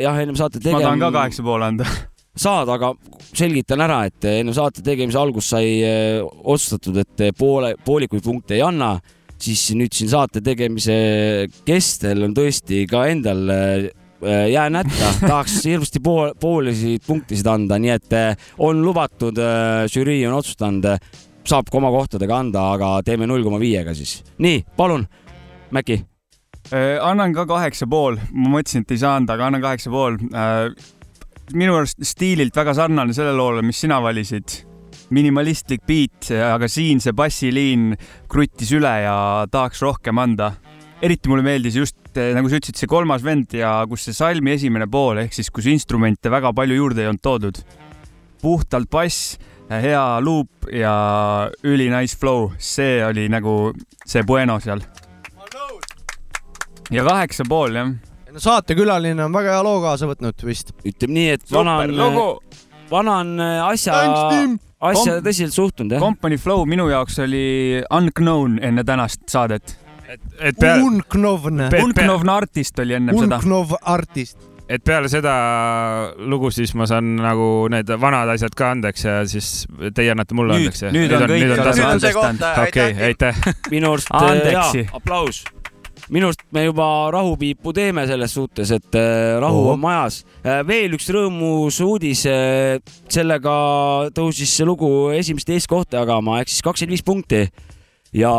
jah, 0.01 0.19
ennem 0.23 0.39
saate 0.39 0.59
tegema. 0.59 0.81
ma 0.81 0.89
tahan 0.89 1.05
ka 1.07 1.13
kaheksa 1.19 1.45
pool 1.45 1.67
anda 1.69 1.87
saad, 2.33 2.69
aga 2.73 2.93
selgitan 3.33 3.83
ära, 3.85 4.03
et 4.09 4.29
enne 4.29 4.53
saate 4.55 4.83
tegemise 4.85 5.19
algust 5.21 5.53
sai 5.53 5.75
äh, 5.85 6.21
otsustatud, 6.21 6.97
et 7.03 7.27
poole, 7.37 7.75
poolikuid 7.85 8.23
punkte 8.25 8.57
ei 8.57 8.63
anna 8.65 8.95
siis 9.43 9.63
nüüd 9.77 9.93
siin 9.95 10.11
saate 10.11 10.41
tegemise 10.43 10.95
kestel 11.67 12.23
on 12.27 12.35
tõesti 12.37 12.83
ka 12.89 13.05
endal 13.11 13.43
äh, 13.51 13.89
jään 14.53 14.79
hätta, 14.79 15.11
tahaks 15.29 15.59
hirmsasti 15.67 16.01
pool, 16.03 16.31
poolisid 16.39 17.03
punktisid 17.07 17.49
anda, 17.51 17.79
nii 17.81 17.93
et 17.97 18.17
äh, 18.17 18.47
on 18.63 18.83
lubatud, 18.85 19.39
äh, 19.41 19.83
žürii 19.91 20.21
on 20.29 20.39
otsustanud, 20.39 20.87
saab 21.47 21.69
ka 21.69 21.79
oma 21.79 21.91
kohtadega 21.93 22.39
anda, 22.45 22.69
aga 22.77 22.95
teeme 23.05 23.27
null 23.29 23.43
koma 23.45 23.59
viiega 23.61 23.95
siis. 23.97 24.21
nii, 24.43 24.63
palun, 24.79 25.07
Mäki. 25.73 26.03
annan 27.01 27.33
ka 27.33 27.47
kaheksa 27.49 27.87
pool, 27.89 28.19
ma 28.31 28.51
mõtlesin, 28.59 28.85
et 28.85 28.91
ei 28.93 28.99
saa 29.01 29.15
anda, 29.17 29.33
aga 29.33 29.47
annan 29.49 29.63
kaheksa 29.63 29.89
pool. 29.91 30.19
minu 31.53 31.73
arust 31.75 31.97
stiililt 32.05 32.55
väga 32.55 32.75
sarnane 32.77 33.13
sellele 33.13 33.35
loole, 33.35 33.65
mis 33.65 33.81
sina 33.81 33.97
valisid 34.01 34.61
minimalistlik 35.13 35.83
beat, 35.87 36.31
aga 36.33 36.69
siin 36.71 37.01
see 37.03 37.13
bassiliin 37.15 37.93
kruttis 38.31 38.73
üle 38.75 38.93
ja 39.05 39.15
tahaks 39.51 39.83
rohkem 39.85 40.21
anda. 40.21 40.53
eriti 41.03 41.27
mulle 41.27 41.43
meeldis 41.43 41.75
just, 41.75 41.97
nagu 42.15 42.47
sa 42.47 42.59
ütlesid, 42.59 42.77
see 42.79 42.87
kolmas 42.87 43.23
vend 43.25 43.51
ja 43.57 43.81
kus 43.89 44.05
see 44.07 44.15
salmi 44.15 44.53
esimene 44.53 44.87
pool 44.87 45.19
ehk 45.25 45.33
siis 45.35 45.49
kus 45.51 45.67
instrumente 45.67 46.31
väga 46.31 46.53
palju 46.55 46.77
juurde 46.77 47.03
ei 47.03 47.09
olnud 47.11 47.23
toodud. 47.23 47.59
puhtalt 48.41 48.89
bass, 48.91 49.37
hea 49.69 50.05
luup 50.21 50.67
ja 50.71 50.93
üli 51.63 51.89
nice 51.91 52.17
flow, 52.19 52.51
see 52.57 53.03
oli 53.05 53.27
nagu 53.29 53.73
see 54.05 54.23
bueno 54.23 54.59
seal. 54.63 54.81
ja 56.91 57.03
kaheksa 57.03 57.45
pool 57.49 57.75
jah 57.75 57.93
no 58.33 58.41
saatekülaline 58.41 59.23
on 59.25 59.33
väga 59.33 59.57
hea 59.57 59.63
loo 59.65 59.79
kaasa 59.83 60.09
võtnud 60.09 60.45
vist. 60.47 60.73
ütleme 60.85 61.17
nii, 61.19 61.29
et 61.37 61.51
vana 61.53 61.77
on, 61.83 62.19
vana 62.89 63.17
on 63.21 63.33
asja 63.69 63.99
asja 64.89 65.17
Kom 65.17 65.27
tõsiselt 65.27 65.55
suhtunud, 65.55 65.95
jah. 65.95 66.03
Company 66.03 66.39
Flow 66.41 66.65
minu 66.69 66.89
jaoks 66.91 67.19
oli 67.23 67.45
unknown 67.93 68.59
enne 68.63 68.83
tänast 68.87 69.25
saadet. 69.31 69.77
et, 70.07 70.21
et 70.39 70.57
peale. 70.59 70.83
Unknovn. 70.83 71.67
Unknovn 71.81 72.33
artist 72.33 72.79
oli 72.79 72.99
ennem 72.99 73.15
Unknov 73.15 73.29
seda. 73.29 73.39
Unknov 73.43 73.77
artist 73.81 74.49
et 74.73 74.83
peale 74.85 75.09
seda 75.11 75.33
lugu 76.31 76.51
siis 76.55 76.71
ma 76.79 76.87
saan 76.89 77.17
nagu 77.19 77.67
need 77.71 77.89
vanad 77.99 78.31
asjad 78.33 78.55
ka 78.57 78.71
andeks 78.73 79.03
ja 79.05 79.17
siis 79.29 79.49
teie 79.95 80.13
annate 80.13 80.37
mulle 80.37 80.55
nüüd, 80.55 80.69
andeks. 80.71 80.85
nüüd 80.95 81.17
on 81.17 81.25
kõik 81.33 81.83
andestanud. 81.89 82.47
okei, 82.67 82.95
aitäh. 83.09 83.43
minu 83.73 83.91
arust, 83.93 84.13
jaa, 84.13 84.69
aplaus 84.95 85.43
minu 86.11 86.27
arust 86.29 86.43
me 86.51 86.65
juba 86.65 86.87
rahupiipu 87.13 87.73
teeme 87.75 88.05
selles 88.07 88.33
suhtes, 88.35 88.71
et 88.75 88.97
äh, 88.97 89.37
rahu 89.41 89.61
oh. 89.67 89.71
on 89.73 89.79
majas. 89.83 90.23
Äh, 90.43 90.61
veel 90.67 90.97
üks 90.97 91.07
rõõmus 91.13 91.79
uudis. 91.85 92.25
Äh, 92.29 92.81
sellega 93.11 93.55
tõusis 94.15 94.51
see 94.57 94.67
lugu 94.67 94.89
esimest 95.15 95.49
eestkohta 95.53 96.01
jagama 96.01 96.41
ehk 96.41 96.51
siis 96.51 96.65
kakskümmend 96.65 96.95
viis 96.95 97.05
punkti 97.05 97.43
ja. 98.17 98.33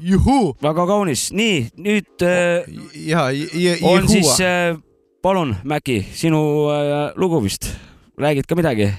juhuu. 0.00 0.54
väga 0.62 0.86
kaunis, 0.88 1.28
nii 1.36 1.66
nüüd 1.76 2.24
ja, 3.04 3.28
ja, 3.30 3.76
on 3.90 4.08
siis, 4.08 4.30
palun, 5.24 5.56
Mäki, 5.64 6.00
sinu 6.14 6.40
lugu 7.20 7.42
vist, 7.44 7.72
räägid 8.20 8.48
ka 8.48 8.56
midagi? 8.58 8.92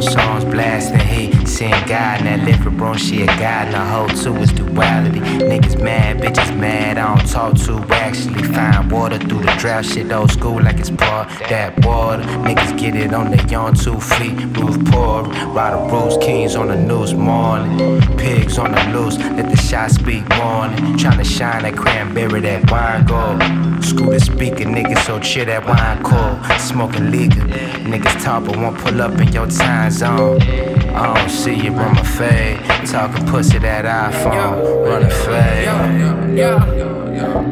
Songs, 0.00 0.44
blasting 0.44 0.98
heat. 1.00 1.46
Seeing 1.46 1.70
God 1.86 2.20
in 2.20 2.26
that 2.26 2.44
living 2.44 2.76
room, 2.76 2.96
she 2.96 3.22
a 3.22 3.26
God. 3.26 3.66
And 3.66 3.74
the 3.74 3.84
whole 3.84 4.08
two 4.08 4.36
is 4.42 4.52
duality. 4.52 5.20
Niggas 5.20 5.82
mad, 5.82 6.18
bitches 6.18 6.56
mad. 6.56 6.98
I 6.98 7.16
don't 7.16 7.28
talk 7.28 7.54
to 7.66 7.94
actually. 7.94 8.42
Find 8.42 8.90
water 8.90 9.18
through 9.18 9.42
the 9.42 9.54
drought. 9.58 9.84
Shit 9.84 10.10
old 10.12 10.30
school 10.30 10.62
like 10.62 10.78
it's 10.78 10.90
part 10.90 11.28
that 11.48 11.84
water. 11.84 12.22
Niggas 12.22 12.78
get 12.78 12.94
it 12.96 13.12
on 13.12 13.30
their 13.30 13.58
on 13.58 13.74
two 13.74 14.00
feet. 14.00 14.34
Roof 14.56 14.76
poor. 14.86 15.24
The 15.24 15.88
roofs, 15.90 16.16
kings 16.24 16.56
on 16.56 16.68
the 16.68 16.76
news 16.76 17.14
morning. 17.14 18.00
Pigs 18.16 18.58
on 18.58 18.72
the 18.72 18.84
loose. 18.98 19.18
Let 19.18 19.50
the 19.50 19.56
shot 19.56 19.90
speak 19.90 20.28
morning. 20.36 20.96
Trying 20.96 21.18
to 21.18 21.24
shine 21.24 21.62
that 21.62 21.76
cranberry, 21.76 22.40
that 22.40 22.70
wine 22.70 23.04
gold. 23.04 23.65
Scooter 23.86 24.18
speaker, 24.18 24.64
niggas 24.64 25.04
so 25.06 25.20
chill 25.20 25.46
that 25.46 25.64
wine 25.64 26.02
cold. 26.02 26.60
Smoking 26.60 27.12
legal. 27.12 27.44
Niggas 27.86 28.20
talk 28.20 28.44
but 28.44 28.56
won't 28.56 28.76
pull 28.78 29.00
up 29.00 29.20
in 29.20 29.32
your 29.32 29.46
time 29.46 29.92
zone. 29.92 30.42
I 30.42 31.14
don't 31.14 31.30
see 31.30 31.54
you 31.54 31.70
run 31.70 31.94
my 31.94 32.02
fade. 32.02 32.58
Talking 32.86 33.24
pussy 33.26 33.58
that 33.58 33.84
iPhone. 33.84 34.86
Run 34.88 35.02
a 35.04 35.10
fade. 35.10 36.36
Yeah. 36.36 36.58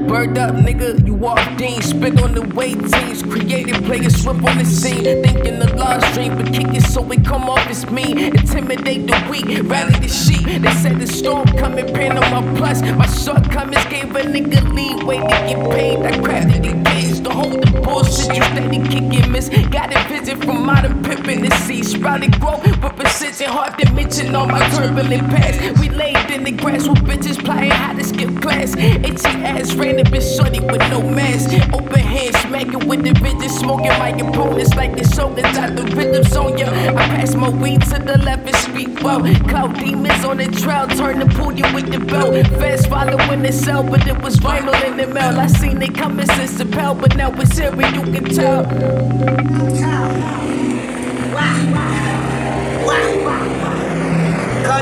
Bird 0.09 0.37
up, 0.37 0.55
nigga, 0.57 1.07
you 1.07 1.14
walked 1.25 1.59
in, 1.59 1.81
spit 1.81 2.21
on 2.23 2.35
the 2.35 2.43
weight 2.55 2.79
teams, 2.93 3.23
created 3.23 3.83
players 3.87 4.23
swift 4.23 4.45
on 4.45 4.59
the 4.59 4.65
scene, 4.65 5.05
thinking 5.25 5.59
the 5.59 5.75
live 5.75 6.05
stream, 6.13 6.37
but 6.37 6.53
kick 6.53 6.69
it 6.75 6.83
so 6.83 7.01
we 7.01 7.17
come 7.17 7.49
off 7.49 7.67
as 7.67 7.91
mean, 7.91 8.19
intimidate 8.19 9.07
the 9.07 9.17
weak, 9.31 9.47
rally 9.65 9.99
the 10.01 10.09
sheep. 10.09 10.45
They 10.45 10.71
said 10.83 11.01
the 11.01 11.07
storm 11.07 11.47
coming, 11.57 11.87
Panama 11.87 12.43
plus. 12.57 12.83
My 12.83 13.07
shortcomings 13.07 13.87
gave 13.87 14.15
a 14.15 14.21
nigga 14.21 14.61
leeway 14.77 15.17
to 15.17 15.39
get 15.49 15.71
paid. 15.73 15.99
I 16.01 16.13
crafted 16.19 16.63
the 16.63 16.91
games 16.91 17.21
to 17.21 17.31
hold 17.31 17.63
the 17.63 17.81
bullshit. 17.81 18.37
You 18.37 18.43
steady 18.43 18.79
kicking 18.89 19.33
miss. 19.33 19.49
Got 19.71 19.97
a 19.97 20.09
visit 20.09 20.45
from 20.45 20.65
modern 20.67 21.03
pimpin' 21.03 21.49
the 21.49 21.57
sea, 21.65 21.83
sprouted 21.83 22.39
growth, 22.39 22.63
but 22.83 22.97
precision 22.97 23.49
hard 23.49 23.79
to 23.79 23.91
mention 23.93 24.35
all 24.35 24.47
my 24.47 24.61
turbulent 24.71 25.29
past. 25.31 25.81
We 25.81 25.89
laid 25.89 26.31
in 26.31 26.45
the 26.45 26.53
grass 26.53 26.87
with 26.87 26.99
bitches 26.99 27.43
playing 27.43 27.71
how 27.71 27.95
to 27.95 28.05
skip 28.05 28.31
class. 28.43 28.77
Itchy 28.77 29.35
ass 29.43 29.75
random 29.75 30.07
bitch 30.07 30.37
shorty 30.37 30.61
with 30.61 30.85
no 30.91 31.01
Open 31.15 32.01
hand 32.01 32.35
smacking 32.37 32.89
with 32.89 33.05
the 33.05 33.11
bitches, 33.11 33.51
smoking 33.61 33.97
my 33.99 34.09
opponents 34.09 34.75
like 34.75 34.97
the 34.97 35.05
shoulders 35.05 35.45
out 35.57 35.77
the 35.77 35.85
rhythms 35.95 36.37
on 36.37 36.59
ya. 36.59 36.67
I 36.69 36.93
pass 36.93 37.35
my 37.37 37.51
weed 37.51 37.83
to 37.83 37.99
the 38.01 38.19
left 38.19 38.47
and 38.47 38.57
speak 38.57 39.01
well. 39.01 39.21
Cloud 39.49 39.79
demons 39.79 40.25
on 40.25 40.39
the 40.39 40.47
trail, 40.49 40.89
turn 40.89 41.21
to 41.21 41.27
pull 41.37 41.53
you 41.53 41.73
with 41.73 41.93
the 41.93 42.01
belt. 42.01 42.35
Fast 42.59 42.89
following 42.89 43.43
the 43.43 43.53
cell, 43.53 43.85
but 43.85 44.05
it 44.09 44.21
was 44.23 44.39
vinyl 44.39 44.75
in 44.85 44.97
the 44.97 45.07
mail. 45.07 45.39
I 45.39 45.47
seen 45.47 45.81
it 45.83 45.95
coming 45.95 46.27
since 46.27 46.59
the 46.59 46.65
bell, 46.65 46.95
but 46.97 47.15
now 47.17 47.31
it's 47.41 47.57
here 47.57 47.71
and 47.73 47.95
you 47.97 48.13
can 48.13 48.25
tell. 48.35 48.65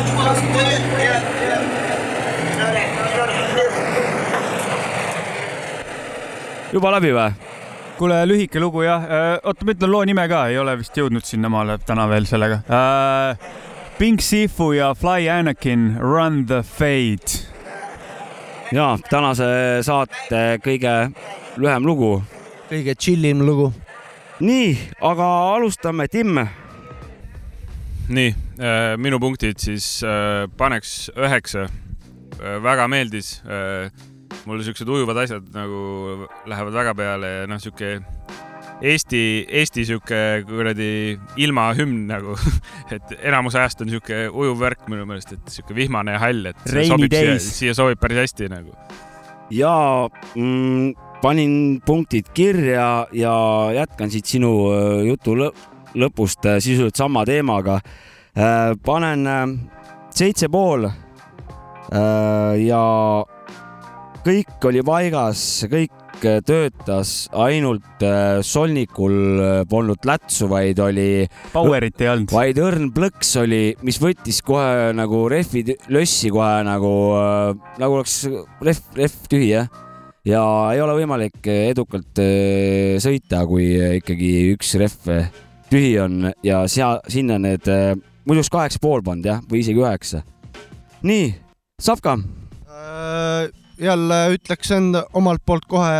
You 0.03 0.17
was 0.17 0.41
good, 0.41 0.81
yeah, 0.99 1.42
juba 6.73 6.93
läbi 6.95 7.13
või? 7.13 7.33
kuule, 7.99 8.23
lühike 8.27 8.61
lugu 8.61 8.83
jah. 8.87 9.05
oota, 9.45 9.67
ma 9.67 9.75
ütlen 9.75 9.93
loo 9.93 10.05
nime 10.09 10.25
ka, 10.31 10.47
ei 10.51 10.59
ole 10.59 10.75
vist 10.81 10.97
jõudnud 10.97 11.27
sinnamaale 11.27 11.79
täna 11.87 12.09
veel 12.11 12.27
sellega 12.29 12.63
uh,. 12.67 13.71
Pink 13.99 14.23
Sifu 14.25 14.73
ja 14.73 14.95
Fly 14.99 15.29
Anakin, 15.31 15.99
Run 16.01 16.47
the 16.47 16.63
Fade. 16.67 17.45
ja 18.73 18.97
tänase 19.11 19.45
saate 19.85 20.41
kõige 20.65 21.13
lühem 21.61 21.87
lugu. 21.87 22.23
kõige 22.71 22.97
chillim 22.99 23.45
lugu. 23.47 23.69
nii, 24.41 24.73
aga 25.01 25.29
alustame, 25.53 26.09
Tim. 26.09 26.41
nii, 28.09 28.35
minu 28.97 29.21
punktid 29.21 29.61
siis 29.61 30.01
äh, 30.03 30.49
paneks 30.57 31.11
üheksa. 31.17 31.69
väga 32.63 32.89
meeldis. 32.89 33.43
Mulle 34.47 34.65
siuksed 34.67 34.89
ujuvad 34.89 35.25
asjad 35.25 35.51
nagu 35.55 36.29
lähevad 36.51 36.79
väga 36.81 36.95
peale 36.99 37.35
ja 37.41 37.51
noh, 37.51 37.61
sihuke 37.63 37.99
Eesti, 38.83 39.47
Eesti 39.47 39.85
sihuke 39.87 40.19
kuradi 40.49 41.15
ilmahümn 41.39 42.09
nagu, 42.11 42.35
et 42.95 43.15
enamus 43.21 43.55
ajast 43.59 43.85
on 43.85 43.93
sihuke 43.93 44.25
ujuv 44.27 44.59
värk 44.59 44.89
minu 44.91 45.07
meelest, 45.07 45.37
et 45.37 45.55
sihuke 45.55 45.77
vihmane 45.77 46.17
ja 46.17 46.23
hall, 46.25 46.51
et 46.51 46.67
sobib 46.67 47.15
siia, 47.15 47.39
siia 47.39 47.77
sobib 47.79 48.03
päris 48.03 48.25
hästi 48.25 48.51
nagu. 48.51 48.75
ja 49.55 49.71
mm, 50.35 51.13
panin 51.23 51.83
punktid 51.87 52.33
kirja 52.35 53.07
ja 53.13 53.35
jätkan 53.75 54.11
siit 54.11 54.27
sinu 54.27 54.51
äh, 54.73 55.05
jutu 55.07 55.37
lõpust 55.95 56.49
äh, 56.51 56.59
sisuliselt 56.59 56.99
sama 56.99 57.25
teemaga. 57.25 57.81
panen 58.85 59.27
äh, 59.27 59.47
seitse 60.11 60.49
pool. 60.49 60.89
ja 62.67 62.83
kõik 64.23 64.67
oli 64.69 64.83
paigas, 64.87 65.43
kõik 65.71 66.23
töötas, 66.47 67.27
ainult 67.35 68.05
solnikul 68.47 69.15
polnud 69.71 70.07
lätsu, 70.07 70.47
vaid 70.51 70.79
oli. 70.83 71.25
Powerit 71.51 72.03
ei 72.05 72.11
olnud. 72.13 72.31
vaid 72.31 72.61
õrn 72.63 72.91
plõks 72.95 73.33
oli, 73.43 73.63
mis 73.83 73.99
võttis 74.03 74.39
kohe 74.47 74.93
nagu 74.95 75.25
rehvi 75.33 75.65
lössi 75.91 76.31
kohe 76.35 76.63
nagu, 76.67 76.93
nagu 77.83 77.99
oleks 77.99 78.21
rehv, 78.63 78.85
rehv 78.99 79.17
tühi 79.33 79.49
jah 79.51 79.73
ja 80.29 80.43
ei 80.75 80.83
ole 80.85 80.95
võimalik 81.01 81.49
edukalt 81.51 82.21
sõita, 83.03 83.43
kui 83.51 83.73
ikkagi 83.99 84.33
üks 84.53 84.77
rehv 84.79 85.11
tühi 85.73 85.97
on 86.03 86.29
ja 86.47 86.63
sea-, 86.71 87.01
sinna 87.11 87.41
need, 87.43 87.67
muidu 88.23 88.39
oleks 88.45 88.53
kaheksa 88.53 88.83
pool 88.83 89.03
pannud 89.03 89.27
jah, 89.27 89.43
või 89.51 89.65
isegi 89.65 89.83
üheksa. 89.83 90.23
nii, 91.03 91.33
Savka 91.83 92.15
äh,. 92.71 93.62
Jälle 93.79 94.21
ütleks 94.37 94.71
enda 94.77 95.05
omalt 95.15 95.43
poolt 95.47 95.67
kohe 95.69 95.93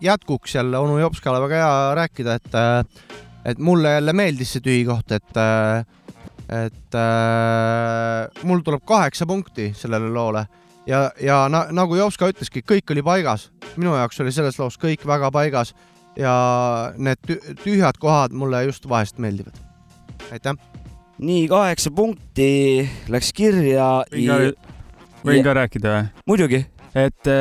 jätkuks 0.00 0.54
jälle 0.54 0.78
onu 0.78 0.98
Jopskale 0.98 1.40
väga 1.40 1.54
hea 1.54 1.94
rääkida, 1.94 2.34
et, 2.34 2.54
et 3.44 3.58
mulle 3.58 3.96
jälle 3.98 4.12
meeldis 4.12 4.52
see 4.56 4.64
tühi 4.64 4.84
koht, 4.86 5.12
et, 5.12 5.40
et 6.48 6.98
äh, 7.00 8.44
mul 8.44 8.62
tuleb 8.66 8.84
kaheksa 8.86 9.26
punkti 9.26 9.72
sellele 9.76 10.10
loole 10.14 10.46
ja, 10.88 11.10
ja 11.20 11.42
na, 11.52 11.66
nagu 11.74 11.98
Jopska 11.98 12.30
ütleski, 12.32 12.62
kõik 12.66 12.94
oli 12.94 13.04
paigas. 13.04 13.48
minu 13.76 13.94
jaoks 13.96 14.20
oli 14.24 14.32
selles 14.34 14.58
loos 14.58 14.78
kõik 14.80 15.04
väga 15.06 15.30
paigas 15.34 15.74
ja 16.18 16.34
need 16.96 17.20
tühjad 17.62 17.98
kohad 18.00 18.32
mulle 18.32 18.64
just 18.68 18.88
vahest 18.88 19.18
meeldivad. 19.18 19.54
aitäh. 20.32 20.56
nii, 21.18 21.46
kaheksa 21.48 21.90
punkti 21.90 22.88
läks 23.08 23.32
kirja. 23.32 24.04
võin 24.12 24.26
ka, 24.26 24.72
võin 25.24 25.44
ka 25.44 25.54
rääkida 25.62 25.94
või? 25.94 26.10
muidugi. 26.26 26.66
Et 26.96 27.32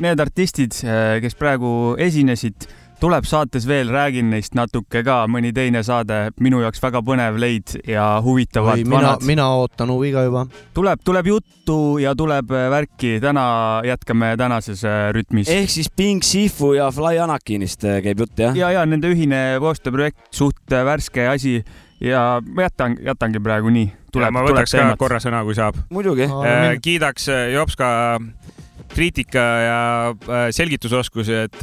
need 0.00 0.20
artistid, 0.20 0.76
kes 1.22 1.34
praegu 1.38 1.70
esinesid 1.98 2.68
tuleb 3.00 3.26
saates 3.28 3.66
veel, 3.68 3.90
räägin 3.94 4.30
neist 4.32 4.56
natuke 4.58 5.02
ka, 5.06 5.20
mõni 5.30 5.52
teine 5.54 5.84
saade, 5.86 6.32
minu 6.42 6.60
jaoks 6.64 6.82
väga 6.82 7.02
põnev 7.06 7.38
leid 7.40 7.76
ja 7.86 8.06
huvitavad 8.24 8.80
Oi, 8.80 8.86
mina, 8.88 9.14
mina 9.26 9.46
ootan 9.54 9.92
huviga 9.94 10.24
juba. 10.26 10.44
tuleb, 10.74 11.02
tuleb 11.06 11.30
juttu 11.30 11.78
ja 12.02 12.14
tuleb 12.18 12.50
värki, 12.50 13.18
täna 13.22 13.46
jätkame 13.86 14.32
tänases 14.38 14.82
rütmis. 15.14 15.50
ehk 15.52 15.70
siis 15.70 15.90
Pink 15.94 16.26
Sifu 16.26 16.72
ja 16.74 16.90
Fly 16.94 17.22
Anakinist 17.22 17.86
käib 18.02 18.24
jutt, 18.24 18.38
jah? 18.38 18.56
ja, 18.56 18.72
ja 18.74 18.86
nende 18.86 19.10
ühine 19.14 19.42
koostööprojekt, 19.62 20.20
suht 20.34 20.78
värske 20.90 21.28
asi 21.30 21.60
ja 22.02 22.42
ma 22.42 22.66
jätan, 22.66 22.98
jätangi 23.04 23.42
praegu 23.42 23.70
nii. 23.74 23.92
ma 24.30 24.42
võtaks 24.42 24.74
ka 24.74 24.90
korra 24.98 25.22
sõna, 25.22 25.44
kui 25.46 25.54
saab. 25.54 25.78
muidugi 25.94 26.26
äh,. 26.26 26.74
kiidaks 26.82 27.30
Jopska 27.54 28.18
kriitika 28.94 29.44
ja 29.62 29.80
selgitusoskusi, 30.54 31.38
et 31.46 31.62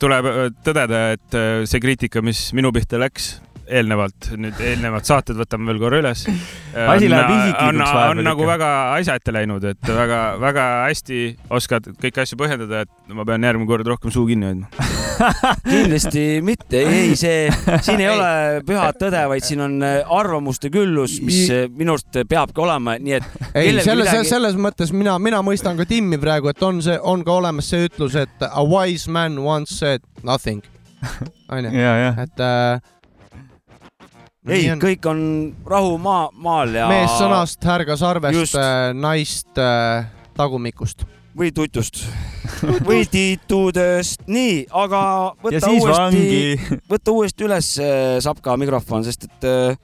tuleb 0.00 0.30
tõdeda, 0.64 1.04
et 1.16 1.38
see 1.68 1.82
kriitika, 1.82 2.22
mis 2.24 2.50
minu 2.56 2.72
pihta 2.74 3.00
läks 3.00 3.34
eelnevalt, 3.70 4.30
nüüd 4.40 4.58
eelnevad 4.64 5.06
saated 5.08 5.38
võtame 5.38 5.70
veel 5.70 5.80
korra 5.82 6.00
üles. 6.02 6.24
asi 6.92 7.10
läheb 7.10 7.30
isiklikuks 7.34 7.78
vahepeal. 7.80 8.12
on 8.12 8.24
nagu 8.26 8.46
väga 8.48 8.70
asja 8.96 9.16
ette 9.18 9.34
läinud, 9.34 9.64
et 9.72 9.92
väga-väga 10.00 10.66
hästi 10.88 11.20
oskad 11.56 11.90
kõiki 12.00 12.24
asju 12.24 12.38
põhjendada, 12.40 12.84
et 12.86 13.14
ma 13.14 13.26
pean 13.28 13.46
järgmine 13.46 13.70
kord 13.70 13.88
rohkem 13.90 14.14
suu 14.14 14.26
kinni 14.28 14.50
hoidma 14.50 14.90
kindlasti 15.70 16.24
mitte, 16.44 16.80
ei, 16.80 17.14
see, 17.18 17.48
siin 17.84 18.00
ei 18.00 18.08
ole 18.10 18.30
pühat 18.66 18.98
tõde, 19.00 19.20
vaid 19.32 19.44
siin 19.44 19.64
on 19.64 19.76
arvamuste 19.84 20.70
küllus, 20.72 21.18
mis 21.24 21.50
minu 21.76 21.96
arust 21.96 22.22
peabki 22.30 22.64
olema, 22.64 22.96
nii 23.00 23.18
et. 23.18 23.28
ei, 23.52 23.74
selles 23.82 24.08
midagi..., 24.08 24.30
selles 24.30 24.58
mõttes 24.60 24.94
mina, 24.96 25.18
mina 25.22 25.42
mõistan 25.46 25.78
ka 25.80 25.88
Timmi 25.88 26.20
praegu, 26.22 26.52
et 26.52 26.62
on 26.64 26.80
see, 26.84 26.96
on 27.00 27.24
ka 27.26 27.36
olemas 27.40 27.68
see 27.72 27.90
ütlus, 27.90 28.16
et 28.20 28.46
a 28.46 28.64
wise 28.64 29.10
man 29.12 29.38
once 29.44 29.76
said 29.76 30.04
nothing 30.26 30.64
onju, 31.52 31.70
et 32.24 32.44
äh, 32.44 32.80
ei, 34.48 34.70
kõik 34.80 35.06
on 35.10 35.22
rahu 35.68 35.96
maa, 36.00 36.28
maal 36.32 36.74
ja. 36.74 36.88
mees 36.90 37.16
sõnast, 37.18 37.60
härga 37.64 37.96
sarvest, 38.00 38.56
naist 38.96 39.60
äh, 39.60 40.08
tagumikust 40.38 41.04
või 41.36 41.52
tutust 41.54 42.02
või 42.88 43.04
titudest, 43.10 44.26
nii, 44.30 44.64
aga 44.74 45.02
võta 45.42 45.70
uuesti, 45.70 46.56
võta 46.92 47.14
uuesti 47.14 47.46
üles 47.46 47.70
saab 48.24 48.42
ka 48.44 48.56
mikrofon, 48.60 49.04
sest 49.06 49.28
et 49.28 49.48
äh, 49.48 49.78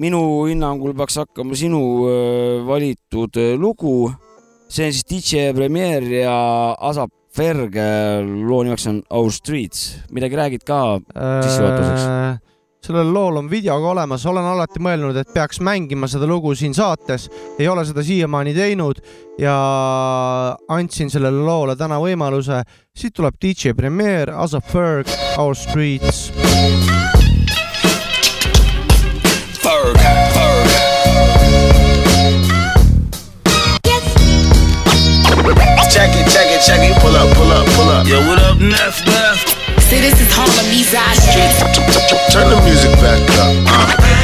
minu 0.00 0.22
hinnangul 0.48 0.94
peaks 0.96 1.18
hakkama 1.20 1.58
sinu 1.58 1.82
äh, 2.08 2.66
valitud 2.68 3.40
äh, 3.40 3.54
lugu. 3.58 4.12
see 4.70 4.86
on 4.86 4.92
siis 4.94 5.06
DJ 5.08 5.50
Premier 5.50 6.04
ja 6.04 6.36
Asap 6.78 7.10
Ferg, 7.34 7.74
loo 8.46 8.62
nimeks 8.66 8.86
on 8.90 9.02
Our 9.10 9.30
Streets, 9.30 10.00
midagi 10.10 10.36
räägid 10.38 10.64
ka 10.66 10.98
sissejuhatuseks 10.98 12.06
äh,? 12.06 12.49
Sellel 12.80 13.12
lool 13.12 13.36
on 13.36 13.50
video 13.50 13.76
ka 13.80 13.90
olemas, 13.92 14.24
olen 14.26 14.44
alati 14.44 14.80
mõelnud, 14.82 15.16
et 15.20 15.32
peaks 15.34 15.60
mängima 15.64 16.08
seda 16.08 16.28
lugu 16.28 16.54
siin 16.56 16.74
saates, 16.74 17.28
ei 17.58 17.68
ole 17.68 17.84
seda 17.88 18.04
siiamaani 18.04 18.54
teinud 18.56 19.02
ja 19.40 19.56
andsin 20.68 21.12
sellele 21.12 21.44
loole 21.44 21.76
täna 21.76 22.00
võimaluse. 22.00 22.62
siit 22.96 23.14
tuleb 23.14 23.34
DJ 23.40 23.72
Premier, 23.76 24.30
Asap 24.30 24.66
Ferg, 24.68 25.08
Our 25.38 25.54
Streets. 25.54 26.30
Ferg, 29.60 30.00
Ferg. 30.34 30.70
Check 35.90 36.14
it, 36.14 36.28
check 36.32 36.48
it, 36.48 36.62
check 36.62 36.80
it, 36.80 36.96
pull 37.02 37.14
up, 37.16 37.28
pull 37.36 37.50
up, 37.50 37.66
pull 37.74 37.88
up. 37.88 38.06
Yo, 38.06 38.20
what 38.26 38.38
up, 38.38 38.58
Neff? 38.60 39.09
This 39.90 40.20
is 40.20 40.32
Harlem, 40.32 40.72
East 40.72 40.92
Side 40.92 41.16
Street. 41.16 41.50
Turn 42.30 42.48
the 42.48 42.62
music 42.62 42.92
back 43.00 43.20
up. 43.40 43.56
Uh. 43.66 44.19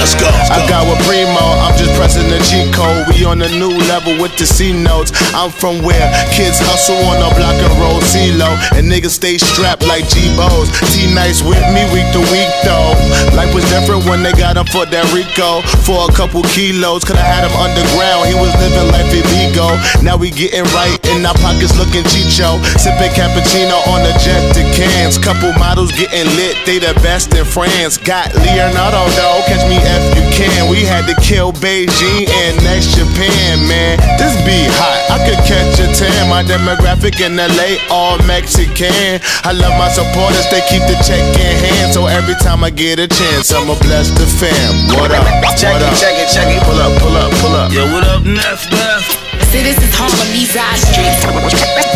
Let's 0.00 0.16
go. 0.16 0.32
I 0.48 0.64
got 0.64 0.88
with 0.88 0.96
Primo, 1.04 1.44
I'm 1.60 1.76
just 1.76 1.92
pressing 2.00 2.24
the 2.32 2.40
G 2.48 2.64
code. 2.72 3.04
We 3.12 3.28
on 3.28 3.44
a 3.44 3.50
new 3.60 3.68
level 3.84 4.16
with 4.16 4.32
the 4.40 4.48
C 4.48 4.72
notes. 4.72 5.12
I'm 5.36 5.52
from 5.52 5.84
where 5.84 6.08
kids 6.32 6.56
hustle 6.56 6.96
on 7.12 7.20
the 7.20 7.28
block 7.36 7.52
and 7.60 7.68
roll 7.76 8.00
CeeLo. 8.08 8.48
And 8.80 8.88
niggas 8.88 9.20
stay 9.20 9.36
strapped 9.36 9.84
like 9.84 10.08
G-Bows. 10.08 10.72
T 10.96 11.12
nice 11.12 11.44
with 11.44 11.60
me 11.76 11.84
week 11.92 12.08
to 12.16 12.24
week 12.32 12.48
though. 12.64 12.96
Life 13.36 13.52
was 13.52 13.68
different 13.68 14.08
when 14.08 14.24
they 14.24 14.32
got 14.32 14.56
him 14.56 14.64
for 14.72 14.88
that 14.88 15.04
Rico. 15.12 15.60
For 15.84 16.08
a 16.08 16.10
couple 16.16 16.48
kilos, 16.48 17.04
could 17.04 17.20
I 17.20 17.26
had 17.28 17.44
him 17.44 17.52
underground. 17.60 18.24
He 18.24 18.36
was 18.40 18.56
living 18.56 18.88
life 18.96 19.12
illegal. 19.12 19.76
Now 20.00 20.16
we 20.16 20.32
getting 20.32 20.64
right 20.72 20.96
in 21.12 21.28
our 21.28 21.36
pockets 21.44 21.76
looking 21.76 22.08
chicho. 22.08 22.56
Sipping 22.80 23.12
cappuccino 23.12 23.76
on 23.92 24.00
the 24.00 24.16
jet 24.24 24.56
to 24.56 24.64
cans. 24.72 25.20
Couple 25.20 25.52
models 25.60 25.92
getting 25.92 26.24
lit, 26.40 26.56
they 26.64 26.80
the 26.80 26.96
best 27.04 27.36
in 27.36 27.44
France. 27.44 28.00
Got 28.00 28.32
Leonardo 28.32 29.04
though, 29.12 29.44
catch 29.44 29.68
me 29.68 29.76
if 29.90 30.04
you 30.14 30.24
can. 30.30 30.70
We 30.70 30.86
had 30.86 31.06
to 31.10 31.16
kill 31.18 31.52
Beijing 31.52 32.28
and 32.30 32.54
next 32.62 32.94
Japan, 32.94 33.66
man. 33.66 33.98
This 34.16 34.34
be 34.46 34.68
hot. 34.78 35.00
I 35.10 35.18
could 35.26 35.40
catch 35.42 35.82
a 35.82 35.88
tan. 35.90 36.30
My 36.30 36.42
demographic 36.42 37.18
in 37.18 37.36
LA, 37.36 37.82
all 37.90 38.18
Mexican. 38.26 39.20
I 39.42 39.52
love 39.52 39.74
my 39.74 39.90
supporters, 39.90 40.46
they 40.50 40.62
keep 40.70 40.82
the 40.86 40.96
check 41.02 41.22
in 41.38 41.54
hand. 41.58 41.92
So 41.92 42.06
every 42.06 42.34
time 42.38 42.62
I 42.62 42.70
get 42.70 42.98
a 42.98 43.08
chance, 43.08 43.52
I'ma 43.52 43.74
bless 43.82 44.10
the 44.14 44.26
fam. 44.26 44.72
What 44.94 45.10
up? 45.10 45.26
Check 45.58 45.74
what 45.74 45.82
it, 45.82 45.90
up? 45.90 45.98
check 45.98 46.14
it, 46.14 46.28
check 46.30 46.48
it. 46.48 46.62
Pull 46.62 46.78
up, 46.78 46.92
pull 47.02 47.16
up, 47.16 47.30
pull 47.42 47.54
up. 47.54 47.72
Yo, 47.72 47.84
what 47.92 48.04
up, 48.06 48.22
Neff, 48.22 48.70
Neff? 48.70 49.04
See, 49.50 49.62
this 49.62 49.78
is 49.82 49.90
Harlem, 49.92 50.30
East 50.30 50.54
Side 50.54 50.78
Street. 50.78 51.10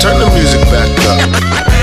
Turn 0.03 0.19
the 0.19 0.27
music 0.35 0.61
back 0.73 0.91
up. 1.07 1.74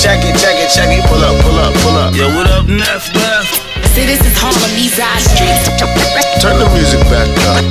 Check 0.00 0.24
it, 0.24 0.32
check 0.40 0.56
it, 0.56 0.70
check 0.70 0.88
it. 0.88 1.04
Pull 1.04 1.20
up, 1.20 1.36
pull 1.42 1.58
up, 1.58 1.74
pull 1.82 1.96
up. 1.96 2.14
Yo, 2.14 2.34
what 2.34 2.48
up, 2.48 2.66
Neff, 2.66 3.12
Neff? 3.12 3.44
See, 3.92 4.06
this 4.06 4.24
is 4.24 4.32
Harlem, 4.34 4.70
East 4.78 4.96
Side 4.96 5.20
Street. 5.20 5.52
Turn 6.40 6.58
the 6.58 6.70
music 6.72 7.00
back 7.10 7.28
up. 7.48 7.64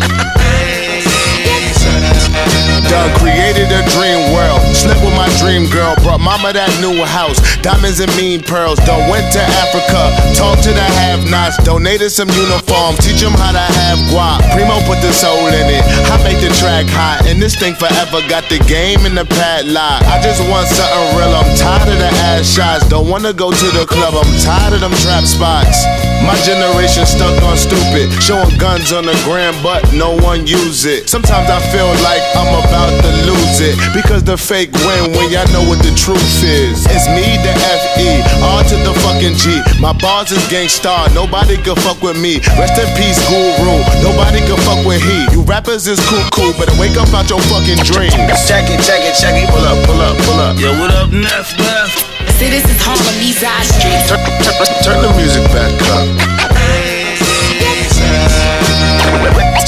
Done 2.88 3.12
created 3.20 3.68
a 3.74 3.84
dream 3.92 4.32
world. 4.32 4.62
Slept 4.72 5.02
with 5.04 5.16
my 5.16 5.28
dream 5.42 5.68
girl. 5.68 5.96
Brought 6.06 6.24
mama 6.24 6.54
that 6.54 6.72
new 6.80 7.04
house. 7.04 7.42
Diamonds 7.60 8.00
and 8.00 8.12
mean 8.16 8.40
pearls. 8.40 8.80
Done 8.88 9.10
went 9.12 9.28
to 9.36 9.42
Africa. 9.66 10.14
Talked 10.38 10.64
to 10.64 10.72
the 10.72 10.88
have 11.04 11.28
nots. 11.28 11.60
Donated 11.68 12.12
some 12.12 12.30
uniforms. 12.32 13.04
Teach 13.04 13.20
them 13.20 13.36
how 13.36 13.52
to 13.52 13.66
have 13.84 14.00
guap. 14.14 14.40
Primo 14.56 14.80
put 14.88 15.04
the 15.04 15.12
soul 15.12 15.52
in 15.52 15.68
it. 15.68 15.84
I 16.08 16.16
make 16.24 16.40
the 16.40 16.54
track 16.56 16.88
hot. 16.88 17.28
And 17.28 17.42
this 17.42 17.58
thing 17.60 17.76
forever 17.76 18.24
got 18.32 18.48
the 18.48 18.60
game 18.70 19.04
in 19.04 19.16
the 19.16 19.26
padlock. 19.26 20.06
I 20.08 20.22
just 20.22 20.40
want 20.48 20.70
something 20.70 21.18
real. 21.18 21.34
I'm 21.36 21.50
tired 21.58 21.90
of 21.90 22.00
the 22.00 22.12
ass 22.32 22.48
shots. 22.48 22.88
Don't 22.88 23.10
wanna 23.10 23.34
go 23.34 23.52
to 23.52 23.68
the 23.76 23.86
club. 23.86 24.16
I'm 24.16 24.32
tired 24.40 24.74
of 24.74 24.82
them 24.82 24.96
trap 25.04 25.26
spots. 25.26 25.84
My 26.24 26.36
generation 26.44 27.06
stuck 27.06 27.36
on 27.44 27.58
stupid. 27.58 28.12
Showing 28.22 28.58
guns 28.58 28.92
on 28.92 29.06
the 29.06 29.16
gram, 29.26 29.56
but 29.64 29.82
no 29.94 30.16
one 30.20 30.46
use 30.46 30.86
it. 30.86 31.10
Sometimes 31.10 31.50
I 31.50 31.60
feel 31.72 31.88
like 32.04 32.22
I'm 32.36 32.52
about 32.70 32.94
to 33.02 33.12
lose 33.26 33.60
it. 33.60 33.76
Because 33.92 34.24
the 34.24 34.38
fake 34.38 34.72
win 34.86 35.12
when 35.18 35.34
y'all 35.34 35.50
know 35.50 35.66
what 35.66 35.82
the 35.82 35.92
truth 35.98 36.22
is. 36.46 36.86
It's 36.94 37.10
me, 37.10 37.26
the 37.42 37.54
FE, 37.58 38.10
R 38.46 38.62
to 38.62 38.78
the 38.86 38.94
fucking 39.02 39.36
G. 39.36 39.58
My 39.82 39.92
bars 39.98 40.32
is 40.32 40.42
gangstar, 40.48 41.10
nobody 41.18 41.58
can 41.58 41.76
fuck 41.82 42.00
with 42.06 42.16
me. 42.22 42.38
Rest 42.56 42.78
in 42.78 42.90
peace, 42.94 43.20
guru. 43.28 43.82
Nobody 44.06 44.40
can 44.46 44.58
fuck 44.64 44.86
with 44.86 45.02
he. 45.02 45.26
You 45.34 45.42
rappers 45.44 45.90
is 45.90 46.00
cool, 46.08 46.24
cool, 46.32 46.54
better 46.56 46.78
wake 46.78 46.96
up 46.96 47.10
out 47.12 47.28
your 47.28 47.42
fucking 47.50 47.82
dreams. 47.84 48.16
Check 48.46 48.70
it, 48.70 48.80
check 48.86 49.02
it, 49.02 49.18
check 49.18 49.34
it. 49.34 49.50
Pull 49.50 49.66
up, 49.66 49.78
pull 49.90 50.00
up, 50.00 50.16
pull 50.24 50.40
up. 50.40 50.54
Yo, 50.62 50.72
what 50.78 50.94
up, 50.94 51.10
Neff, 51.10 51.58
Neff? 51.58 51.90
See, 52.38 52.48
this 52.48 52.64
is 52.64 52.80
Harlem, 52.80 53.18
East 53.20 53.42
Side 53.42 53.66
Street. 53.66 54.00
Turn, 54.08 54.22
turn, 54.46 54.56
turn 54.86 54.98
the 55.02 55.12
music 55.18 55.44
back 55.52 55.74
up. 55.92 56.08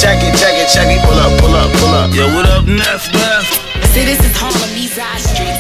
Check 0.02 0.18
it, 0.24 0.34
check 0.34 0.49
it, 0.49 0.51
check 0.68 0.88
it. 0.89 1.01
Pull 1.05 1.18
up, 1.18 1.32
pull 1.39 1.55
up, 1.55 1.70
pull 1.80 1.93
up. 1.93 2.09
Yo, 2.14 2.28
what 2.36 2.45
up, 2.45 2.66
Neff, 2.66 3.09
Neff? 3.14 3.45
See, 3.93 4.05
this 4.05 4.20
is 4.20 4.34
Harlem, 4.38 4.70
East 4.78 4.95
Side 4.95 5.20
Street. 5.20 5.57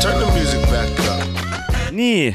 Turn 0.00 0.18
the 0.20 0.28
music 0.34 0.60
back 0.70 0.90
up. 1.08 1.20
nii, 1.94 2.34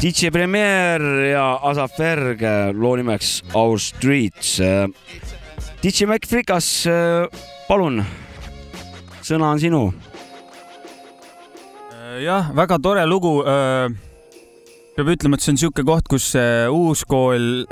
DJ 0.00 0.30
Premier 0.30 1.02
ja 1.32 1.58
Asaf 1.62 1.96
Berg, 1.98 2.40
loo 2.78 2.94
nimeks 2.96 3.42
Our 3.54 3.78
Streets. 3.82 4.60
DJ 5.82 6.06
Mac 6.06 6.26
Frikas, 6.30 6.86
palun, 7.66 8.04
sõna 9.26 9.50
on 9.50 9.58
sinu. 9.60 9.82
jah, 12.22 12.48
väga 12.56 12.78
tore 12.80 13.02
lugu 13.06 13.42
peab 14.96 15.10
ütlema, 15.12 15.36
et 15.36 15.44
see 15.44 15.52
on 15.52 15.58
niisugune 15.58 15.84
koht, 15.90 16.06
kus 16.08 16.30
uus 16.72 17.02
kool 17.08 17.66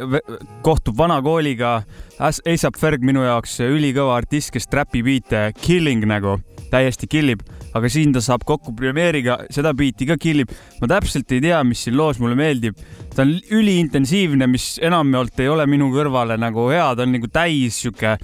kohtub 0.65 0.97
vana 0.99 1.17
kooliga. 1.25 1.79
A$AP 2.21 2.79
Ferg 2.79 3.05
minu 3.07 3.25
jaoks 3.25 3.57
ülikõva 3.65 4.19
artist, 4.19 4.53
kes 4.55 4.69
trapi 4.71 5.01
biite 5.05 5.47
killing 5.63 6.05
nagu, 6.09 6.37
täiesti 6.73 7.09
killib, 7.11 7.41
aga 7.75 7.91
siin 7.91 8.13
ta 8.15 8.21
saab 8.25 8.45
kokku 8.47 8.75
Premiere'iga, 8.77 9.39
seda 9.55 9.73
biiti 9.77 10.07
ka 10.09 10.19
killib. 10.21 10.53
ma 10.81 10.91
täpselt 10.91 11.33
ei 11.33 11.41
tea, 11.41 11.63
mis 11.65 11.87
siin 11.87 11.97
loos 11.97 12.21
mulle 12.21 12.37
meeldib. 12.37 12.77
ta 13.15 13.23
on 13.23 13.33
üliintensiivne, 13.51 14.47
mis 14.47 14.79
enamjaolt 14.83 15.41
ei 15.41 15.49
ole 15.49 15.67
minu 15.67 15.89
kõrvale 15.95 16.37
nagu 16.39 16.69
hea, 16.69 16.95
ta 16.95 17.03
on 17.03 17.17
nagu 17.17 17.29
täis 17.33 17.81
sihuke, 17.81 18.19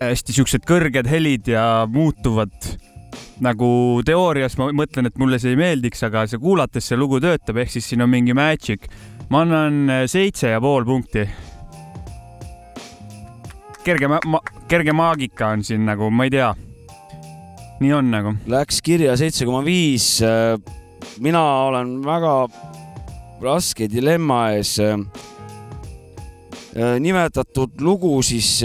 hästi 0.00 0.38
siuksed 0.38 0.64
kõrged 0.68 1.10
helid 1.10 1.50
ja 1.50 1.86
muutuvad 1.90 2.54
nagu 3.44 4.00
teoorias 4.04 4.56
ma 4.60 4.68
mõtlen, 4.76 5.08
et 5.08 5.18
mulle 5.20 5.38
see 5.40 5.54
ei 5.54 5.60
meeldiks, 5.60 6.02
aga 6.06 6.26
see 6.28 6.40
kuulates 6.40 6.90
see 6.90 6.98
lugu 6.98 7.20
töötab, 7.22 7.60
ehk 7.62 7.72
siis 7.72 7.88
siin 7.88 8.04
on 8.04 8.12
mingi 8.12 8.36
magic. 8.36 8.88
ma 9.30 9.44
annan 9.44 10.06
seitse 10.10 10.50
ja 10.52 10.60
pool 10.60 10.84
punkti. 10.84 11.24
kerge 13.84 14.08
ma, 14.08 14.18
ma, 14.26 14.40
kerge 14.68 14.92
maagika 14.92 15.54
on 15.54 15.64
siin 15.64 15.86
nagu, 15.88 16.10
ma 16.10 16.28
ei 16.28 16.34
tea. 16.36 16.52
nii 17.80 17.92
on 17.96 18.10
nagu. 18.12 18.34
Läks 18.46 18.82
kirja 18.84 19.16
seitse 19.16 19.48
koma 19.48 19.64
viis. 19.64 20.20
mina 21.20 21.42
olen 21.66 22.00
väga 22.04 22.34
raske 23.40 23.88
dilemma 23.88 24.50
ees. 24.52 24.76
nimetatud 27.00 27.80
lugu 27.80 28.22
siis 28.22 28.60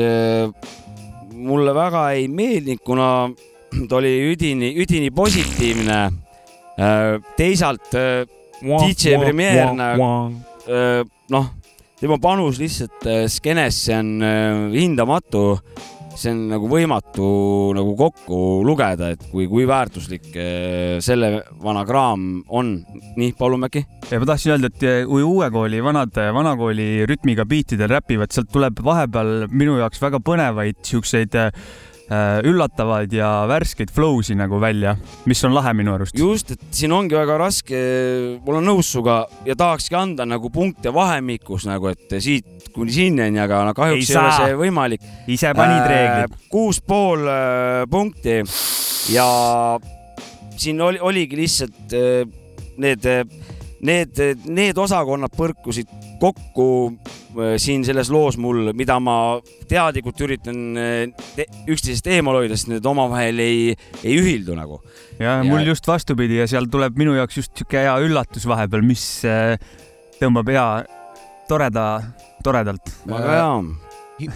mulle 1.36 1.74
väga 1.76 2.10
ei 2.12 2.28
meeldinud, 2.28 2.84
kuna 2.84 3.10
ta 3.90 4.00
oli 4.00 4.14
üdini, 4.32 4.74
üdini 4.82 5.12
positiivne. 5.16 6.00
teisalt 7.38 7.94
DJ 7.96 9.16
Premier, 9.22 9.70
noh, 11.32 11.46
tema 12.00 12.18
panus 12.20 12.60
lihtsalt 12.60 13.08
skeenesse 13.32 13.96
on 13.96 14.10
hindamatu. 14.76 15.46
see 16.16 16.32
on 16.32 16.46
nagu 16.48 16.70
võimatu 16.72 17.26
nagu 17.76 17.92
kokku 18.00 18.38
lugeda, 18.64 19.10
et 19.12 19.24
kui, 19.34 19.50
kui 19.52 19.66
väärtuslik 19.68 20.30
selle 21.04 21.42
vana 21.64 21.84
kraam 21.88 22.44
on. 22.48 22.78
nii, 23.18 23.34
äkki. 23.36 23.86
ja 24.12 24.20
ma 24.20 24.30
tahtsin 24.30 24.54
öelda, 24.56 24.72
et 24.72 25.08
kui 25.10 25.24
uue 25.24 25.50
kooli 25.52 25.84
vanad, 25.84 26.16
vanakooli 26.16 27.06
rütmiga 27.08 27.44
biitidel 27.46 27.92
räpivad, 27.92 28.32
sealt 28.32 28.52
tuleb 28.52 28.80
vahepeal 28.84 29.50
minu 29.52 29.76
jaoks 29.80 30.00
väga 30.02 30.24
põnevaid 30.24 30.80
siukseid 30.88 31.36
äh, 31.36 31.52
üllatavaid 32.45 33.14
ja 33.18 33.30
värskeid 33.49 33.89
flow'si 33.93 34.36
nagu 34.38 34.60
välja, 34.62 34.95
mis 35.26 35.39
on 35.47 35.56
lahe 35.56 35.74
minu 35.74 35.95
arust. 35.95 36.18
just, 36.18 36.51
et 36.53 36.66
siin 36.76 36.93
ongi 36.93 37.18
väga 37.18 37.38
raske, 37.41 37.80
ma 38.45 38.53
olen 38.53 38.70
nõus 38.70 38.91
sinuga 38.93 39.24
ja 39.47 39.56
tahakski 39.58 39.97
anda 39.97 40.28
nagu 40.30 40.51
punkte 40.53 40.93
vahemikus 40.93 41.66
nagu, 41.70 41.89
et 41.89 42.18
siit 42.22 42.70
kuni 42.76 42.93
sinnani, 42.93 43.39
aga 43.41 43.64
no 43.66 43.74
kahjuks 43.78 44.10
ei, 44.10 44.14
ei 44.14 44.22
ole 44.22 44.36
see 44.38 44.60
võimalik. 44.60 45.10
ise 45.34 45.53
panid 45.58 45.82
äh, 45.82 45.89
reeglid. 45.95 46.38
kuus 46.51 46.82
pool 46.86 47.26
äh, 47.26 47.82
punkti 47.89 48.38
ja 49.16 49.28
siin 50.58 50.82
oli, 50.82 51.01
oligi 51.01 51.41
lihtsalt 51.41 51.97
äh, 51.97 52.22
need 52.78 53.10
äh, 53.10 53.26
need, 53.86 54.22
need 54.49 54.78
osakonnad 54.82 55.34
põrkusid 55.36 55.89
kokku 56.22 56.68
äh, 56.89 57.55
siin 57.61 57.86
selles 57.88 58.11
loos 58.13 58.38
mul, 58.41 58.72
mida 58.78 58.97
ma 59.03 59.38
teadlikult 59.70 60.22
üritan 60.26 60.59
äh, 60.80 61.45
üksteisest 61.68 62.09
eemal 62.11 62.39
hoida, 62.41 62.57
sest 62.57 62.72
need 62.74 62.86
omavahel 62.89 63.41
ei, 63.43 63.72
ei 64.03 64.18
ühildu 64.20 64.57
nagu. 64.57 64.82
ja 65.20 65.39
mul 65.47 65.66
just 65.68 65.88
vastupidi 65.88 66.41
ja 66.41 66.49
seal 66.49 66.70
tuleb 66.72 66.97
minu 66.99 67.16
jaoks 67.18 67.41
just 67.41 67.55
sihuke 67.55 67.86
hea 67.86 67.95
üllatus 68.03 68.47
vahepeal, 68.49 68.86
mis 68.86 69.07
äh, 69.30 69.55
tõmbab 70.20 70.53
hea 70.53 70.70
toreda, 71.49 71.89
toredalt. 72.45 72.95
väga 73.09 73.36
hea 73.36 73.49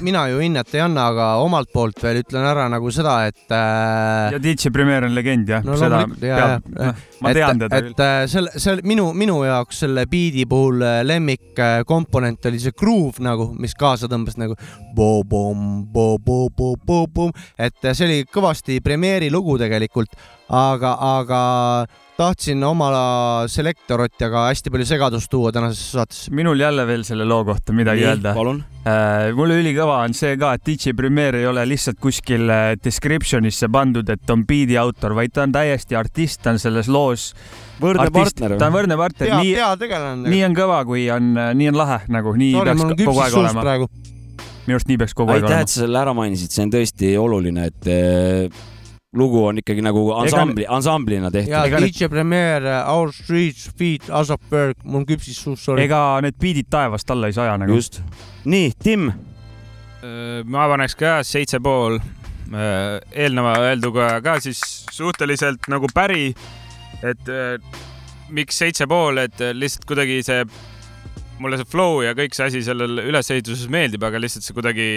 mina 0.01 0.25
ju 0.27 0.39
hinnet 0.43 0.73
ei 0.75 0.81
anna, 0.83 1.05
aga 1.13 1.27
omalt 1.43 1.69
poolt 1.71 2.01
veel 2.03 2.19
ütlen 2.21 2.43
ära 2.49 2.65
nagu 2.71 2.91
seda, 2.91 3.15
et 3.29 3.53
äh.... 3.55 4.33
ja 4.35 4.41
DJ 4.43 4.71
Premier 4.75 5.05
on 5.07 5.15
legend 5.15 5.51
jah. 5.53 5.63
No,, 5.63 5.77
seda 5.79 6.01
peab, 6.19 6.67
noh, 6.73 7.05
ma 7.23 7.33
tean 7.35 7.61
teda 7.63 7.79
küll. 7.79 7.93
et 7.93 8.03
äh, 8.03 8.23
selle, 8.31 8.53
selle 8.59 8.83
minu, 8.87 9.09
minu 9.17 9.39
jaoks 9.47 9.83
selle 9.85 10.03
biidi 10.11 10.43
puhul 10.49 10.83
äh, 10.83 10.99
lemmikkomponent 11.07 12.49
oli 12.51 12.59
see 12.63 12.75
groove 12.75 13.23
nagu, 13.23 13.51
mis 13.59 13.75
kaasa 13.79 14.11
tõmbas 14.11 14.35
nagu 14.41 14.57
bo-bom, 14.95 15.85
bo-bo-bo-bo-bom, 15.93 17.31
et 17.55 17.79
äh, 17.79 17.95
see 17.95 18.09
oli 18.09 18.27
kõvasti 18.27 18.81
Premiere'i 18.83 19.31
lugu 19.31 19.55
tegelikult, 19.61 20.19
aga, 20.59 20.95
aga 21.15 21.41
tahtsin 22.19 22.63
oma 22.67 22.89
selektorit 23.49 24.19
ja 24.19 24.29
ka 24.31 24.47
hästi 24.49 24.71
palju 24.73 24.87
segadust 24.89 25.29
tuua 25.31 25.53
tänasesse 25.55 25.95
saatesse. 25.97 26.33
minul 26.35 26.59
jälle 26.59 26.85
veel 26.87 27.05
selle 27.07 27.25
loo 27.27 27.45
kohta 27.47 27.73
midagi 27.75 28.03
Nii, 28.03 28.09
öelda. 28.11 28.33
Äh, 28.89 29.29
mulle 29.35 29.59
ülikõva 29.61 29.99
on 30.03 30.15
see 30.17 30.35
ka, 30.39 30.53
et 30.57 30.65
DJ 30.65 30.95
Premier 30.97 31.37
ei 31.39 31.47
ole 31.47 31.63
lihtsalt 31.69 31.99
kuskil 32.01 32.49
äh, 32.51 32.73
description'isse 32.83 33.69
pandud, 33.71 34.09
et 34.11 34.33
on 34.33 34.43
biidi 34.47 34.77
autor, 34.79 35.15
vaid 35.15 35.33
ta 35.35 35.45
on 35.47 35.53
täiesti 35.55 35.97
artist, 35.99 36.41
ta 36.43 36.55
on 36.55 36.59
selles 36.61 36.89
loos 36.91 37.29
võrdne 37.79 38.07
artist, 38.07 38.39
partner. 38.39 38.57
ta 38.59 38.67
on 38.67 38.75
võrdne 38.75 38.99
partner. 38.99 39.33
nii, 39.39 39.53
nii 40.27 40.43
on 40.49 40.57
kõva, 40.57 40.81
kui 40.89 41.05
on, 41.13 41.31
nii 41.59 41.71
on 41.71 41.79
lahe, 41.79 42.01
nagu 42.11 42.35
nii 42.39 42.55
Sorry, 42.57 42.75
peaks 42.79 43.05
kogu 43.05 43.23
aeg 43.25 43.39
olema. 43.43 43.77
minu 44.65 44.79
arust 44.79 44.91
nii 44.91 44.99
peaks 45.03 45.15
kogu 45.15 45.35
aeg 45.35 45.45
olema. 45.45 45.53
aitäh, 45.55 45.67
et 45.67 45.75
sa 45.75 45.85
selle 45.85 46.03
ära 46.03 46.15
mainisid, 46.17 46.51
see 46.55 46.67
on 46.67 46.75
tõesti 46.75 47.13
oluline, 47.21 47.69
et 47.71 47.91
äh, 47.93 48.65
lugu 49.17 49.41
on 49.45 49.57
ikkagi 49.57 49.81
nagu 49.81 50.03
ansambli, 50.13 50.65
ansamblina 50.69 51.31
tehtud. 51.31 51.51
ja 51.51 51.81
DJ 51.81 52.09
Premier, 52.09 52.63
Our 52.87 53.11
Streets, 53.13 53.69
Feet, 53.77 54.09
Asapberg, 54.09 54.77
mul 54.83 55.05
küpsis 55.09 55.39
suus, 55.41 55.63
sorry. 55.65 55.87
ega 55.87 56.19
need 56.21 56.37
beat'id 56.41 56.69
taevast 56.69 57.09
alla 57.09 57.29
ei 57.29 57.33
saja 57.33 57.57
nagu. 57.57 57.73
just. 57.73 58.01
nii, 58.45 58.71
Tim. 58.83 59.09
Äh, 59.09 60.45
ma 60.45 60.67
paneks 60.69 60.95
ka 60.99 61.19
seitse 61.25 61.59
pool. 61.63 61.97
Äh, 62.49 62.99
eelneva 63.25 63.57
öelduga 63.65 64.11
ka 64.25 64.37
siis 64.41 64.61
suhteliselt 64.93 65.65
nagu 65.69 65.89
päri, 65.93 66.29
et 67.01 67.33
äh, 67.33 67.81
miks 68.29 68.61
seitse 68.61 68.85
pool, 68.89 69.17
et 69.25 69.41
lihtsalt 69.57 69.89
kuidagi 69.89 70.21
see, 70.25 70.45
mulle 71.41 71.57
see 71.57 71.69
flow 71.69 72.03
ja 72.05 72.13
kõik 72.17 72.37
see 72.37 72.49
asi 72.51 72.61
sellel 72.65 73.01
ülesehituses 73.07 73.69
meeldib, 73.73 74.05
aga 74.05 74.21
lihtsalt 74.21 74.45
see 74.45 74.57
kuidagi 74.57 74.89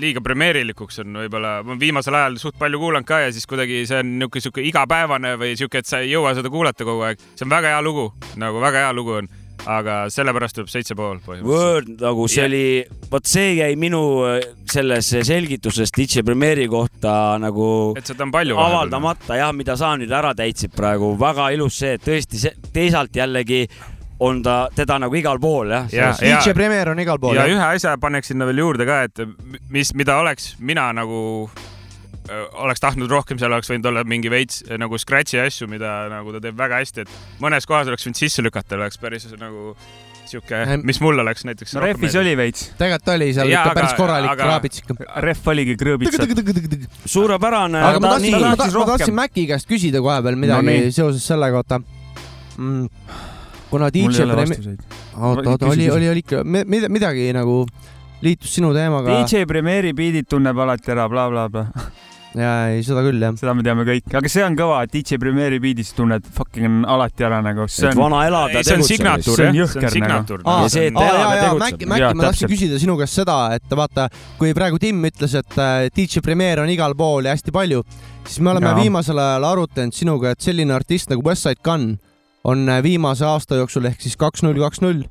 liiga 0.00 0.22
premeerilikuks 0.24 1.02
on 1.04 1.20
võib-olla, 1.22 1.58
ma 1.66 1.76
viimasel 1.80 2.16
ajal 2.18 2.40
suht 2.42 2.58
palju 2.60 2.80
kuulanud 2.82 3.08
ka 3.08 3.22
ja 3.26 3.34
siis 3.34 3.46
kuidagi 3.50 3.84
see 3.88 4.00
on 4.02 4.16
niisugune, 4.16 4.44
sihuke 4.46 4.64
igapäevane 4.70 5.36
või 5.40 5.54
sihuke, 5.58 5.82
et 5.82 5.90
sa 5.90 6.02
ei 6.04 6.12
jõua 6.14 6.34
seda 6.38 6.52
kuulata 6.52 6.86
kogu 6.88 7.06
aeg. 7.08 7.22
see 7.34 7.46
on 7.46 7.54
väga 7.54 7.74
hea 7.74 7.84
lugu, 7.84 8.10
nagu 8.40 8.62
väga 8.62 8.86
hea 8.86 8.96
lugu 8.96 9.20
on 9.20 9.30
aga 9.68 9.96
sellepärast 10.12 10.56
tuleb 10.56 10.70
seitse 10.72 10.96
pool 10.96 11.18
põhimõtteliselt. 11.24 11.50
Word 11.50 12.02
nagu 12.04 12.26
see 12.30 12.40
yeah. 12.40 12.48
oli, 12.48 13.06
vot 13.12 13.28
see 13.28 13.52
jäi 13.58 13.70
minu 13.80 14.02
äh, 14.28 14.38
selles 14.70 15.10
selgituses 15.26 15.92
DJ 15.96 16.24
Premiere'i 16.26 16.68
kohta 16.70 17.12
nagu 17.42 17.68
et 17.98 18.08
seda 18.08 18.26
on 18.26 18.34
palju 18.34 18.58
avaldamata 18.60 19.38
jah, 19.40 19.52
mida 19.56 19.76
sa 19.80 19.92
nüüd 20.00 20.12
ära 20.14 20.32
täitsid 20.38 20.74
praegu, 20.76 21.12
väga 21.20 21.50
ilus 21.56 21.80
see, 21.82 21.96
et 21.98 22.06
tõesti 22.06 22.40
see, 22.44 22.54
teisalt 22.74 23.16
jällegi 23.16 23.66
on 24.20 24.42
ta, 24.44 24.68
teda 24.76 24.98
nagu 25.00 25.16
igal 25.16 25.40
pool 25.40 25.72
jah 25.72 25.88
ja,. 25.92 26.12
DJ 26.20 26.54
Premier 26.56 26.92
on 26.92 27.00
igal 27.00 27.20
pool. 27.20 27.36
ja 27.38 27.46
jah. 27.46 27.56
ühe 27.56 27.68
asja 27.76 27.96
paneks 28.00 28.32
sinna 28.32 28.48
veel 28.48 28.62
juurde 28.62 28.86
ka, 28.88 29.02
et 29.08 29.24
mis, 29.72 29.94
mida 29.96 30.20
oleks 30.20 30.54
mina 30.60 30.90
nagu 30.96 31.20
oleks 32.62 32.82
tahtnud 32.82 33.10
rohkem, 33.10 33.40
seal 33.40 33.50
oleks 33.50 33.70
võinud 33.72 33.88
olla 33.90 34.04
mingi 34.06 34.30
veits 34.30 34.62
nagu 34.78 34.98
scratch'i 35.00 35.40
asju, 35.42 35.66
mida 35.70 36.04
nagu 36.12 36.34
ta 36.36 36.42
teeb 36.44 36.58
väga 36.58 36.82
hästi, 36.82 37.06
et 37.06 37.42
mõnes 37.42 37.66
kohas 37.66 37.90
oleks 37.90 38.06
võinud 38.06 38.20
sisse 38.20 38.44
lükata, 38.44 38.76
oleks 38.78 39.00
päris 39.02 39.26
nagu 39.40 39.74
sihuke, 40.30 40.60
mis 40.86 41.00
mul 41.02 41.18
oleks 41.24 41.42
näiteks. 41.48 41.74
no 41.74 41.82
rehvis 41.82 42.14
oli 42.20 42.36
veits. 42.38 42.68
tegelikult 42.78 43.14
oli 43.16 43.32
seal 43.34 43.50
ja, 43.50 43.64
ikka 43.64 43.80
päris 43.80 43.96
korralik 43.98 44.36
kraabits 44.38 44.84
ikka. 44.84 44.98
rehv 45.24 45.50
oligi 45.54 45.74
krõõbitsad. 45.80 46.86
suurepärane. 47.16 47.82
aga 47.88 48.04
ma 48.04 48.14
tahtsin, 48.14 48.38
ma 48.78 48.86
tahtsin 48.92 49.16
Maci 49.16 49.48
käest 49.50 49.70
küsida 49.70 50.04
kohe 50.04 50.20
veel 50.28 50.38
midagi 50.38 50.78
no, 50.84 50.94
seoses 51.00 51.26
selle 51.32 51.50
kohta 51.56 51.80
mm 51.80 53.36
kuna 53.70 53.90
DJ 53.94 54.26
Premi-, 54.28 54.76
oota, 55.16 55.48
oota, 55.50 55.70
oli, 55.70 55.90
oli, 55.90 56.10
oli 56.10 56.24
ikka 56.24 56.44
midagi 56.44 57.30
nagu 57.36 57.62
liitus 58.24 58.54
sinu 58.58 58.74
teemaga. 58.76 59.22
DJ 59.22 59.46
Premiere'i 59.48 59.96
biidid 59.96 60.28
tunneb 60.30 60.58
alati 60.58 60.92
ära 60.92 61.08
bla, 61.08 61.28
bla, 61.30 61.48
blablabla 61.48 62.08
ja 62.42 62.50
ei, 62.70 62.82
seda 62.86 63.02
küll 63.02 63.22
jah. 63.22 63.32
seda 63.38 63.54
me 63.56 63.64
teame 63.66 63.84
kõik, 63.88 64.10
aga 64.20 64.30
see 64.30 64.42
on 64.46 64.56
kõva, 64.58 64.82
et 64.86 64.92
DJ 64.94 65.18
Premiere'i 65.22 65.60
biidist 65.62 65.96
tunned 65.98 66.26
fucking 66.36 66.84
alati 66.90 67.26
ära 67.26 67.40
nagu. 67.44 67.66
see 67.70 67.90
on 67.90 67.98
vana 67.98 68.20
elada 68.28 68.52
tegutseb. 68.52 68.68
see 68.68 68.76
on 68.76 68.88
signatuur 68.90 69.42
jah, 69.46 69.72
see 69.72 69.82
on 69.82 69.94
signatuur. 69.96 70.44
ja 70.46 70.68
see, 70.70 70.90
et 70.90 71.00
elada 71.00 71.32
tegutseb. 71.40 71.64
Mäkki, 71.64 71.90
Mäkki, 71.90 72.12
ma 72.20 72.28
tahtsin 72.28 72.52
küsida 72.52 72.82
sinu 72.82 72.98
käest 73.00 73.18
seda, 73.22 73.38
et 73.56 73.76
vaata, 73.82 74.06
kui 74.38 74.52
praegu 74.56 74.78
Tim 74.82 75.02
ütles, 75.10 75.34
et 75.40 75.58
äh, 75.58 75.88
DJ 75.96 76.22
Premiere 76.24 76.62
on 76.62 76.70
igal 76.70 76.94
pool 76.98 77.26
ja 77.26 77.34
hästi 77.34 77.54
palju, 77.54 77.82
siis 78.26 78.38
me 78.44 78.54
oleme 78.54 78.70
ja. 78.70 78.76
viimasel 78.78 79.18
ajal 79.18 79.48
arutanud 79.54 79.96
sinuga, 79.96 80.36
et 80.36 80.44
selline 80.44 80.76
artist 80.76 81.10
nagu 81.10 81.24
Westside 81.26 81.64
Gun 81.66 81.94
on 82.44 82.68
äh, 82.68 82.82
viimase 82.82 83.26
aasta 83.28 83.60
jooksul 83.60 83.90
ehk 83.90 84.00
siis 84.00 84.16
kaks 84.20 84.44
null 84.46 84.60
kaks 84.60 84.80
null. 84.84 85.04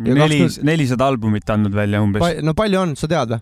neli, 0.00 0.46
nelisada 0.64 1.10
albumit 1.10 1.50
andnud 1.50 1.74
välja 1.76 2.00
umbes 2.00 2.22
pa,. 2.22 2.32
no 2.42 2.54
palju 2.56 2.80
on, 2.80 2.96
sa 2.96 3.08
tead 3.10 3.34
või? 3.34 3.40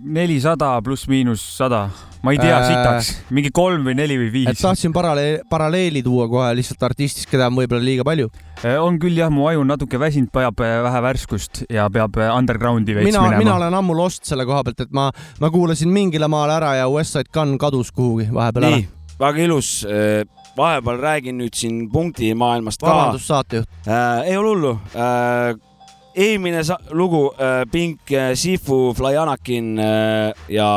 nelisada 0.00 0.72
pluss-miinus 0.82 1.42
sada, 1.58 1.84
ma 2.24 2.32
ei 2.32 2.40
tea 2.40 2.56
äh, 2.56 2.66
sitaks, 2.66 3.10
mingi 3.36 3.52
kolm 3.54 3.84
või 3.86 3.94
neli 3.98 4.16
või 4.18 4.30
viis. 4.32 4.62
tahtsin 4.62 4.94
paralleel, 4.96 5.42
paralleeli 5.50 6.02
tuua 6.02 6.26
kohe 6.30 6.48
lihtsalt 6.58 6.82
artistist, 6.88 7.28
keda 7.30 7.50
on 7.50 7.58
võib-olla 7.58 7.84
liiga 7.84 8.06
palju. 8.06 8.30
Äh, 8.64 8.78
on 8.80 8.98
küll 9.02 9.20
jah, 9.20 9.30
mu 9.30 9.46
aju 9.50 9.62
on 9.62 9.70
natuke 9.70 10.00
väsinud, 10.00 10.32
vajab 10.34 10.64
äh, 10.64 10.76
vähe 10.88 11.04
värskust 11.04 11.62
ja 11.70 11.86
peab 11.92 12.16
undergroundi 12.24 12.96
veits 12.96 13.10
mina, 13.10 13.26
minema. 13.28 13.44
mina 13.44 13.56
olen 13.60 13.78
ammu 13.82 13.98
lost 14.00 14.26
selle 14.26 14.48
koha 14.48 14.64
pealt, 14.66 14.82
et 14.88 14.96
ma, 14.96 15.10
ma 15.42 15.52
kuulasin 15.52 15.92
mingile 15.94 16.30
maale 16.32 16.56
ära 16.56 16.74
ja 16.80 16.90
Westside 16.90 17.30
Gun 17.34 17.58
kadus 17.60 17.92
kuhugi 17.94 18.30
vahepeal 18.32 18.70
ära. 18.72 18.84
väga 19.20 19.46
ilus 19.46 19.74
vahepeal 20.60 21.00
räägin 21.00 21.40
nüüd 21.40 21.56
siin 21.56 21.82
punktimaailmast 21.92 22.84
ka. 22.84 22.92
vabandust, 22.92 23.30
saatejuht 23.32 23.88
äh,. 23.88 24.30
ei 24.30 24.36
ole 24.36 24.54
hullu 24.54 24.76
äh, 24.94 25.56
eelmine 26.14 26.62
lugu 26.90 27.30
äh, 27.38 27.64
Pink 27.70 28.12
äh, 28.12 28.34
Sifu, 28.34 28.94
Fly 28.94 29.16
Anakin 29.16 29.78
äh, 29.78 30.32
ja 30.48 30.70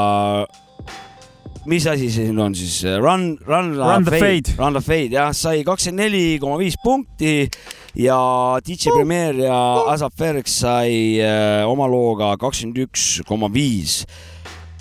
mis 1.65 1.87
asi 1.87 2.09
see 2.11 2.27
siin 2.27 2.39
on 2.39 2.55
siis? 2.55 2.83
Run, 2.83 3.37
Run, 3.47 3.73
run 3.77 4.03
the 4.03 4.11
Fade, 4.11 4.19
fade., 4.19 4.57
Run 4.57 4.73
the 4.73 4.81
Fade 4.81 5.15
jah, 5.15 5.31
sai 5.33 5.63
kakskümmend 5.63 6.03
neli 6.03 6.37
koma 6.41 6.57
viis 6.59 6.75
punkti 6.83 7.47
ja 7.95 8.19
DJ 8.65 8.91
uh. 8.91 8.97
Premier 8.97 9.39
ja 9.45 9.57
Asap 9.93 10.17
Ferks 10.19 10.59
sai 10.65 11.19
äh, 11.23 11.63
oma 11.69 11.87
looga 11.87 12.33
kakskümmend 12.41 12.83
üks 12.87 13.23
koma 13.27 13.51
viis. 13.53 14.03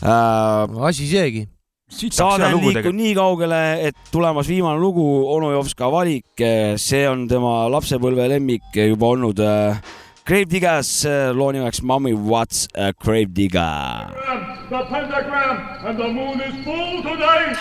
Äh, 0.02 0.82
asi 0.88 1.06
seegi 1.10 1.46
saade 1.92 2.48
on 2.48 2.60
liikunud 2.64 2.96
nii 2.98 3.14
kaugele, 3.16 3.62
et 3.88 3.96
tulemas 4.12 4.48
viimane 4.48 4.80
lugu, 4.80 5.04
onu 5.34 5.52
Jovska 5.52 5.90
valik, 5.92 6.44
see 6.80 7.04
on 7.08 7.26
tema 7.28 7.68
lapsepõlve 7.72 8.28
lemmik 8.32 8.64
juba 8.74 9.12
olnud 9.14 9.42
äh, 9.42 9.82
Grave 10.24 10.46
Diggers, 10.46 11.04
loo 11.34 11.50
nimeks 11.52 11.82
Mommy 11.82 12.12
What's 12.14 12.68
a 12.74 12.92
Grave 12.92 13.34
Digger. 13.34 14.12
The 14.70 14.84
pentagram 14.88 15.58
and 15.84 15.98
the 15.98 16.08
moon 16.08 16.40
is 16.40 16.64
full 16.64 17.02
today. 17.02 17.52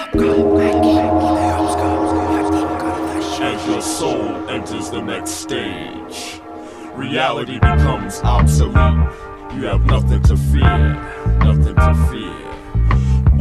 As 3.42 3.68
your 3.68 3.82
soul 3.82 4.48
enters 4.50 4.92
the 4.92 5.02
next 5.02 5.32
stage, 5.32 6.40
reality 6.96 7.56
becomes 7.60 8.22
obsolete. 8.24 9.10
You 9.56 9.66
have 9.66 9.84
nothing 9.88 10.22
to 10.24 10.38
fear, 10.38 10.94
nothing 11.40 11.76
to 11.76 12.08
fear. 12.12 12.51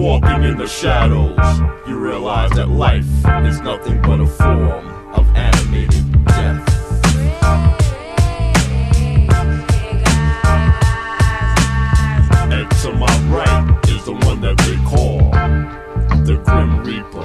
walking 0.01 0.45
in 0.45 0.57
the 0.57 0.67
shadows, 0.67 1.37
you 1.87 1.99
realize 1.99 2.51
that 2.53 2.71
life 2.71 3.05
is 3.45 3.61
nothing 3.61 4.01
but 4.01 4.19
a 4.19 4.27
form 4.27 4.89
of 5.13 5.29
animated 5.37 6.25
death. 6.25 6.67
And 12.51 12.71
to 12.81 12.93
my 12.95 13.15
right 13.29 13.79
is 13.91 14.03
the 14.07 14.15
one 14.25 14.41
that 14.41 14.57
they 14.65 14.77
call 14.89 15.19
the 16.25 16.41
Grim 16.47 16.83
Reaper. 16.83 17.21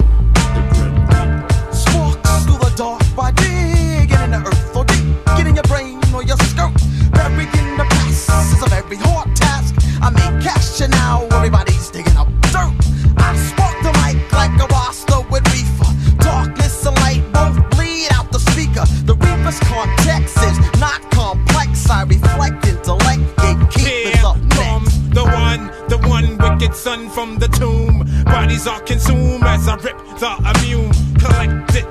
The 0.55 0.61
Grim 0.73 0.95
Reaper. 1.07 1.73
Sparks 1.73 2.43
through 2.43 2.57
the 2.57 2.73
dark 2.75 3.01
by 3.15 3.31
digging 3.31 4.19
in 4.19 4.31
the 4.31 4.43
earth 4.45 4.75
or 4.75 4.83
digging 4.83 5.47
in 5.47 5.55
your 5.55 5.63
brain 5.63 6.01
or 6.13 6.23
your 6.23 6.37
skirt. 6.51 6.75
Buried 7.13 7.55
in 7.55 7.77
the 7.77 7.85
past 7.89 8.53
is 8.53 8.61
a 8.61 8.67
very 8.67 8.97
hard 8.97 9.33
task. 9.33 9.75
I 10.01 10.09
make 10.09 10.43
cash 10.43 10.81
and 10.81 10.91
now 10.91 11.25
everybody 11.31 11.74
from 26.85 27.39
the 27.39 27.47
tomb. 27.47 28.05
Bodies 28.25 28.67
are 28.67 28.79
consumed 28.81 29.43
as 29.43 29.67
I 29.67 29.75
rip 29.77 29.97
the 30.19 30.31
immune. 30.53 30.91
Collected, 31.17 31.85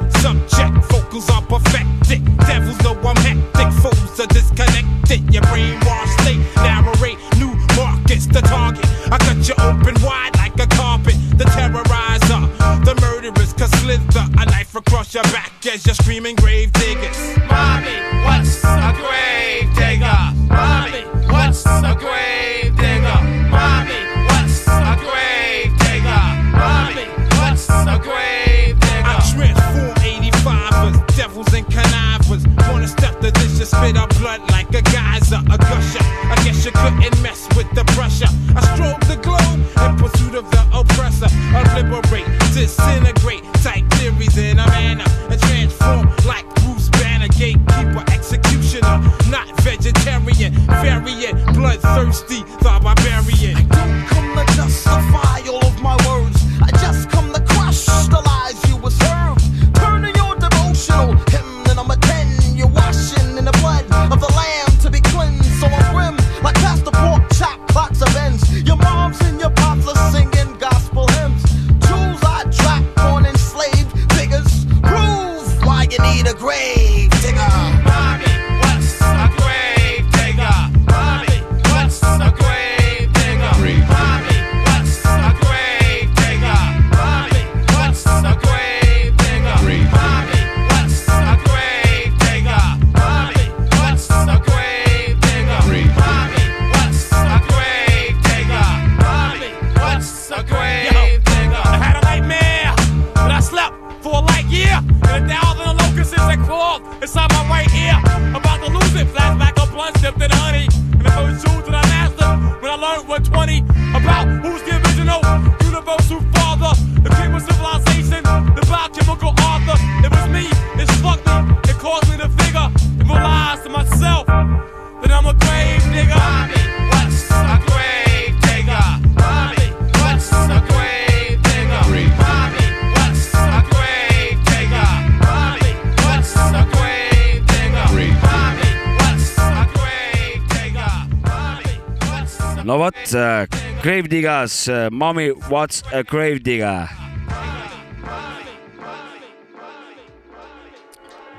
what's 142.85 143.15
a 143.15 143.17
no 143.17 143.47
vot, 143.47 143.83
Grave 143.83 144.09
Diggers, 144.09 144.69
Mommy 144.91 145.31
What's 145.49 145.83
a 145.93 146.03
Grave 146.03 146.39
Digger. 146.45 146.89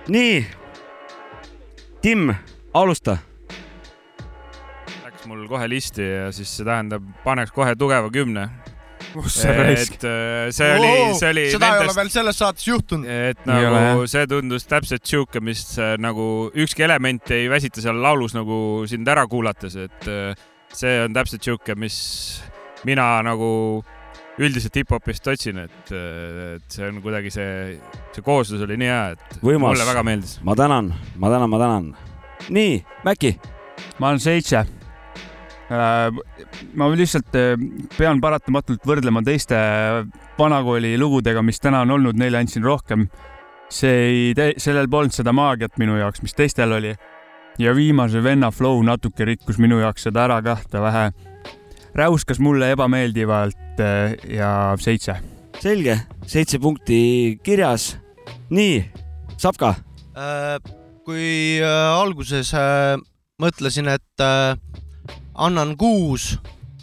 nii, 0.07 0.45
Tim, 2.01 2.33
alusta. 2.73 3.17
Läks 5.03 5.25
mul 5.25 5.47
kohe 5.49 5.67
listi 5.69 6.05
ja 6.05 6.31
siis 6.33 6.51
see 6.57 6.65
tähendab, 6.65 7.05
paneks 7.23 7.53
kohe 7.53 7.75
tugeva 7.75 8.09
kümne. 8.13 8.49
raisk? 9.15 9.93
et 9.93 10.03
äh, 10.03 10.49
see 10.51 10.71
oli, 10.75 10.89
see 11.17 11.29
oli. 11.29 11.45
seda 11.51 11.69
ei 11.71 11.85
ole 11.85 11.93
veel 11.95 12.09
selles 12.11 12.37
saates 12.41 12.67
juhtunud. 12.67 13.07
et 13.07 13.45
nagu 13.47 14.03
see 14.11 14.25
tundus 14.27 14.67
täpselt 14.69 15.05
sihuke, 15.05 15.41
mis 15.41 15.63
äh, 15.79 15.95
nagu 15.97 16.51
ükski 16.53 16.85
element 16.85 17.31
ei 17.31 17.47
väsita 17.49 17.81
seal 17.85 18.01
laulus 18.01 18.35
nagu 18.35 18.57
sind 18.89 19.07
ära 19.07 19.25
kuulates, 19.29 19.77
et 19.87 20.09
äh, 20.11 20.35
see 20.75 20.99
on 21.03 21.15
täpselt 21.15 21.45
sihuke, 21.45 21.75
mis 21.79 21.97
mina 22.87 23.07
nagu 23.25 23.49
üldiselt 24.41 24.75
hip-hopist 24.75 25.27
otsin, 25.31 25.61
et, 25.63 25.91
et 25.91 26.71
see 26.71 26.87
on 26.89 26.99
kuidagi 27.03 27.31
see, 27.33 27.75
see 28.15 28.23
kooslus 28.25 28.63
oli 28.65 28.77
nii 28.81 28.89
hea, 28.91 29.03
et 29.15 29.37
võimas 29.43 29.75
mulle 29.75 29.87
väga 29.87 30.03
meeldis.. 30.07 30.37
ma 30.45 30.55
tänan, 30.59 30.91
ma 31.21 31.31
tänan, 31.31 31.51
ma 31.51 31.59
tänan. 31.61 31.91
nii, 32.49 32.81
Mäkki. 33.07 33.35
ma 33.99 34.11
olen 34.11 34.19
seitse. 34.23 34.65
ma 36.75 36.89
lihtsalt 36.91 37.37
äh, 37.39 37.55
pean 37.97 38.19
paratamatult 38.21 38.83
võrdlema 38.85 39.23
teiste 39.25 39.57
vanakooli 40.37 40.93
lugudega, 40.99 41.41
mis 41.41 41.63
täna 41.63 41.85
on 41.85 41.95
olnud, 41.95 42.19
neile 42.19 42.43
andsin 42.43 42.63
rohkem. 42.63 43.07
see 43.71 43.95
ei, 44.35 44.55
sellel 44.61 44.91
polnud 44.91 45.15
seda 45.15 45.31
maagiat 45.33 45.79
minu 45.81 45.95
jaoks, 45.97 46.21
mis 46.21 46.35
teistel 46.35 46.75
oli. 46.75 46.93
Ja 47.59 47.75
viimase 47.75 48.23
venna 48.23 48.51
flow 48.51 48.81
natuke 48.83 49.25
rikkus 49.25 49.59
minu 49.61 49.79
jaoks 49.79 50.07
seda 50.07 50.25
ära 50.27 50.41
kah, 50.43 50.61
ta 50.69 50.81
vähe 50.83 51.05
räuskas 51.95 52.39
mulle 52.43 52.71
ebameeldivalt 52.75 53.79
äh, 53.79 54.15
ja 54.35 54.75
seitse. 54.79 55.15
selge, 55.59 55.99
seitse 56.27 56.59
punkti 56.59 57.39
kirjas. 57.43 57.95
nii, 58.49 58.83
Sapka. 59.37 59.75
Äh, 60.15 60.59
kui 61.05 61.59
äh, 61.61 61.99
alguses 61.99 62.53
äh, 62.53 62.95
mõtlesin, 63.41 63.87
et 63.91 64.23
äh, 64.23 64.55
annan 65.35 65.75
kuus 65.77 66.37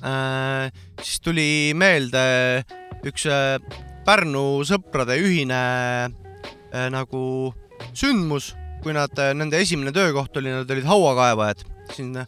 äh,, 0.04 0.68
siis 1.00 1.20
tuli 1.20 1.72
meelde 1.74 2.64
üks 3.06 3.26
äh, 3.26 3.58
Pärnu 4.02 4.64
sõprade 4.66 5.14
ühine 5.22 5.62
äh, 6.10 6.88
nagu 6.90 7.52
sündmus, 7.94 8.52
kui 8.82 8.94
nad, 8.96 9.18
nende 9.38 9.60
esimene 9.62 9.92
töökoht 9.94 10.36
oli, 10.40 10.50
nad 10.50 10.70
olid 10.70 10.86
hauakaevajad 10.88 11.62
siin 11.94 12.16
äh, 12.22 12.26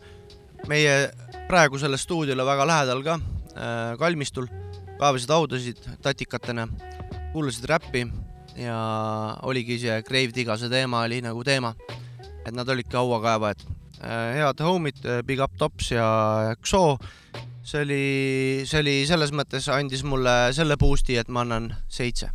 meie 0.71 0.95
praegusele 1.49 1.99
stuudiole 2.01 2.47
väga 2.47 2.67
lähedal 2.69 3.03
ka 3.07 3.17
äh, 3.19 3.95
kalmistul, 4.01 4.47
kaevasid 5.01 5.33
haudasid 5.35 5.83
tatikatena, 6.03 6.69
kuulasid 7.33 7.67
räppi 7.71 8.07
ja 8.59 8.79
oligi 9.43 9.81
see 9.83 10.01
Grave 10.07 10.35
Digase 10.35 10.71
teema 10.71 11.05
oli 11.09 11.21
nagu 11.25 11.43
teema, 11.45 11.75
et 12.45 12.55
nad 12.55 12.69
olidki 12.69 12.97
hauakaevajad. 12.97 13.65
head 14.05 14.61
homid, 14.61 14.99
Big 15.25 15.41
Up 15.41 15.57
Tops 15.59 15.91
ja 15.91 16.55
Xo, 16.61 16.99
see 17.65 17.83
oli, 17.83 18.05
see 18.69 18.81
oli 18.83 18.97
selles 19.09 19.33
mõttes 19.33 19.69
andis 19.73 20.05
mulle 20.05 20.53
selle 20.53 20.77
boost'i, 20.77 21.17
et 21.19 21.29
ma 21.29 21.41
annan 21.47 21.71
seitse. 21.89 22.29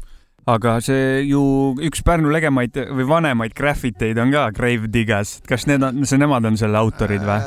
Aga 0.49 0.77
see 0.84 1.23
ju 1.30 1.41
üks 1.89 2.01
Pärnu 2.05 2.31
legemaid 2.34 2.76
või 2.95 3.05
vanemaid 3.09 3.53
graffiteid 3.57 4.17
on 4.21 4.31
ka 4.34 4.47
Grave 4.55 4.89
Diggers, 4.91 5.38
kas 5.47 5.67
need 5.69 5.84
on, 5.85 6.03
see 6.09 6.19
nemad 6.21 6.45
on 6.49 6.57
selle 6.59 6.80
autorid 6.80 7.23
või? 7.26 7.39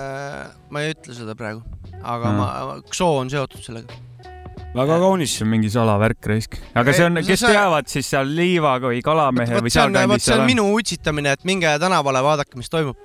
ma 0.72 0.80
ei 0.84 0.94
ütle 0.94 1.14
seda 1.16 1.34
praegu, 1.38 1.60
aga 2.02 2.30
Mm. 2.32 2.38
ma, 2.38 2.80
Xo 2.92 3.08
on 3.20 3.28
seotud 3.32 3.60
sellega. 3.64 3.92
väga 4.74 4.98
kaunis. 5.02 5.34
see 5.36 5.44
on 5.44 5.50
mingi 5.52 5.68
salavärk 5.72 6.26
raisk. 6.32 6.56
aga 6.74 6.92
see 6.96 7.04
on, 7.04 7.14
kes 7.20 7.40
see- 7.40 7.52
teavad 7.52 7.86
siis 7.92 8.06
seal 8.08 8.26
Liivaga 8.26 8.88
või 8.92 9.02
Kalamehe 9.04 9.60
või 9.60 9.70
see 9.70 9.82
on, 9.82 9.92
vot 9.92 9.98
sealkandis 9.98 10.24
see 10.24 10.32
on 10.32 10.36
seal 10.38 10.40
on. 10.40 10.46
minu 10.46 10.68
utsitamine, 10.78 11.32
et 11.32 11.44
minge 11.44 11.74
tänavale, 11.78 12.22
vaadake, 12.24 12.56
mis 12.56 12.68
toimub. 12.72 12.96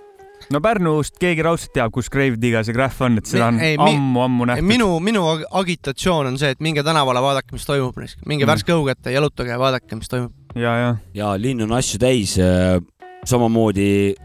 No 0.53 0.61
Pärnust 0.63 1.17
keegi 1.19 1.43
raudselt 1.45 1.73
teab, 1.75 1.91
kus 1.95 2.09
Grave 2.13 2.37
Diggers 2.41 2.69
ja 2.71 2.75
Graff 2.75 3.01
on, 3.01 3.17
et 3.19 3.25
seda 3.29 3.49
on 3.51 3.59
ammu-ammu 3.61 4.47
nähtud. 4.47 4.67
minu, 4.67 4.89
minu 5.03 5.25
ag- 5.33 5.45
agitatsioon 5.61 6.31
on 6.31 6.37
see, 6.39 6.53
et 6.55 6.61
minge 6.63 6.83
tänavale, 6.87 7.21
vaadake, 7.23 7.51
mis 7.51 7.65
toimub, 7.67 7.97
minge 8.25 8.45
Mm. 8.45 8.51
värske 8.51 8.71
õhu 8.75 8.85
kätte, 8.87 9.11
jalutage 9.11 9.49
ja 9.51 9.59
vaadake, 9.59 9.95
mis 9.95 10.07
toimub. 10.07 10.31
ja, 10.55 10.75
ja. 10.77 10.95
ja 11.13 11.33
linn 11.37 11.61
on 11.61 11.71
asju 11.77 11.99
täis. 11.99 12.37
samamoodi 13.27 14.15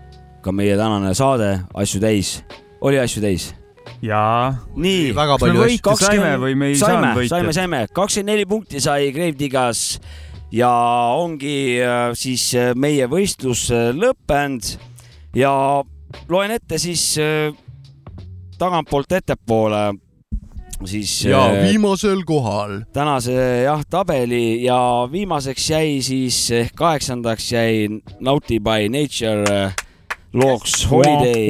ka 0.42 0.52
meie 0.52 0.76
tänane 0.78 1.14
saade 1.14 1.64
Asju 1.74 2.00
täis, 2.02 2.42
oli 2.80 2.98
asju 2.98 3.22
täis. 3.22 3.54
jaa. 4.02 4.54
nii. 4.76 5.12
väga 5.14 5.38
palju 5.38 5.62
asju. 5.62 5.78
võite 5.78 5.96
saime 6.04 6.36
või 6.42 6.54
me 6.58 6.66
ei 6.72 6.76
saanud 6.78 7.16
võita? 7.18 7.28
saime, 7.36 7.52
saime, 7.52 7.86
kakskümmend 7.94 8.32
neli 8.34 8.46
punkti 8.46 8.80
sai 8.80 9.10
Gravedigas 9.14 10.00
ja 10.52 10.70
ongi 11.16 11.80
äh, 11.80 12.12
siis 12.18 12.50
äh, 12.58 12.72
meie 12.76 13.06
võistlus 13.10 13.68
äh, 13.72 13.90
lõppenud 13.96 14.74
ja 15.38 15.52
loen 16.28 16.50
ette 16.50 16.78
siis 16.78 17.16
tagantpoolt 18.58 19.12
ettepoole 19.12 19.92
siis. 20.84 21.24
ja 21.24 21.44
viimasel 21.62 22.24
kohal. 22.24 22.80
tänase 22.92 23.62
jah 23.64 23.84
tabeli 23.90 24.64
ja 24.64 25.08
viimaseks 25.12 25.70
jäi 25.70 26.02
siis 26.02 26.50
ehk 26.50 26.74
kaheksandaks 26.74 27.52
jäi 27.52 27.88
Naughty 28.20 28.60
by 28.60 28.88
Nature 28.88 29.72
looks 30.32 30.90
Holiday. 30.90 31.48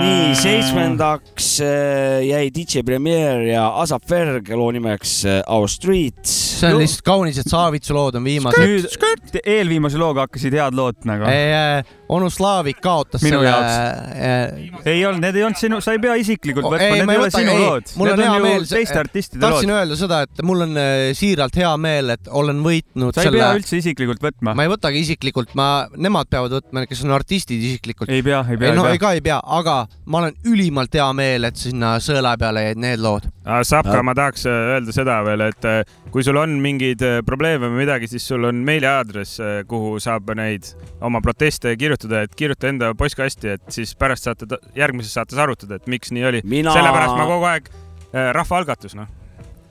nii, 0.00 0.34
seitsmendaks 0.34 1.60
äh, 1.60 2.24
jäi 2.24 2.50
DJ 2.54 2.84
Premier 2.84 3.42
ja 3.52 3.68
Asap 3.82 4.08
Ferg 4.08 4.48
loo 4.48 4.70
nimeks 4.72 5.24
äh, 5.24 5.42
Our 5.46 5.68
Streets. 5.68 6.49
See 6.60 6.74
on 6.74 6.82
lihtsalt 6.82 7.06
kaunis, 7.06 7.40
et 7.40 7.50
Saavitsu 7.50 7.96
lood 7.96 8.18
on 8.20 8.26
viimased. 8.26 8.60
nüüd 8.64 9.40
eelviimase 9.44 10.00
looga 10.00 10.26
hakkasid 10.26 10.56
head 10.58 10.76
lood 10.76 11.08
nagu. 11.08 11.26
Äh, 11.30 11.82
onu 12.10 12.30
Slaavik 12.32 12.80
kaotas 12.82 13.22
Minu 13.22 13.40
selle. 13.40 13.50
jaoks. 13.50 14.86
ei 14.88 15.04
olnud, 15.06 15.22
need 15.22 15.38
ei 15.38 15.44
olnud 15.46 15.60
sinu, 15.60 15.78
sa 15.84 15.94
ei 15.94 16.00
pea 16.02 16.16
isiklikult 16.20 16.66
võtma, 16.66 16.86
ei, 16.86 17.00
need 17.00 17.08
ei 17.08 17.14
ei 17.14 17.20
ole 17.20 17.28
võta- 17.28 17.42
sinu 17.42 17.54
ei, 17.54 17.64
lood. 17.66 17.92
mul 18.00 18.10
on 18.10 18.18
Need 18.18 18.26
hea 18.26 18.36
ju 18.36 18.44
meel, 18.46 18.66
teiste 18.70 18.98
artistide 19.00 19.42
tahtsin 19.44 19.70
lood. 19.70 19.78
öelda 19.78 19.98
seda, 20.00 20.20
et 20.26 20.42
mul 20.46 20.64
on 20.66 20.80
äh, 20.80 21.04
siiralt 21.18 21.58
hea 21.60 21.70
meel, 21.80 22.14
et 22.16 22.30
olen 22.42 22.62
võitnud 22.66 23.14
sa 23.14 23.22
ei 23.24 23.28
selle. 23.30 23.42
pea 23.42 23.50
üldse 23.60 23.80
isiklikult 23.80 24.24
võtma. 24.26 24.56
ma 24.58 24.66
ei 24.66 24.72
võtagi 24.72 25.04
isiklikult, 25.06 25.54
ma, 25.58 25.68
nemad 25.96 26.30
peavad 26.32 26.56
võtma, 26.58 26.84
kes 26.90 27.04
on 27.06 27.14
artistid 27.16 27.62
isiklikult. 27.70 28.10
ei 28.10 28.24
pea, 28.26 28.42
ei 28.50 28.58
pea, 28.60 28.74
no 28.74 28.86
ei 28.88 28.96
ei 28.96 28.98
pea. 28.98 29.06
ka 29.06 29.12
ei 29.18 29.24
pea, 29.30 29.40
aga 29.60 29.76
ma 30.06 30.24
olen 30.24 30.36
ülimalt 30.50 30.94
hea 30.98 31.10
meel, 31.16 31.46
et 31.50 31.60
sinna 31.60 31.96
sõela 32.02 32.34
peale 32.40 32.66
jäid 32.70 32.82
need 32.82 33.04
lood. 33.04 33.30
Sapka, 33.66 34.02
ma 34.06 34.14
tahaks 34.18 34.46
äh, 34.50 34.74
öelda 34.76 34.94
seda 34.94 35.20
veel, 35.26 35.46
et 35.50 35.70
kui 36.10 36.24
sul 36.26 36.38
on 36.40 36.49
mingeid 36.62 37.02
äh, 37.06 37.18
probleeme 37.26 37.70
või 37.70 37.84
midagi, 37.84 38.08
siis 38.10 38.26
sul 38.26 38.48
on 38.48 38.62
meiliaadress, 38.66 39.40
kuhu 39.70 39.94
saab 40.02 40.32
neid 40.38 40.72
oma 41.04 41.22
proteste 41.24 41.76
kirjutada, 41.80 42.24
et 42.26 42.34
kirjuta 42.36 42.70
enda 42.70 42.90
postkasti, 42.98 43.54
et 43.56 43.70
siis 43.74 43.94
pärast 43.98 44.28
saate 44.28 44.48
järgmises 44.76 45.14
saates 45.16 45.38
arutada, 45.40 45.78
et 45.80 45.88
miks 45.90 46.12
nii 46.14 46.26
oli 46.32 46.42
Mina- 46.44 46.74
sellepärast 46.76 47.16
ma 47.18 47.28
kogu 47.28 47.48
aeg 47.50 47.70
äh, 47.70 48.30
rahvaalgatus, 48.36 48.96
noh. 48.98 49.08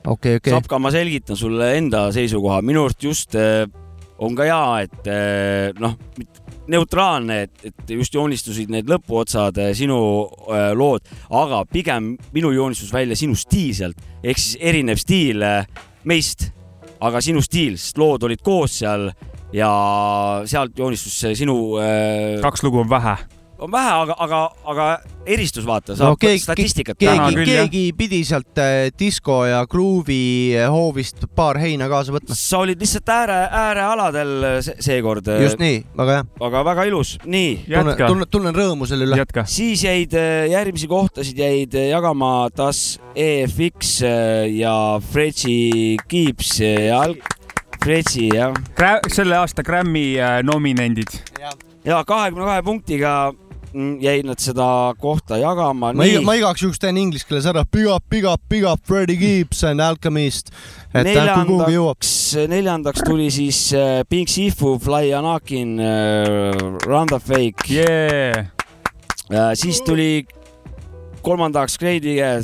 okei, 0.05 0.39
okei. 0.39 0.53
Sapka, 0.53 0.79
ma 0.79 0.91
selgitan 0.95 1.39
sulle 1.39 1.73
enda 1.77 2.07
seisukoha, 2.15 2.61
minu 2.65 2.87
arust 2.87 3.03
just 3.03 3.37
äh, 3.39 3.65
on 4.19 4.35
ka 4.35 4.47
hea, 4.47 4.85
et 4.85 5.09
äh, 5.11 5.79
noh, 5.79 5.95
neutraalne, 6.69 7.41
et, 7.47 7.65
et 7.71 7.93
just 7.95 8.13
joonistusid 8.13 8.71
need 8.73 8.89
lõpuotsad 8.91 9.57
äh, 9.61 9.71
sinu 9.77 9.99
äh, 10.49 10.69
lood, 10.77 11.07
aga 11.33 11.63
pigem 11.71 12.13
minu 12.35 12.53
joonistus 12.55 12.93
välja 12.93 13.17
sinu 13.19 13.37
stiilselt 13.39 13.97
ehk 14.23 14.39
siis 14.41 14.59
erinev 14.61 14.99
stiil 15.01 15.43
äh, 15.45 15.65
meist, 16.07 16.49
aga 16.99 17.21
sinu 17.23 17.41
stiil, 17.43 17.77
sest 17.79 17.99
lood 18.01 18.23
olid 18.27 18.41
koos 18.43 18.79
seal 18.81 19.09
ja 19.55 19.69
sealt 20.49 20.77
joonistus 20.77 21.15
see 21.23 21.35
sinu 21.37 21.55
äh, 21.81 22.39
kaks 22.43 22.63
lugu 22.65 22.83
on 22.83 22.89
vähe. 22.91 23.17
On 23.59 23.71
vähe, 23.71 23.93
aga, 24.03 24.15
aga, 24.25 24.39
aga 24.71 24.87
eristus 25.29 25.65
vaata, 25.67 25.93
no 25.93 25.99
saab 25.99 26.19
keegi, 26.21 26.41
statistikat 26.43 26.99
keegi, 26.99 27.45
keegi 27.47 27.83
pidi 27.97 28.21
sealt 28.27 28.59
äh, 28.61 28.89
disko 28.99 29.41
ja 29.49 29.61
gruuvi 29.69 30.55
äh, 30.57 30.69
hoovist 30.71 31.25
paar 31.35 31.59
heina 31.61 31.89
kaasa 31.91 32.15
võtma. 32.15 32.37
sa 32.37 32.61
olid 32.63 32.79
lihtsalt 32.81 33.11
ääre, 33.13 33.39
äärealadel 33.61 34.33
se 34.65 34.75
seekord. 34.83 35.27
just 35.43 35.59
nii, 35.61 35.81
väga 35.97 36.19
hea. 36.19 36.27
aga 36.49 36.63
väga 36.71 36.87
ilus, 36.89 37.15
nii. 37.25 37.51
tunnen, 37.69 38.27
tunnen, 38.31 38.55
rõõmu 38.55 38.87
selle 38.89 39.09
üle. 39.09 39.25
siis 39.49 39.83
jäid 39.85 40.15
äh, 40.17 40.47
järgmisi 40.53 40.89
kohtasid 40.89 41.39
jäid 41.39 41.75
äh, 41.75 41.89
jagama 41.93 42.49
Das 42.55 42.99
EFX 43.15 43.99
äh, 44.03 44.47
ja 44.59 44.99
Fredži 45.11 45.97
Keeps 46.07 46.59
ja 46.61 47.03
Fredži 47.83 48.29
jah. 48.33 48.55
selle 49.07 49.37
aasta 49.39 49.63
Grammy 49.63 50.17
äh, 50.19 50.39
nominendid. 50.43 51.21
ja 51.85 52.03
kahekümne 52.03 52.45
kahe 52.45 52.63
punktiga 52.63 53.13
jäid 53.73 54.25
nad 54.25 54.39
seda 54.41 54.93
kohta 54.99 55.37
jagama. 55.37 55.93
ma, 55.93 56.05
iga, 56.05 56.21
ma 56.25 56.35
igaks 56.39 56.63
juhuks 56.63 56.81
teen 56.81 56.97
inglise 56.97 57.27
keeles 57.27 57.47
ära. 57.49 57.65
Big 57.65 57.87
up, 57.87 58.03
big 58.09 58.25
up, 58.25 58.41
big 58.49 58.65
up 58.65 58.81
Freddie 58.87 59.17
Gibbs 59.19 59.63
and 59.63 59.81
Alchemist. 59.83 60.51
et 60.93 61.05
ta 61.13 61.43
kuhugi 61.45 61.75
jõuab. 61.75 61.99
neljandaks, 62.01 62.49
neljandaks 62.49 63.05
tuli 63.05 63.29
siis 63.33 63.61
äh, 63.77 64.01
Pink 64.09 64.29
Sifu, 64.29 64.77
Fly 64.81 65.13
Anakin 65.13 65.77
äh,, 65.79 66.57
Randa 66.87 67.19
Fake 67.19 67.69
yeah.. 67.69 68.49
Äh, 69.29 69.53
siis 69.53 69.81
tuli 69.85 70.25
kolmandaks 71.21 71.77
Gravedigger, 71.77 72.41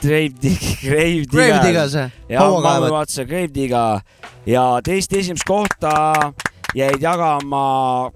Gravedigger, 0.00 0.76
Gravedigger. 0.82 1.26
Gravedigger 1.32 1.88
see, 1.88 2.10
ja 2.28 2.40
hauakaevad. 2.40 2.88
Mamu 2.88 2.94
Vatsa 2.94 3.24
Gravedigger 3.24 4.00
ja 4.46 4.64
teist 4.84 5.12
esimest 5.12 5.44
kohta 5.46 6.32
jäid 6.74 7.02
jagama 7.02 8.10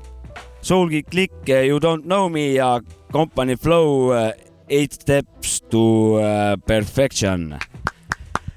Soulkick 0.66 1.10
Click, 1.10 1.48
You 1.48 1.78
Don't 1.78 2.02
Know 2.02 2.28
Me 2.28 2.48
ja 2.56 2.80
Company 3.12 3.54
Flow 3.56 4.08
uh, 4.10 4.32
Eight 4.68 4.92
Steps 4.92 5.60
to 5.70 5.78
uh, 5.78 6.22
Perfection. 6.66 7.58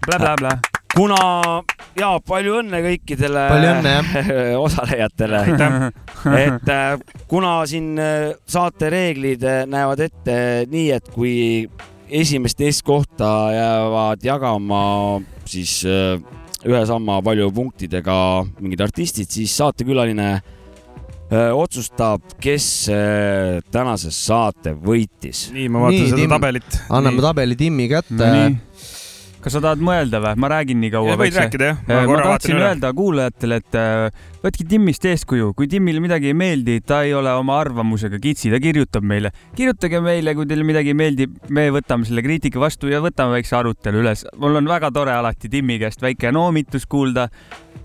Blä-blä-blä. 0.07 0.57
kuna 0.95 1.19
ja 1.99 2.09
palju 2.25 2.55
õnne 2.63 2.81
kõikidele 2.81 3.45
Palju 3.51 3.69
õnne, 3.75 3.93
osalejatele 4.65 5.43
et 6.33 6.73
kuna 7.29 7.53
siin 7.69 7.93
saate 8.49 8.89
reeglid 8.89 9.45
näevad 9.69 10.01
ette 10.09 10.41
nii, 10.65 10.89
et 10.97 11.13
kui 11.13 11.69
esimest, 12.09 12.57
teist 12.57 12.81
kohta 12.89 13.51
jäävad 13.53 14.25
jagama 14.25 14.83
siis 15.45 15.83
ühe 15.85 16.85
sama 16.89 17.21
palju 17.21 17.51
punktidega 17.53 18.15
mingid 18.57 18.81
artistid, 18.81 19.29
siis 19.29 19.53
saatekülaline 19.61 20.39
otsustab, 21.29 22.23
kes 22.41 22.67
äh, 22.93 23.59
tänase 23.71 24.11
saate 24.15 24.73
võitis. 24.73 25.49
nii, 25.53 25.67
ma 25.69 25.85
vaatan 25.85 26.09
seda 26.13 26.29
tabelit. 26.35 26.79
anname 26.89 27.21
tabeli 27.21 27.59
Timmi 27.59 27.89
kätte 27.91 28.31
kas 29.43 29.55
sa 29.55 29.61
tahad 29.63 29.81
mõelda 29.83 30.19
või? 30.23 30.39
ma 30.41 30.49
räägin 30.51 30.79
nii 30.83 30.91
kaua. 30.93 31.13
Ja 31.13 31.19
võid 31.19 31.37
rääkida, 31.37 31.69
jah. 31.71 31.79
Ma 31.87 32.01
ma, 32.09 32.17
tahtsin 32.25 32.59
öelda 32.59 32.91
kuulajatele, 32.95 33.59
et 33.61 33.77
võtke 34.43 34.65
Timmist 34.69 35.05
eeskuju, 35.07 35.53
kui 35.57 35.69
Timmile 35.71 36.03
midagi 36.03 36.31
ei 36.31 36.37
meeldi, 36.37 36.79
ta 36.85 37.01
ei 37.07 37.13
ole 37.15 37.31
oma 37.39 37.59
arvamusega 37.61 38.19
kitsi, 38.21 38.51
ta 38.51 38.59
kirjutab 38.63 39.05
meile. 39.07 39.31
kirjutage 39.55 40.01
meile, 40.03 40.35
kui 40.35 40.47
teile 40.49 40.67
midagi 40.67 40.93
ei 40.93 40.99
meeldi, 40.99 41.29
me 41.55 41.69
võtame 41.75 42.07
selle 42.09 42.23
kriitika 42.25 42.61
vastu 42.61 42.91
ja 42.91 43.01
võtame 43.03 43.37
väikse 43.37 43.55
arutelu 43.59 44.03
üles. 44.03 44.25
mul 44.37 44.59
on 44.59 44.69
väga 44.69 44.91
tore 44.95 45.15
alati 45.15 45.51
Timmi 45.51 45.79
käest 45.81 46.03
väike 46.03 46.33
noomitus 46.35 46.85
kuulda 46.89 47.29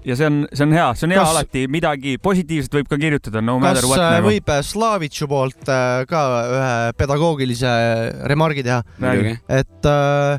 ja 0.05 0.17
see 0.19 0.27
on, 0.29 0.41
see 0.53 0.65
on 0.67 0.75
hea, 0.77 0.87
see 0.99 1.07
on 1.09 1.15
hea 1.15 1.21
Kas- 1.23 1.33
alati, 1.35 1.65
midagi 1.73 2.17
positiivset 2.23 2.75
võib 2.79 2.89
ka 2.91 2.99
kirjutada, 3.01 3.41
no 3.45 3.57
matter 3.63 3.83
kas 3.85 3.91
what 3.91 4.03
äh, 4.03 4.13
nagu. 4.19 4.31
võib 4.33 4.53
äh, 4.53 4.61
Slavitšu 4.69 5.29
poolt 5.31 5.71
äh, 5.73 6.05
ka 6.11 6.23
ühe 6.59 6.73
pedagoogilise 7.01 7.73
remargi 8.31 8.65
teha? 8.67 8.83
Et 9.49 9.89
äh, 9.89 10.39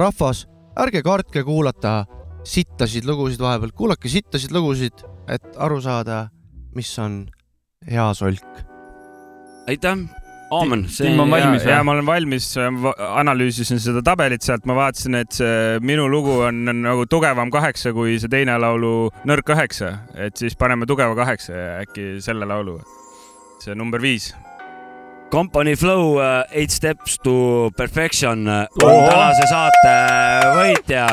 rahvas, 0.00 0.44
ärge 0.80 1.04
kartke 1.06 1.44
kuulata 1.46 2.04
sittasid 2.44 3.06
lugusid 3.08 3.40
vahepeal, 3.44 3.72
kuulake 3.76 4.10
sittasid 4.12 4.52
lugusid, 4.52 5.04
et 5.28 5.44
aru 5.64 5.78
saada, 5.84 6.26
mis 6.76 6.90
on 7.00 7.22
hea 7.88 8.08
solk. 8.16 8.64
aitäh, 9.68 10.04
aamen. 10.58 10.86
ja 11.66 11.82
ma 11.84 11.94
olen 11.94 12.06
valmis, 12.06 12.48
analüüsisin 12.58 13.80
seda 13.82 14.02
tabelit 14.06 14.44
sealt, 14.46 14.66
ma 14.68 14.76
vaatasin, 14.78 15.18
et 15.20 15.36
see 15.36 15.78
minu 15.84 16.06
lugu 16.10 16.38
on, 16.46 16.62
on 16.70 16.82
nagu 16.86 17.06
tugevam 17.10 17.52
kaheksa 17.54 17.94
kui 17.96 18.18
see 18.22 18.32
teine 18.32 18.56
laulu 18.60 19.10
nõrk 19.28 19.54
üheksa, 19.56 19.92
et 20.16 20.36
siis 20.40 20.56
paneme 20.58 20.88
tugeva 20.90 21.16
kaheksa 21.18 21.52
ja 21.54 21.70
äkki 21.84 22.18
selle 22.24 22.48
laulu. 22.48 22.80
see 23.64 23.74
number 23.74 24.02
viis. 24.02 24.34
Company 25.30 25.74
Flow 25.74 26.18
uh, 26.18 26.44
Eight 26.52 26.70
Steps 26.70 27.18
to 27.18 27.70
Perfection 27.76 28.46
on 28.48 28.68
tänase 29.08 29.48
saate 29.50 29.94
võitja. 30.54 31.06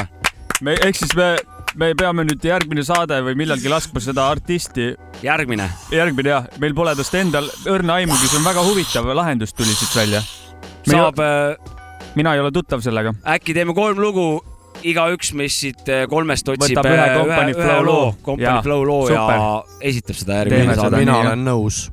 me, 0.61 0.75
ehk 0.77 0.99
siis 0.99 1.15
me, 1.17 1.31
me 1.75 1.93
peame 1.97 2.25
nüüd 2.27 2.43
järgmine 2.45 2.83
saade 2.85 3.17
või 3.25 3.37
millalgi 3.39 3.71
laskma 3.71 4.03
seda 4.03 4.27
artisti. 4.29 4.91
Järgmine. 5.23 5.69
järgmine 5.91 6.29
jah, 6.29 6.47
meil 6.59 6.73
pole 6.77 6.95
tast 6.97 7.15
endal 7.15 7.49
õrna 7.69 7.99
aimugi, 8.01 8.27
see 8.27 8.39
on 8.39 8.47
väga 8.47 8.63
huvitav 8.65 9.11
lahendus 9.15 9.53
tuli 9.53 9.73
siit 9.75 9.95
välja. 9.95 10.21
saab. 10.87 11.21
mina 12.15 12.33
ei 12.35 12.39
ole 12.43 12.51
tuttav 12.51 12.81
sellega. 12.81 13.13
äkki 13.35 13.53
teeme 13.53 13.73
kolm 13.77 13.99
lugu, 14.01 14.27
igaüks 14.83 15.33
meist 15.37 15.61
siit 15.61 15.89
äh, 15.91 16.05
kolmest 16.09 16.49
otsib 16.49 16.77
Võtab 16.77 16.89
ühe 16.89 17.07
Company 17.19 17.55
Flow 17.57 17.85
loo. 17.85 18.15
Company 18.25 18.65
Flow 18.65 18.85
loo 18.87 19.05
super. 19.07 19.37
ja 19.37 19.89
esitab 19.91 20.19
seda 20.21 20.41
järgmine 20.41 20.75
saade. 20.79 21.01
mina 21.03 21.17
olen 21.21 21.45
nõus. 21.45 21.85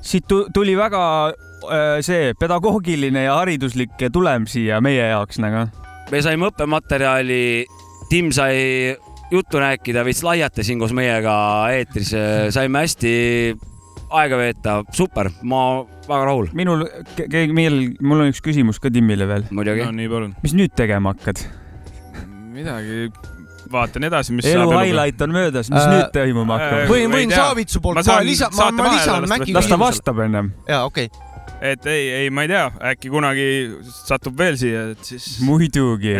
siit 0.00 0.26
tu- 0.28 0.46
tuli 0.54 0.76
väga 0.78 1.02
äh, 1.28 2.00
see 2.06 2.32
pedagoogiline 2.40 3.26
ja 3.28 3.36
hariduslik 3.42 4.08
tulem 4.12 4.48
siia 4.48 4.80
meie 4.80 5.10
jaoks 5.12 5.40
nagu. 5.42 5.68
me 6.10 6.22
saime 6.22 6.50
õppematerjali, 6.50 7.66
Tim 8.10 8.32
sai 8.34 8.96
juttu 9.30 9.60
rääkida, 9.62 10.04
veits 10.06 10.22
laiata 10.26 10.64
siin 10.66 10.80
koos 10.82 10.94
meiega 10.96 11.34
eetris, 11.74 12.14
saime 12.54 12.84
hästi 12.84 13.12
aega 14.10 14.38
veeta, 14.40 14.76
super, 14.96 15.30
ma 15.46 15.62
väga 16.08 16.22
rahul. 16.26 16.50
minul, 16.56 16.84
keegi, 17.16 17.52
meil, 17.54 17.80
mul 18.02 18.24
on 18.24 18.32
üks 18.32 18.42
küsimus 18.44 18.80
ka 18.82 18.90
Timmile 18.92 19.28
veel. 19.30 19.46
muidugi. 19.54 19.86
no 19.86 19.94
nii, 19.94 20.10
palun. 20.10 20.36
mis 20.44 20.56
nüüd 20.58 20.74
tegema 20.78 21.14
hakkad? 21.14 21.44
midagi 22.50 23.06
vaatan 23.70 24.08
edasi, 24.10 24.34
mis 24.34 24.50
elu 24.50 24.68
highlight 24.74 25.22
on 25.22 25.34
möödas, 25.34 25.70
mis 25.70 25.82
äh, 25.82 25.94
nüüd 25.94 26.12
toimuma 26.16 26.58
hakkab 26.58 26.84
äh,? 26.84 26.90
võin, 26.90 27.14
võin 27.14 27.34
Saavitsu 27.34 27.82
poolt 27.84 28.02
kohe 28.02 28.26
lisa-, 28.26 28.50
ma, 28.58 28.70
ma 28.74 28.94
lisan 28.96 29.30
Mäki 29.30 29.54
las 29.54 29.70
ta 29.70 29.78
vastab 29.80 30.24
ennem. 30.26 30.54
jaa, 30.68 30.84
okei 30.90 31.10
okay 31.10 31.29
et 31.60 31.86
ei, 31.90 32.08
ei, 32.22 32.30
ma 32.32 32.44
ei 32.46 32.50
tea, 32.50 32.64
äkki 32.92 33.10
kunagi 33.12 33.46
satub 33.84 34.38
veel 34.38 34.56
siia, 34.60 34.86
et 34.94 35.04
siis. 35.04 35.26
muidugi. 35.44 36.14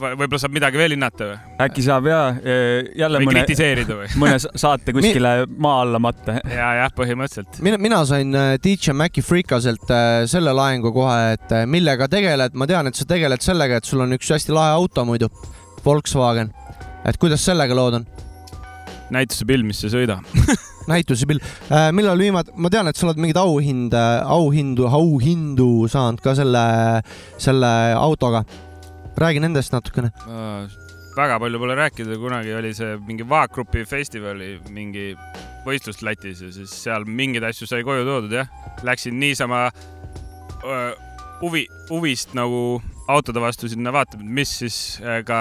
võib-olla 0.00 0.40
saab 0.40 0.54
midagi 0.56 0.80
veel 0.80 0.96
hinnata 0.96 1.30
või? 1.30 1.38
äkki 1.66 1.84
saab 1.84 2.08
ja 2.10 2.20
jälle 2.40 3.20
või 3.20 3.28
mõne. 3.28 3.42
kritiseerida 3.42 3.98
või? 4.00 4.08
mõne 4.22 4.38
saate 4.40 4.94
kuskile 4.96 5.34
Mi... 5.44 5.58
maa 5.66 5.82
alla 5.84 6.00
matta. 6.02 6.38
ja, 6.42 6.70
jah, 6.80 6.92
põhimõtteliselt. 6.96 7.60
mina, 7.66 7.80
mina 7.82 8.02
sain 8.08 8.32
äh, 8.36 8.54
DJ 8.62 8.96
Maci 8.96 9.24
Freekaselt 9.24 9.90
äh, 9.92 10.24
selle 10.30 10.54
laengu 10.56 10.92
kohe, 10.96 11.36
et 11.36 11.52
äh, 11.52 11.66
millega 11.70 12.08
tegeled, 12.12 12.56
ma 12.56 12.68
tean, 12.70 12.88
et 12.90 12.98
sa 12.98 13.08
tegeled 13.08 13.44
sellega, 13.44 13.80
et 13.80 13.88
sul 13.88 14.04
on 14.04 14.16
üks 14.16 14.32
hästi 14.32 14.54
lahe 14.56 14.76
auto 14.76 15.04
muidu, 15.08 15.30
Volkswagen. 15.84 16.52
et 17.06 17.20
kuidas 17.20 17.44
sellega 17.46 17.76
lood 17.76 18.00
on? 18.00 18.08
Näituse 19.14 19.46
pill, 19.48 19.66
mis 19.66 19.82
ei 19.86 19.92
sõida 19.92 20.18
näituse 20.92 21.28
pill 21.28 21.42
äh,. 21.42 21.90
millal 21.96 22.18
viimati, 22.20 22.54
ma 22.56 22.70
tean, 22.72 22.88
et 22.90 22.98
sa 22.98 23.08
oled 23.08 23.20
mingeid 23.20 23.40
auhinde, 23.40 24.02
auhindu, 24.24 24.88
auhindu 24.88 25.70
saanud 25.92 26.22
ka 26.24 26.36
selle, 26.38 26.64
selle 27.42 27.72
autoga. 27.98 28.44
räägi 29.16 29.42
nendest 29.44 29.74
natukene 29.74 30.12
uh,. 30.26 30.66
väga 31.16 31.40
palju 31.40 31.58
pole 31.58 31.78
rääkida, 31.78 32.18
kunagi 32.20 32.54
oli 32.54 32.74
see 32.76 32.96
mingi 33.06 33.28
Vaagrupi 33.28 33.84
festivali 33.88 34.56
mingi 34.70 35.12
võistlus 35.66 36.02
Lätis 36.04 36.42
ja 36.44 36.52
siis 36.54 36.72
seal 36.84 37.06
mingeid 37.08 37.44
asju 37.48 37.66
sai 37.68 37.82
koju 37.86 38.04
toodud 38.06 38.34
jah. 38.36 38.50
Läksin 38.86 39.18
niisama 39.20 39.66
uh, 39.66 40.90
huvi, 41.40 41.66
huvist 41.90 42.36
nagu 42.38 42.82
autode 43.10 43.42
vastu 43.42 43.70
sinna 43.70 43.92
vaatama, 43.94 44.26
mis 44.38 44.52
siis 44.60 44.76
uh, 45.02 45.20
ka 45.26 45.40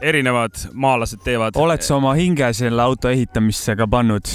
erinevad 0.00 0.56
maalased 0.72 1.22
teevad. 1.24 1.58
oled 1.60 1.84
sa 1.84 1.96
oma 1.98 2.14
hinge 2.18 2.48
selle 2.56 2.82
auto 2.82 3.10
ehitamisse 3.10 3.76
ka 3.76 3.86
pannud? 3.90 4.32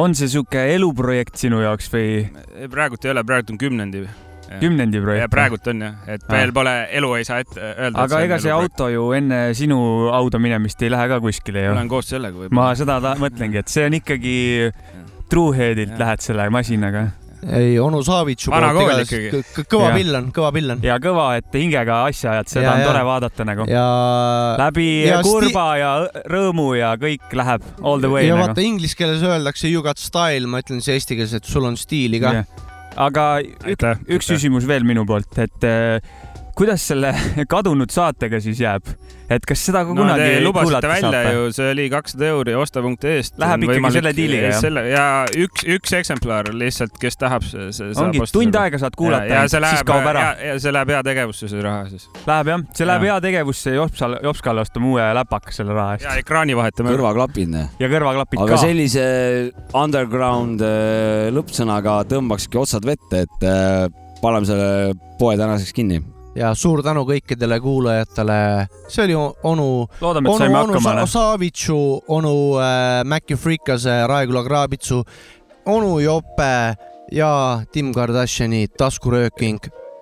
on 0.00 0.14
see 0.14 0.30
sihuke 0.30 0.62
eluprojekt 0.74 1.40
sinu 1.40 1.62
jaoks 1.64 1.90
või? 1.92 2.24
praegult 2.72 3.04
ei 3.04 3.14
ole, 3.14 3.24
praegult 3.26 3.54
on 3.54 3.60
kümnendi. 3.60 4.04
kümnendi 4.60 5.02
projekt? 5.04 5.32
praegult 5.34 5.70
on 5.72 5.84
jah, 5.86 5.98
et 6.06 6.24
ah. 6.24 6.34
veel 6.36 6.54
pole, 6.56 6.74
elu 7.00 7.12
ei 7.18 7.28
saa 7.28 7.42
ette 7.44 7.60
öelda. 7.60 8.06
aga 8.06 8.22
ega 8.26 8.40
see 8.42 8.54
auto 8.54 8.88
ju 8.92 9.10
enne 9.16 9.42
sinu 9.58 9.80
hauda 10.14 10.40
minemist 10.42 10.82
ei 10.82 10.92
lähe 10.92 11.08
ka 11.12 11.20
kuskile 11.24 11.66
ju? 11.66 11.74
ma 11.74 11.80
lähen 11.82 11.92
koos 11.92 12.12
sellega 12.14 12.36
võib-olla. 12.36 12.60
ma 12.62 12.70
seda 12.78 13.00
mõtlengi, 13.20 13.62
et 13.64 13.72
see 13.72 13.86
on 13.90 14.00
ikkagi 14.00 14.36
Trueheadilt 15.30 15.94
lähed 15.94 16.24
selle 16.24 16.48
masinaga 16.50 17.04
ei, 17.48 17.78
onu 17.80 18.02
Savitšu 18.04 18.52
poolt 18.52 18.80
igatahes 18.82 19.52
kõva 19.70 19.90
ja. 19.90 19.96
pill 19.96 20.18
on, 20.18 20.28
kõva 20.34 20.50
pill 20.54 20.74
on. 20.74 20.82
ja 20.84 20.96
kõva, 21.02 21.26
et 21.40 21.56
hingega 21.56 22.00
asja 22.08 22.34
ajad, 22.36 22.50
seda 22.52 22.66
ja, 22.66 22.72
on 22.74 22.82
ja. 22.82 22.88
tore 22.90 23.04
vaadata 23.08 23.46
nagu. 23.48 23.66
ja. 23.70 23.84
läbi 24.60 24.88
ja 25.06 25.20
kurba 25.24 25.66
sti... 25.72 25.82
ja 25.82 25.92
rõõmu 26.34 26.66
ja 26.78 26.94
kõik 27.00 27.36
läheb 27.40 27.68
all 27.80 28.02
the 28.02 28.10
way. 28.12 28.26
ja 28.28 28.36
nagu. 28.36 28.50
vaata 28.50 28.64
inglise 28.64 28.98
keeles 28.98 29.24
öeldakse 29.26 29.70
you 29.70 29.84
got 29.86 30.00
style, 30.02 30.50
ma 30.50 30.62
ütlen 30.64 30.84
siis 30.84 31.00
eesti 31.00 31.18
keeles, 31.18 31.36
et 31.40 31.48
sul 31.48 31.68
on 31.68 31.78
stiili 31.80 32.20
ka. 32.22 32.42
aga 33.00 33.28
ük, 33.44 33.86
üks 34.18 34.34
küsimus 34.34 34.68
veel 34.68 34.84
minu 34.88 35.06
poolt, 35.08 35.32
et 35.40 35.68
äh, 35.68 36.12
kuidas 36.58 36.84
selle 36.92 37.14
kadunud 37.54 37.92
saatega 37.94 38.42
siis 38.44 38.60
jääb? 38.60 38.92
Et 39.30 39.46
kas 39.46 39.62
seda 39.68 39.82
ka 39.86 39.94
no, 39.94 40.02
kunagi 40.02 40.40
lubasite 40.42 40.90
välja 40.90 41.10
saab? 41.14 41.28
ju, 41.36 41.44
see 41.54 41.68
oli 41.74 41.86
kakssada 41.92 42.28
euri 42.32 42.56
osta.ee-st. 42.58 43.38
Läheb 43.40 43.66
ikkagi 43.66 43.92
selle 43.96 44.12
diiliga, 44.16 44.50
jah? 44.50 44.58
selle 44.64 44.84
ja 44.90 45.04
üks, 45.44 45.64
üks 45.76 45.94
eksemplar 46.00 46.50
lihtsalt, 46.56 46.96
kes 47.00 47.18
tahab, 47.20 47.46
see, 47.46 47.68
see 47.76 47.92
ongi, 48.02 48.24
tund 48.34 48.58
aega 48.58 48.80
saad 48.82 48.98
kuulata 48.98 49.30
ja, 49.30 49.44
ja 49.44 49.52
see 49.52 49.62
läheb, 49.62 49.78
siis 49.78 49.88
kaob 49.92 50.10
ära. 50.12 50.26
ja 50.50 50.58
see 50.62 50.74
läheb 50.74 50.94
heategevusse, 50.96 51.50
see 51.52 51.64
raha 51.64 51.86
siis. 51.92 52.08
Läheb 52.26 52.52
jah, 52.54 52.66
see 52.80 52.90
läheb 52.90 53.08
heategevusse 53.10 53.74
Jopsal, 53.76 54.18
Jopskale 54.26 54.66
ostame 54.66 54.90
uue 54.90 55.08
läpaka 55.20 55.54
selle 55.54 55.76
raha 55.78 55.96
eest. 55.96 56.08
ja 56.08 56.18
ekraani 56.20 56.58
vahetame. 56.58 56.94
kõrvaklapid. 56.96 57.58
ja 57.80 57.90
kõrvaklapid 57.94 58.42
ka. 58.42 58.48
aga 58.48 58.62
sellise 58.66 59.04
underground 59.78 60.64
äh, 60.66 61.28
lõppsõnaga 61.34 62.00
tõmbakski 62.10 62.58
otsad 62.60 62.88
vette, 62.88 63.26
et 63.28 63.46
äh, 63.46 63.86
paneme 64.20 64.48
selle 64.48 64.96
poe 65.20 65.38
tänaseks 65.38 65.76
kinni 65.76 66.02
ja 66.34 66.52
suur 66.54 66.82
tänu 66.82 67.04
kõikidele 67.08 67.60
kuulajatele. 67.60 68.68
see 68.88 69.04
oli 69.04 69.14
onu, 69.14 69.86
onu, 70.00 70.30
onu 70.30 70.80
Sa 70.80 71.06
Savitsu, 71.06 72.02
onu 72.08 72.34
äh, 72.60 73.04
Maci 73.04 73.36
Freekase, 73.36 74.06
Raeküla 74.06 74.44
Kraabitsu, 74.44 75.02
onu 75.66 75.98
Jope 76.00 76.74
ja 77.12 77.62
Tim 77.72 77.92
Kardashini 77.94 78.68
taskurööking, 78.78 79.58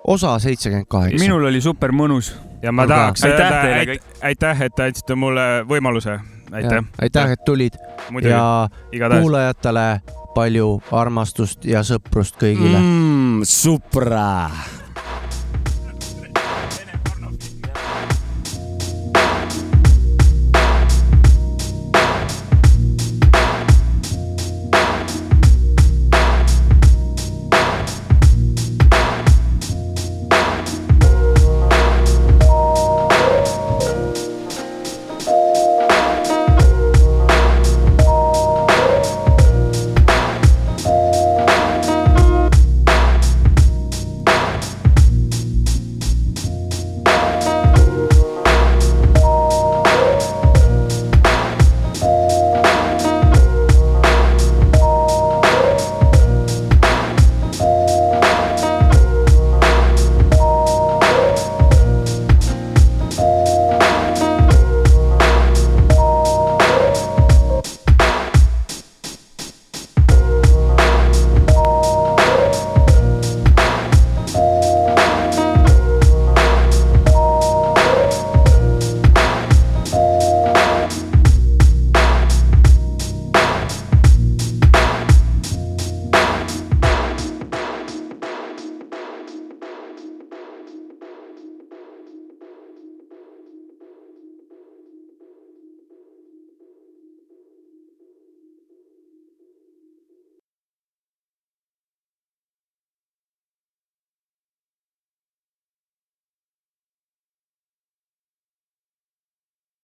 osa 0.07 0.39
seitsekümmend 0.39 0.87
kaheksa. 0.89 1.23
minul 1.23 1.43
oli 1.43 1.61
super 1.61 1.91
mõnus. 1.91 2.33
ja 2.61 2.71
ma 2.71 2.87
tahaks 2.87 3.23
öelda 3.23 3.97
aitäh, 4.21 4.61
et 4.61 4.75
te 4.75 4.83
andsite 4.83 5.15
mulle 5.15 5.63
võimaluse. 5.69 6.19
aitäh. 6.51 6.83
aitäh, 7.01 7.31
et 7.31 7.45
tulid. 7.45 7.73
ja 8.21 8.67
igatahes. 8.91 9.21
kuulajatele 9.21 10.01
palju 10.35 10.81
armastust 10.91 11.65
ja 11.65 11.81
sõprust 11.83 12.37
kõigile 12.37 12.77
mm,. 12.77 13.41
supra 13.43 14.49